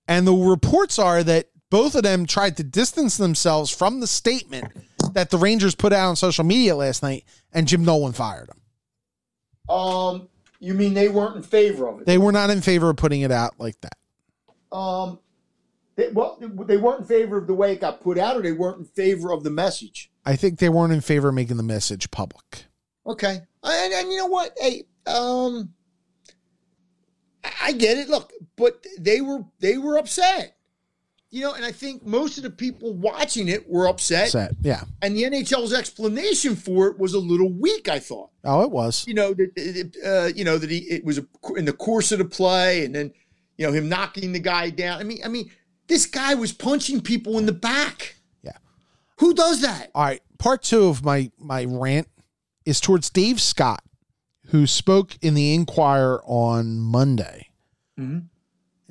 [0.08, 4.72] And the reports are that both of them tried to distance themselves from the statement
[5.12, 9.74] that the Rangers put out on social media last night, and Jim Dolan fired them.
[9.74, 10.28] Um,
[10.60, 12.06] you mean they weren't in favor of it?
[12.06, 13.96] They were not in favor of putting it out like that.
[14.76, 15.18] um,
[15.96, 18.52] they, well, they weren't in favor of the way it got put out, or they
[18.52, 20.10] weren't in favor of the message.
[20.24, 22.64] I think they weren't in favor of making the message public.
[23.04, 24.52] Okay, and, and you know what?
[24.60, 25.72] Hey, um,
[27.44, 28.08] I- I get it.
[28.08, 30.56] Look, but they were they were upset.
[31.30, 34.30] You know, and I think most of the people watching it were upset.
[34.30, 34.52] Set.
[34.62, 34.84] Yeah.
[35.02, 37.88] And the NHL's explanation for it was a little weak.
[37.88, 38.30] I thought.
[38.44, 39.06] Oh, it was.
[39.06, 41.26] You know that it, uh, you know that he it was a,
[41.56, 43.12] in the course of the play, and then
[43.58, 45.00] you know him knocking the guy down.
[45.00, 45.50] I mean, I mean,
[45.86, 48.16] this guy was punching people in the back.
[48.42, 48.56] Yeah.
[49.18, 49.90] Who does that?
[49.94, 50.22] All right.
[50.38, 52.08] Part two of my my rant
[52.64, 53.82] is towards Dave Scott,
[54.46, 57.50] who spoke in the Inquirer on Monday
[57.98, 58.28] Mhm.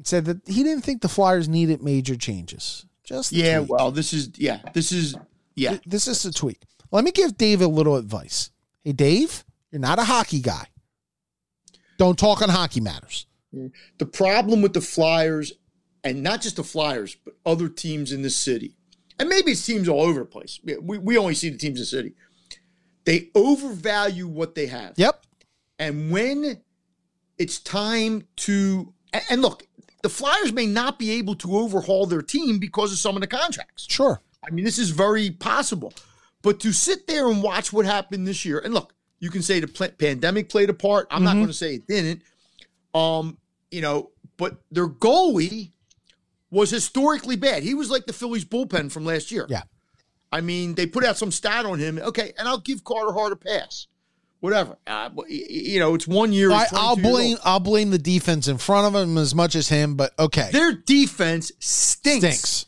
[0.08, 2.86] Said that he didn't think the Flyers needed major changes.
[3.04, 3.60] Just Yeah.
[3.60, 3.72] tweak.
[3.72, 4.62] Well, this is yeah.
[4.74, 5.16] This is
[5.56, 5.78] yeah.
[5.86, 6.62] this is a tweak.
[6.92, 8.52] Let me give Dave a little advice.
[8.84, 10.68] Hey, Dave, you're not a hockey guy.
[11.98, 13.26] Don't talk on hockey matters.
[13.98, 15.54] the problem with the Flyers,
[16.04, 18.76] and not just the Flyers, but other teams in the city,
[19.20, 20.60] and maybe it's teams all over the place.
[20.64, 22.14] We, we only see the teams in the city.
[23.06, 24.94] They overvalue what they have.
[24.98, 25.24] Yep.
[25.80, 26.62] And when
[27.38, 28.94] it's time to,
[29.30, 29.67] and look,
[30.08, 33.28] the Flyers may not be able to overhaul their team because of some of the
[33.28, 33.86] contracts.
[33.90, 34.22] Sure.
[34.42, 35.94] I mean, this is very possible.
[36.42, 39.60] But to sit there and watch what happened this year, and look, you can say
[39.60, 41.08] the pl- pandemic played a part.
[41.12, 41.40] I'm not Mhm.
[41.40, 42.22] going to say it didn't.
[42.94, 43.38] Um,
[43.70, 45.72] you know, but their goalie
[46.52, 47.64] was historically bad.
[47.64, 49.46] He was like the Phillies bullpen from last year.
[49.50, 49.64] Yeah.
[50.32, 51.98] I mean, they put out some stat on him.
[52.00, 53.88] Okay, and I'll give Carter Hart a pass.
[54.40, 54.78] Whatever.
[54.86, 56.52] Uh, but, y- y- you know, it's one year.
[56.52, 57.38] I, I'll blame.
[57.44, 60.50] I'll blame the defense in front of him as much as him, but okay.
[60.52, 62.26] Their defense stinks.
[62.26, 62.66] Stinks.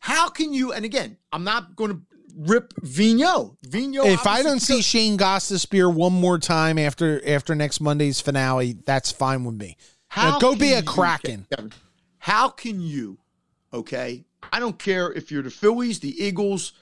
[0.00, 0.72] How can you?
[0.72, 2.00] And again, I'm not going to
[2.36, 3.56] rip Vigneault.
[3.66, 4.06] Vigneault.
[4.06, 9.10] if I don't see Shane Gostisbehere one more time after after next Monday's finale, that's
[9.12, 9.76] fine with me.
[10.16, 11.46] Now, go be a you- Kraken.
[11.54, 11.72] Kevin,
[12.18, 13.18] how can you?
[13.72, 16.72] Okay, I don't care if you're the Phillies, the Eagles,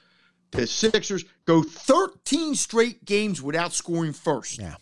[0.56, 1.24] the Sixers.
[1.44, 4.58] Go 13 straight games without scoring first.
[4.58, 4.76] Yeah.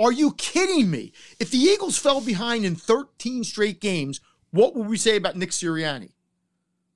[0.00, 1.12] Are you kidding me?
[1.38, 4.20] If the Eagles fell behind in 13 straight games,
[4.50, 6.10] what would we say about Nick Sirianni?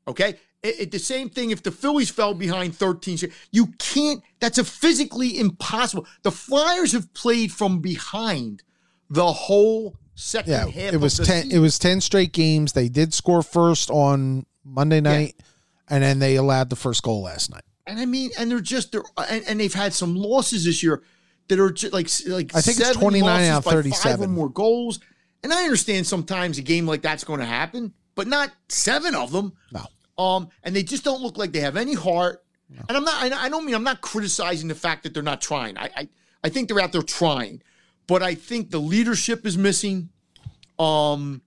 [0.08, 0.36] Okay.
[0.62, 3.32] It, it- the same thing if the Phillies fell behind 13 straight.
[3.52, 6.06] You can't, that's a physically impossible.
[6.22, 8.62] The Flyers have played from behind
[9.10, 11.42] the whole second Yeah, half it was of the ten.
[11.44, 11.58] season.
[11.58, 12.72] It was ten straight games.
[12.72, 15.36] They did score first on Monday night,
[15.88, 17.62] and then they allowed the first goal last night.
[17.86, 21.02] And I mean, and they're just they're and, and they've had some losses this year
[21.48, 24.30] that are just like like I think it's 29 out of 37.
[24.30, 25.00] more goals.
[25.42, 29.30] And I understand sometimes a game like that's going to happen, but not seven of
[29.30, 29.52] them.
[29.72, 29.84] No.
[30.18, 32.42] Um, and they just don't look like they have any heart.
[32.88, 33.22] And I'm not.
[33.22, 35.78] I I don't mean I'm not criticizing the fact that they're not trying.
[35.78, 36.08] I, I
[36.42, 37.62] I think they're out there trying,
[38.08, 40.08] but I think the leadership is missing.
[40.78, 41.42] Um,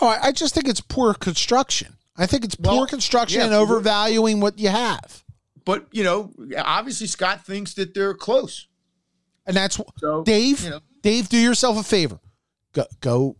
[0.00, 1.96] Oh, I, I just think it's poor construction.
[2.16, 5.22] I think it's poor Well, construction yeah, and overvaluing what you have,
[5.66, 8.66] but you know, obviously Scott thinks that they're close.
[9.46, 10.64] and that's So Dave.
[10.64, 10.80] you know.
[11.02, 12.18] Dave, do yourself a favor.
[12.72, 13.36] Go go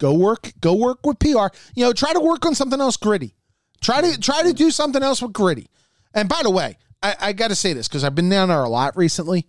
[0.00, 0.52] go work.
[0.60, 1.46] Go work with PR.
[1.76, 3.34] You know, try to work on something else gritty.
[3.80, 5.68] Try to try to do something else with gritty.
[6.14, 8.64] And by the way, I, I got to say this because I've been down there
[8.64, 9.46] a lot recently.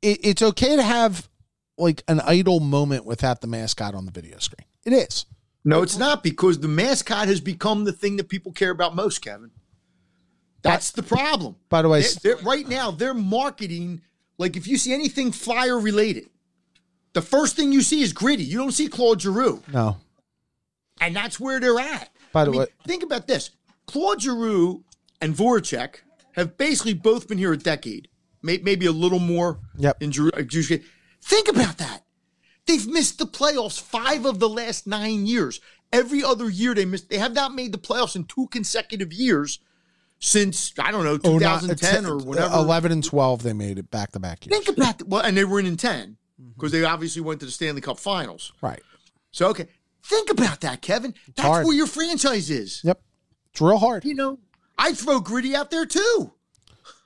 [0.00, 1.28] It, it's okay to have
[1.76, 4.66] like an idle moment without the mascot on the video screen.
[4.84, 5.26] It is.
[5.64, 9.18] No, it's not because the mascot has become the thing that people care about most,
[9.20, 9.50] Kevin.
[10.62, 11.56] That's the problem.
[11.68, 14.02] By the way, They're- they're- right now, they're marketing
[14.38, 16.30] like if you see anything flyer related,
[17.12, 18.44] the first thing you see is gritty.
[18.44, 19.96] You don't see Claude Giroux, no.
[21.00, 22.10] and that's where they're at.
[22.32, 23.50] By the I mean, way- think about this:
[23.86, 24.84] Claude Giroux
[25.20, 25.96] and Voracek
[26.32, 28.08] have basically both been here a decade,
[28.42, 29.58] may, maybe a little more.
[29.76, 30.02] Yep.
[30.02, 30.76] In Giroux, uh,
[31.20, 32.04] think about that.
[32.66, 35.60] They've missed the playoffs five of the last nine years,
[35.90, 37.08] Every other year they missed.
[37.08, 39.58] They have not made the playoffs in two consecutive years
[40.18, 42.54] since I don't know Oh, not- 2010 or whatever.
[42.54, 44.56] Eleven and twelve, they made it back to back years.
[44.64, 45.08] Think about that.
[45.08, 46.50] Well, and they were in in 10 Mm-hmm.
[46.54, 48.52] because they obviously went to the Stanley Cup Finals.
[48.62, 48.80] Right.
[49.32, 49.66] So okay,
[50.04, 51.14] think about that, Kevin.
[51.34, 51.66] That's hard.
[51.66, 52.80] where your franchise is.
[52.84, 53.00] Yep.
[53.50, 54.04] It's real hard.
[54.04, 54.38] You know,
[54.78, 56.32] I'd throw Gritty out there too.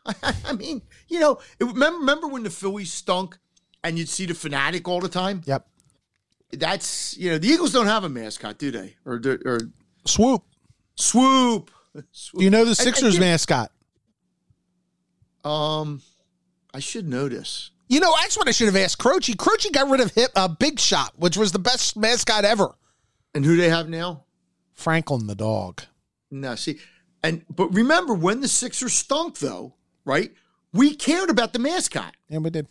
[0.45, 3.39] I mean, you know, it, remember, remember when the Phillies stunk
[3.83, 5.41] and you'd see the fanatic all the time?
[5.47, 5.67] Yep.
[6.53, 8.97] That's you know, the Eagles don't have a mascot, do they?
[9.07, 9.15] Or
[9.47, 9.61] or
[10.07, 10.43] Swoop.
[10.97, 11.71] swoop.
[11.95, 12.03] Do
[12.37, 13.71] you know the And- and Sixers mascot?
[15.45, 16.03] Um,
[16.73, 17.71] I should notice.
[17.89, 19.35] You know, that's what I should have asked Croce.
[19.35, 22.75] Croce got rid of hip, uh, Big Shot, which was the best mascot ever.
[23.35, 24.25] And who do they have now?
[24.73, 25.83] Franklin the dog.
[26.31, 26.79] No, see,
[27.23, 29.75] and but remember when the Sixers stunk, though,
[30.05, 30.33] right?
[30.73, 32.15] We cared about the mascot.
[32.29, 32.67] Yeah, we did.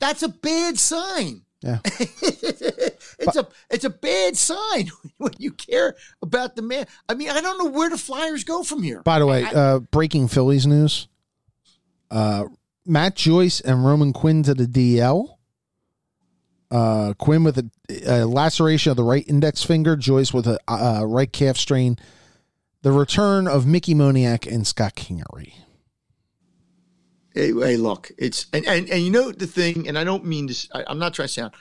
[0.00, 1.42] That's a bad sign.
[1.66, 1.78] Yeah.
[1.84, 6.86] it's a it's a bad sign when you care about the man.
[7.08, 9.02] I mean, I don't know where the Flyers go from here.
[9.02, 11.08] By the way, I- uh, breaking Phillies news.
[12.10, 12.44] Uh,
[12.86, 15.36] Matt Joyce and Roman Quinn to the DL.
[16.70, 17.70] Uh, Quinn with a,
[18.06, 19.96] a laceration of the right index finger.
[19.96, 21.98] Joyce with a uh, right calf strain.
[22.82, 25.54] The return of Mickey Moniak and Scott Kingery.
[27.36, 30.46] Hey, hey, look, it's and, and and you know the thing, and I don't mean
[30.46, 30.68] this.
[30.72, 31.52] I, I'm not trying to sound,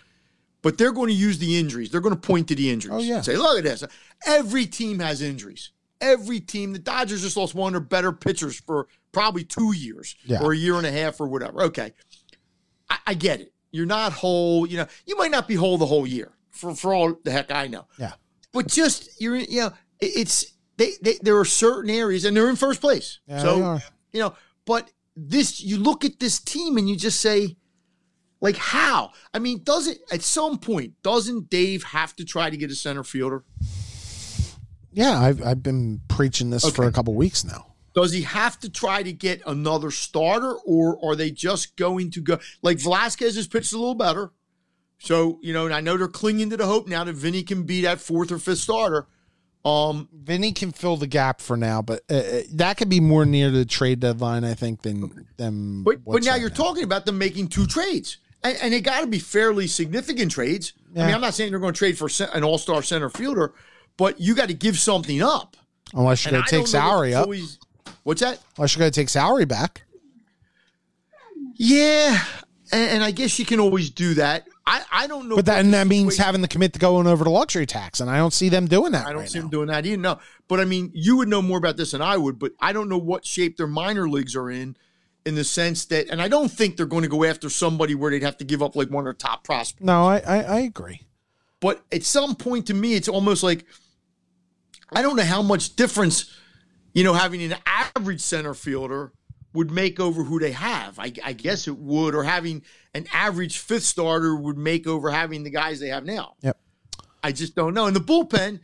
[0.62, 1.90] but they're going to use the injuries.
[1.90, 2.94] They're going to point to the injuries.
[2.96, 3.20] Oh, yeah.
[3.22, 3.84] say, look at this.
[4.26, 5.72] Every team has injuries.
[6.00, 6.72] Every team.
[6.72, 10.42] The Dodgers just lost one of their better pitchers for probably two years Yeah.
[10.42, 11.62] or a year and a half or whatever.
[11.64, 11.92] Okay,
[12.90, 13.52] I, I get it.
[13.72, 14.66] You're not whole.
[14.66, 17.52] You know, you might not be whole the whole year for for all the heck
[17.52, 17.86] I know.
[17.98, 18.14] Yeah.
[18.54, 22.50] But just you're, you know, it- it's they, they there are certain areas, and they're
[22.50, 23.20] in first place.
[23.28, 23.80] Yeah, so
[24.14, 24.36] you know,
[24.66, 27.56] but this you look at this team and you just say,
[28.42, 29.12] like, how?
[29.34, 32.76] I mean, does it at some point doesn't Dave have to try to get a
[32.76, 33.44] center fielder?
[34.92, 37.68] Yeah, I've, I've been preaching this for a couple weeks now.
[37.94, 42.22] Does he have to try to get another starter, or are they just going to
[42.22, 44.32] go like Velasquez has pitched a little better?
[45.00, 47.64] So you know, and I know they're clinging to the hope now that Vinny can
[47.64, 49.08] be that fourth or fifth starter.
[49.66, 53.26] Um, Vinny can fill the gap for now, but uh, uh, that could be more
[53.26, 55.82] near the trade deadline, I think, than than.
[55.84, 59.02] But but now right you're talking about them making two trades, and, and they got
[59.02, 60.74] to be fairly significant trades.
[60.96, 63.54] I mean, I'm not saying they're going to trade for an All Star center fielder,
[63.98, 65.58] but you got to give something up.
[65.94, 67.24] Unless you're going to take don't know what salary up.
[67.26, 67.60] Phillies-
[68.04, 68.40] What's that?
[68.58, 69.84] Unless you're going to take salary back.
[71.56, 72.24] Yeah,
[72.72, 74.48] and, and I guess you can always do that.
[74.68, 75.36] I, I don't know.
[75.36, 78.10] But that, and that means having to commit to going over to luxury tax, and
[78.10, 79.44] I don't see them doing that I don't right see now.
[79.44, 79.98] them doing that either.
[80.02, 82.40] No, but I mean, you would know more about this than I would.
[82.40, 84.76] But I don't know what shape their minor leagues are in,
[85.26, 88.10] in the sense that, and I don't think they're going to go after somebody where
[88.10, 89.84] they'd have to give up like one of their top prospects.
[89.84, 91.02] no, I, I, I agree.
[91.60, 93.66] But at some point, to me, it's almost like
[94.92, 96.36] I don't know how much difference,
[96.94, 99.14] you know, having an average center fielder
[99.54, 101.00] would make over who they have.
[101.00, 102.62] I, I guess it would, or having
[102.96, 106.34] an average fifth starter would make over having the guys they have now.
[106.42, 106.58] Yep.
[107.24, 107.86] I just don't know.
[107.88, 108.60] And the bullpen,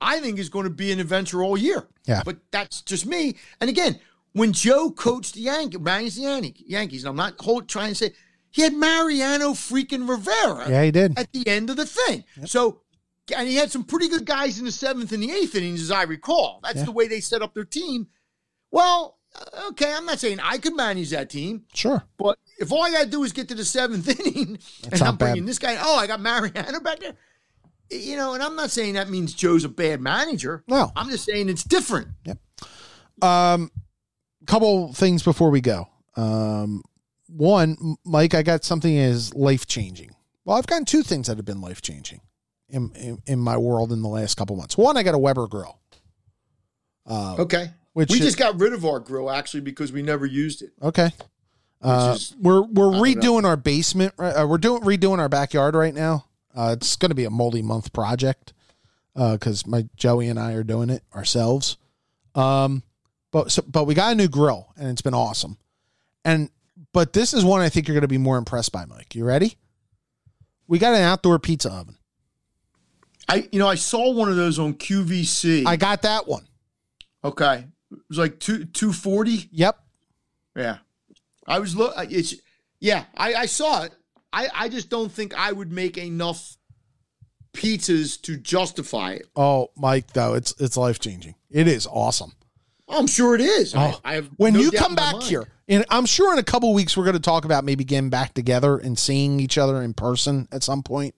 [0.00, 1.86] I think, is going to be an adventure all year.
[2.06, 2.22] Yeah.
[2.24, 3.36] But that's just me.
[3.60, 3.98] And again,
[4.32, 7.94] when Joe coached the Yankees, managed the Yankees, Yankees, and I'm not hold, trying to
[7.94, 8.12] say
[8.50, 11.18] he had Mariano freaking Rivera Yeah, he did.
[11.18, 12.24] at the end of the thing.
[12.46, 12.80] So,
[13.36, 15.90] and he had some pretty good guys in the seventh and the eighth innings, as
[15.90, 16.60] I recall.
[16.62, 16.84] That's Yeah.
[16.84, 18.08] the way they set up their team.
[18.72, 22.02] Well, uh, okay, I'm not saying I could manage that team, Sure.
[22.18, 24.58] but if all I got to do is get to the seventh inning
[24.92, 25.48] and I'm bringing bad.
[25.48, 27.14] this guy, oh, I got Mariano back there.
[27.90, 30.62] You know, and I'm not saying that means Joe's a bad manager.
[30.68, 30.92] No.
[30.94, 32.08] I'm just saying it's different.
[32.24, 32.38] Yep.
[33.22, 33.70] Um,
[34.46, 35.88] couple things before we go.
[36.16, 36.82] Um,
[37.26, 40.14] one, Mike, I got something as life changing.
[40.44, 42.20] Well, I've gotten two things that have been life changing
[42.68, 44.76] in, in in my world in the last couple months.
[44.78, 45.78] One, I got a Weber grill.
[47.06, 47.70] Uh, Okay.
[47.92, 50.70] which we is- just got rid of our grill actually because we never used it.
[50.82, 51.10] Okay.
[51.82, 53.02] Uh, is- we're we're know.
[53.02, 54.12] redoing our basement.
[54.16, 56.26] right- Uh, we're doing redoing our backyard right now.
[56.54, 58.52] Uh, it's going to be a multi month project
[59.14, 61.76] because my Joey and I are doing it ourselves.
[62.34, 62.82] Um,
[63.32, 65.56] but so, but we got a new grill and it's been awesome.
[66.24, 66.50] And
[66.92, 69.14] but this is one I think you're going to be more impressed by, Mike.
[69.14, 69.56] You ready?
[70.66, 71.96] We got an outdoor pizza oven.
[73.28, 75.64] I, you know, I saw one of those on QVC.
[75.66, 76.46] I got that one.
[77.22, 79.48] okay, it was like two two forty.
[79.52, 79.78] Yep.
[80.56, 80.78] Yeah,
[81.50, 81.94] I was look.
[82.10, 82.34] It's
[82.78, 83.92] yeah, I, I saw it.
[84.32, 86.56] I, I just don't think I would make enough
[87.52, 89.26] pizzas to justify it.
[89.34, 91.34] Oh, Mike, though it's it's life changing.
[91.50, 92.32] It is awesome.
[92.88, 93.74] I'm sure it is.
[93.74, 96.44] I, Oh, I have when no you come back here, and I'm sure in a
[96.44, 99.82] couple weeks we're going to talk about maybe getting back together and seeing each other
[99.82, 101.14] in person at some point.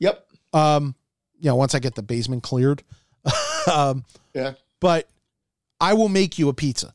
[0.00, 0.26] Yep.
[0.52, 0.94] Um,
[1.38, 2.82] you know, once I get the basement cleared.
[3.72, 4.54] um, Yeah.
[4.80, 5.08] but
[5.80, 6.94] I will make you a pizza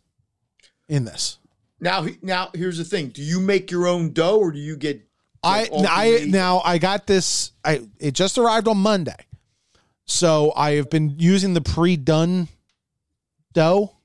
[0.87, 1.38] in this.
[1.79, 5.01] Now, now here's the thing: Do you make your own dough, or do you get?
[5.41, 7.51] I like, I now I got this.
[7.63, 9.15] I it just arrived on Monday,
[10.05, 12.49] so I have been using the pre-done
[13.53, 13.95] dough,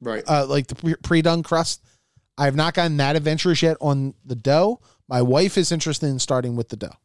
[0.00, 0.22] right.
[0.26, 1.82] uh, like the pre- pre-done crust.
[2.38, 4.80] I have not gotten that adventurous yet on the dough.
[5.08, 6.96] My wife is interested in starting with the dough.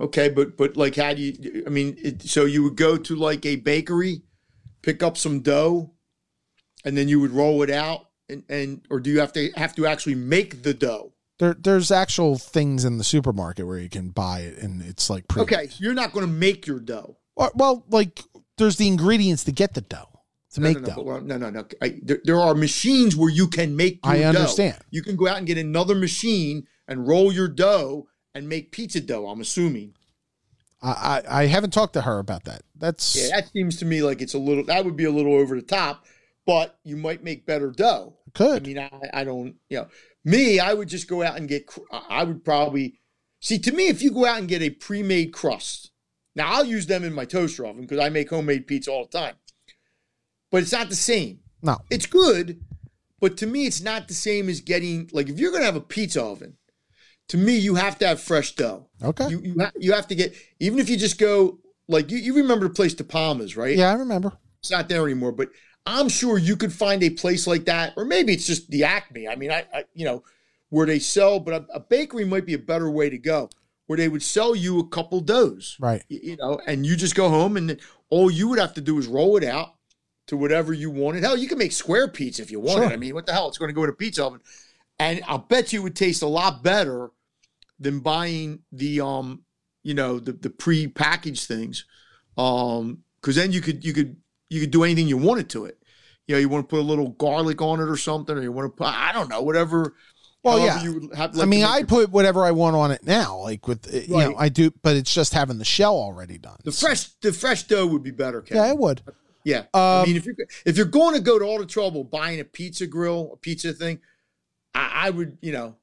[0.00, 1.64] Okay, but but like, how do you?
[1.66, 4.22] I mean, it, so you would go to like a bakery,
[4.82, 5.92] pick up some dough,
[6.84, 9.74] and then you would roll it out, and and or do you have to have
[9.76, 11.12] to actually make the dough?
[11.38, 15.26] There, there's actual things in the supermarket where you can buy it, and it's like
[15.28, 15.42] pre.
[15.42, 17.16] Okay, you're not going to make your dough.
[17.36, 18.20] Or- Well, like
[18.58, 20.08] there's the ingredients to get the dough
[20.52, 21.02] to No, make no, no, dough.
[21.02, 21.64] well, no, no, no.
[21.80, 24.04] I, there, there are machines where you can make.
[24.04, 24.28] Your I dough.
[24.28, 24.78] understand.
[24.90, 29.00] You can go out and get another machine and roll your dough and make pizza
[29.00, 29.26] dough.
[29.28, 29.94] I'm assuming.
[30.80, 32.62] I, I I haven't talked to her about that.
[32.76, 34.64] That's Yeah, that seems to me like it's a little.
[34.64, 36.04] That would be a little over the top,
[36.46, 38.16] but you might make better dough.
[38.34, 38.62] Could.
[38.62, 39.88] I mean, I, I don't, you know,
[40.24, 43.00] me, I would just go out and get, I would probably,
[43.40, 45.90] see, to me, if you go out and get a pre made crust,
[46.34, 49.18] now I'll use them in my toaster oven because I make homemade pizza all the
[49.18, 49.34] time,
[50.50, 51.40] but it's not the same.
[51.62, 51.78] No.
[51.90, 52.64] It's good,
[53.20, 55.76] but to me, it's not the same as getting, like, if you're going to have
[55.76, 56.56] a pizza oven,
[57.28, 58.88] to me, you have to have fresh dough.
[59.02, 59.28] Okay.
[59.28, 61.58] You, you, ha- you have to get, even if you just go,
[61.88, 63.76] like, you, you remember the place De Palmas, right?
[63.76, 64.32] yeah, I remember.
[64.60, 65.32] it's not there anymore.
[65.32, 65.50] But
[65.86, 69.26] I'm sure you could find a place like that, or maybe it's just the Acme.
[69.28, 70.22] I mean, I, I you know,
[70.70, 73.50] where they sell, but a, a bakery might be a better way to go,
[73.86, 76.02] where they would sell you a couple doughs, Right.
[76.10, 77.78] y- you know, and you just go home and then
[78.10, 79.74] all you would have to do is roll it out
[80.28, 81.24] to whatever you wanted.
[81.24, 82.84] Hell, you can make square pizza if you wanted.
[82.84, 82.92] Sure.
[82.92, 83.48] I mean, what the hell?
[83.48, 84.40] It's going to go in a pizza oven,
[85.00, 87.10] and I'll bet you it would taste a lot better
[87.80, 89.42] than buying the um,
[89.82, 91.84] you know, the the pre-packaged things,
[92.38, 94.16] um, because then you could you could
[94.52, 95.78] you could do anything you wanted to it.
[96.26, 98.52] You know, you want to put a little garlic on it or something, or you
[98.52, 99.94] want to put I don't know whatever.
[100.44, 100.82] Well, yeah.
[100.82, 103.38] You have, I like to mean, I your- put whatever I want on it now,
[103.38, 106.58] like with uh, you know, I do, but it's just having the shell already done.
[106.64, 108.40] the fresh the fresh dough would be better.
[108.42, 108.62] Kevin.
[108.62, 109.02] Yeah, I would.
[109.44, 109.64] Yeah.
[109.74, 110.34] I Um, mean, if you're
[110.66, 113.72] if you're going to go to all the trouble buying a pizza grill, a pizza
[113.72, 114.00] thing,
[114.74, 115.76] I, I would, you know,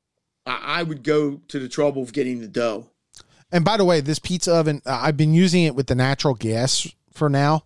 [0.45, 2.89] I, I would go to the trouble of getting the dough.
[3.51, 6.35] And by the way, this pizza oven, uh, I've been using it with the natural
[6.35, 7.63] gas for now,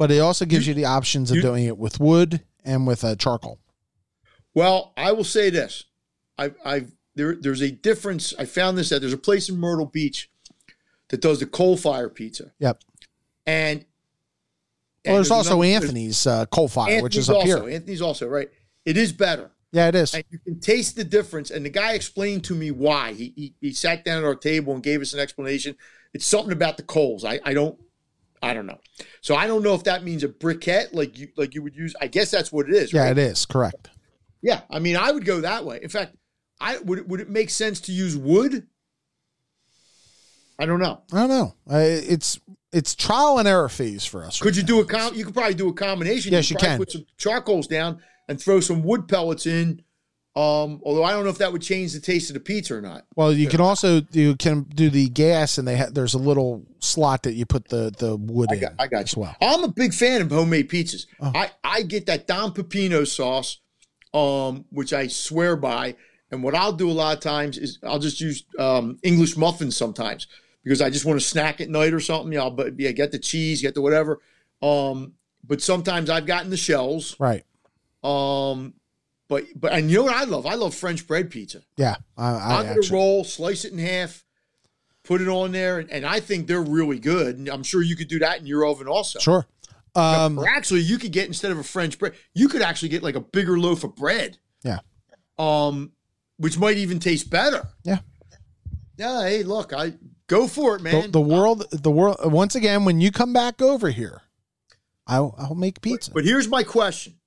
[0.00, 3.04] but it also gives you, the options of you- doing it with wood and with
[3.04, 3.60] uh, charcoal.
[4.54, 5.84] Well, I will say this:
[6.38, 8.34] I've, I've there, there's a difference.
[8.38, 10.30] I found this that there's a place in Myrtle Beach
[11.10, 12.82] that does the coal fire pizza, Yep.
[13.46, 13.86] and Well,
[15.04, 17.74] and there's also another- Anthony's uh, coal fire, Anthony's which is up also, here.
[17.76, 18.48] Anthony's also right.
[18.84, 19.50] It is better.
[19.72, 20.14] Yeah, it is.
[20.14, 21.50] and you can taste the difference.
[21.52, 23.12] And the guy explained to me why.
[23.12, 25.76] He, he he sat down at our table and gave us an explanation.
[26.12, 27.24] It's something about the coals.
[27.24, 27.78] I, I don't
[28.42, 28.78] I don't know.
[29.20, 31.94] So I don't know if that means a briquette like you like you would use.
[32.00, 32.92] I guess that's what it is.
[32.92, 33.12] Yeah, right?
[33.12, 33.90] it is correct.
[34.42, 34.62] Yeah.
[34.70, 35.80] I mean, I would go that way.
[35.82, 36.16] In fact,
[36.60, 38.66] I would it- would it make sense to use wood?
[40.58, 41.02] I don't know.
[41.12, 41.54] I don't know.
[41.70, 42.38] Uh, it's
[42.72, 44.38] it's trial and error phase for us.
[44.38, 44.66] Could right you now.
[44.66, 45.14] do a com?
[45.14, 46.32] You could probably do a combination.
[46.32, 46.78] Yes, you probably can.
[46.78, 49.82] Put some charcoals down and throw some wood pellets in.
[50.36, 52.80] Um, although I don't know if that would change the taste of the pizza or
[52.80, 53.04] not.
[53.16, 56.64] Well, you can also you can do the gas, and they ha- there's a little
[56.78, 59.22] slot that you put the the wood I in I got as you.
[59.22, 59.36] well.
[59.40, 61.06] I'm a big fan of homemade pizzas.
[61.18, 61.32] Oh.
[61.34, 63.58] I, I get that Don Pepino sauce,
[64.14, 65.96] um, which I swear by.
[66.30, 69.76] And what I'll do a lot of times is I'll just use um, English muffins
[69.76, 70.28] sometimes
[70.62, 72.38] because I just want to snack at night or something.
[72.38, 74.20] I'll but yeah, get the cheese, get the whatever.
[74.62, 77.16] Um, but sometimes I've gotten the shells.
[77.18, 77.44] Right.
[78.04, 78.74] Um,
[79.30, 80.44] but but and you know what I love?
[80.44, 81.62] I love French bread pizza.
[81.76, 81.94] Yeah.
[82.18, 82.96] I, I I'm gonna actually.
[82.98, 84.24] roll, slice it in half,
[85.04, 87.38] put it on there, and, and I think they're really good.
[87.38, 89.20] And I'm sure you could do that in your oven also.
[89.20, 89.46] Sure.
[89.94, 93.04] Um, Or actually, you could get instead of a French bread, you could actually get
[93.04, 94.38] like a bigger loaf of bread.
[94.64, 94.80] Yeah.
[95.38, 95.92] Um,
[96.36, 97.68] which might even taste better.
[97.84, 97.98] Yeah.
[98.96, 99.22] Yeah.
[99.22, 99.94] Hey, look, I
[100.26, 101.12] go for it, man.
[101.12, 102.16] the world, the world.
[102.24, 104.22] Once again, when you come back over here,
[105.06, 106.10] I'll I'll make pizza.
[106.10, 107.19] But here's my question.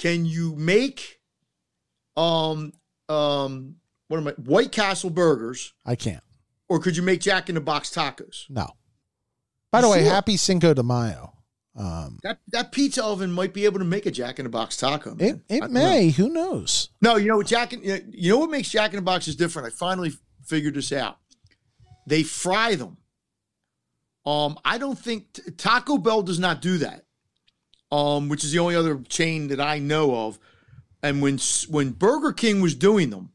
[0.00, 1.20] Can you make,
[2.16, 2.72] um,
[3.10, 3.76] um,
[4.08, 4.32] what am I?
[4.32, 6.24] White Castle burgers, I can't.
[6.70, 8.46] or could you make Jack in the Box tacos?
[8.48, 8.70] No.
[9.70, 11.34] By the You way, happy Cinco de Mayo.
[11.76, 14.76] Um, That that pizza oven might be able to make a Jack in the Box
[14.78, 15.12] taco.
[15.12, 15.42] it man.
[15.50, 15.80] I it don't know.
[15.82, 16.10] may.
[16.10, 16.88] Who knows?
[17.02, 19.36] No, you know what Jack in you know what makes Jack in the Box is
[19.36, 19.68] different.
[19.68, 20.12] I finally
[20.46, 21.18] figured this out.
[22.06, 22.96] They fry them.
[24.26, 27.04] Um, I don't think Taco Bell does not do that.
[27.92, 30.38] Um, which is the only other chain that I know of.
[31.02, 31.38] And when
[31.68, 33.30] when Burger King was doing them,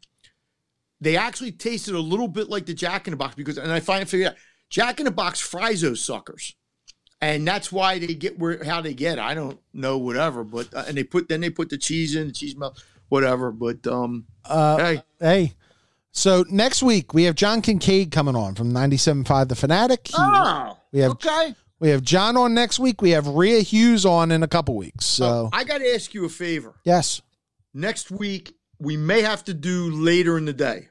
[1.02, 3.80] they actually tasted a little bit like the Jack in the Box because, and I
[3.80, 4.36] finally figured out
[4.69, 6.56] Jack in the Box fries those suckers,
[7.22, 9.18] and that's why they get where how they get.
[9.18, 9.22] it.
[9.22, 10.44] I don't know, whatever.
[10.44, 13.52] But uh, and they put then they put the cheese in, the cheese melt, whatever.
[13.52, 15.53] But um, Uh, hey, hey.
[16.11, 20.07] So next week we have John Kincade coming on from 97.5 The Fanatic.
[20.07, 21.56] He- oh, we have okay.
[21.80, 23.02] We have John on next week.
[23.02, 25.06] We have Rhea Hughes on in a couple weeks.
[25.06, 26.76] So I got to ask you a favor.
[26.84, 27.22] yes,
[27.73, 30.89] next week we may have to do later in the day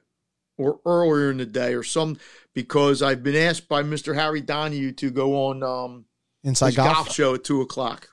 [0.56, 2.16] or earlier in the day or some
[2.52, 4.14] because I've been asked by Mr.
[4.14, 6.04] Harry Donahue to go on um
[6.42, 6.94] inside golf.
[6.94, 7.12] golf.
[7.12, 8.08] show at two o'clock.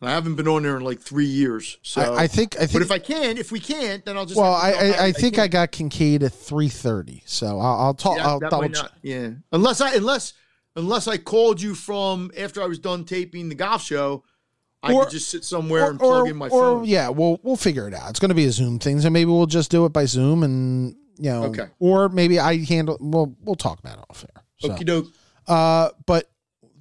[0.00, 1.78] And I haven't been on there in like three years.
[1.82, 2.82] So I, I think I but think.
[2.82, 5.38] if I can, if we can't, then I'll just well, have I, I, I think
[5.38, 7.22] I got Kincade at three thirty.
[7.24, 8.18] So I'll, I'll talk.
[8.18, 8.90] Yeah, I'll double check.
[9.02, 9.30] yeah.
[9.52, 10.34] Unless I unless
[10.76, 14.24] unless I called you from after I was done taping the golf show,
[14.82, 16.84] I Or- could just sit somewhere Or, and plug or, in my or phone.
[16.84, 18.10] yeah, we'll we'll figure it out.
[18.10, 20.42] It's going to be a Zoom thing, so maybe we'll just do it by Zoom,
[20.42, 21.66] and you know, Okay.
[21.78, 22.96] Or maybe I handle.
[23.00, 24.42] We'll we'll talk about it off air.
[24.58, 25.06] So, Okie doke.
[25.46, 26.30] uh, but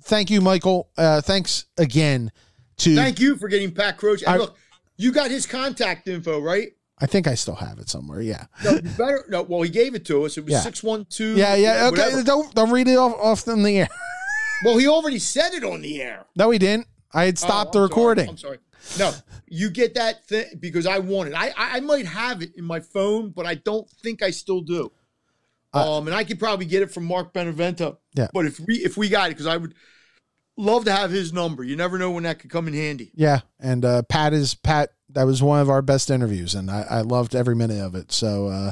[0.04, 0.90] thank you, Michael.
[0.98, 2.32] Uh, thanks again
[2.78, 2.96] to.
[2.96, 4.26] Thank you for getting Pat Croce.
[4.26, 4.58] And I- look,
[4.98, 6.72] you got his contact info, right?
[7.04, 8.22] I think I still have it somewhere.
[8.22, 8.46] Yeah.
[8.64, 9.42] No, you better no.
[9.44, 10.38] Well, he gave it to us.
[10.38, 10.62] It was Yeah.
[10.62, 11.36] six one two.
[11.36, 11.88] Yeah, yeah.
[11.88, 12.24] Okay, whatever.
[12.24, 13.90] don't don't read it off off in the air.
[14.64, 16.26] Well, he already said it on the air.
[16.38, 16.88] No, he didn't.
[17.14, 17.90] I had Oh, stopped I'm the sorry.
[17.90, 18.30] recording.
[18.30, 18.60] I'm sorry.
[18.98, 19.12] No,
[19.50, 21.36] you get that thing because I want it.
[21.36, 24.62] I, I I might have it in my phone, but I don't think I still
[24.62, 24.90] do.
[25.74, 28.00] Uh, um, and I could probably get it from Mark Benevento.
[28.16, 28.28] Yeah.
[28.32, 29.74] But if we if we got it, because I would
[30.58, 31.64] love to have his number.
[31.64, 33.12] You never know when that could come in handy.
[33.16, 34.92] Yeah, and uh, Pat is Pat.
[35.10, 38.12] That was one of our best interviews, and I, I loved every minute of it.
[38.12, 38.72] So, uh,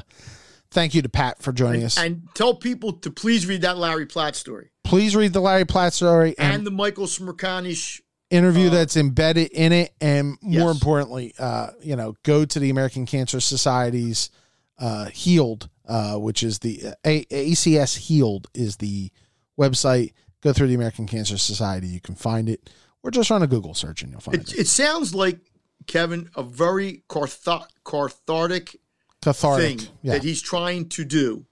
[0.72, 1.98] thank you to Pat for joining us.
[2.00, 5.94] And tell people to please read that Larry Platt story Please read the Larry Platt
[5.94, 8.02] story and, and the Michael Smerconish.
[8.32, 10.76] interview uh, that's embedded in it, and more Yes.
[10.76, 14.32] importantly, uh, you know, go to the American Cancer Society's
[14.80, 19.12] uh, Healed, uh, which is the uh, A- ACS Healed is the
[19.60, 20.14] website.
[20.42, 22.70] Go through the American Cancer Society, you can find it,
[23.04, 24.60] or just run a Google search and you'll find It, it.
[24.62, 25.40] it sounds like
[25.88, 28.76] Kevin a very cathartic, cathartic
[29.22, 29.80] Cathartic.
[29.82, 30.14] thing Yeah.
[30.14, 31.46] that he's trying to do,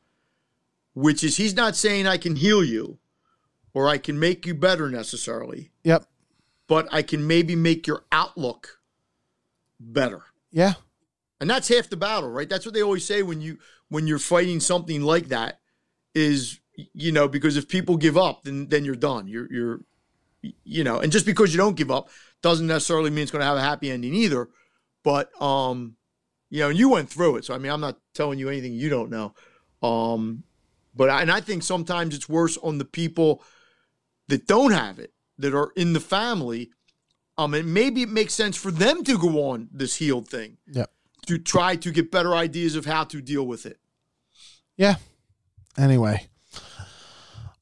[0.94, 2.98] which is he's not saying I can heal you
[3.74, 6.06] or I can make you better necessarily, Yep.
[6.68, 8.80] but I can maybe make your outlook
[9.80, 10.24] better.
[10.52, 10.74] Yeah.
[11.40, 12.50] And that's half the battle, right?
[12.50, 15.62] That's what they always say when you when you're fighting something like that
[16.14, 16.60] is
[16.94, 19.28] you know, because if people give up, then then you're done.
[19.28, 19.80] You're you're
[20.64, 22.10] you know, and just because you don't give up
[22.42, 24.50] doesn't necessarily mean it's going to have a happy ending either.
[25.04, 25.96] But um,
[26.50, 28.74] you know, and you went through it, so I mean, I'm not telling you anything
[28.74, 29.34] you don't know.
[29.82, 30.44] Um,
[30.96, 33.44] but I, and I think sometimes it's worse on the people
[34.28, 36.72] that don't have it, that are in the family.
[37.38, 40.92] Um, and maybe it makes sense for them to go on this healed thing Yep.
[41.28, 43.78] to try to get better ideas of how to deal with it.
[44.76, 44.96] Yeah.
[45.78, 46.28] Anyway.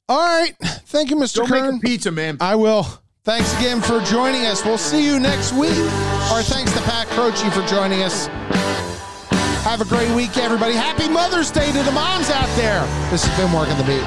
[0.09, 0.55] All right.
[0.85, 1.47] Thank you, Mr.
[1.47, 2.37] Don't make a pizza, man.
[2.39, 2.87] I will.
[3.25, 4.63] Thanks again for joining us.
[4.63, 5.77] We'll see you next week.
[6.31, 8.27] Our thanks to Pat Croce for joining us.
[9.65, 10.73] Have a great week, everybody.
[10.75, 12.79] Happy Mother's Day to the moms out there.
[13.11, 14.01] This has been Working the Beat.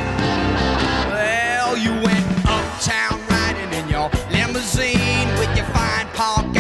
[1.13, 6.57] Well, you went uptown riding in your limousine with your fine park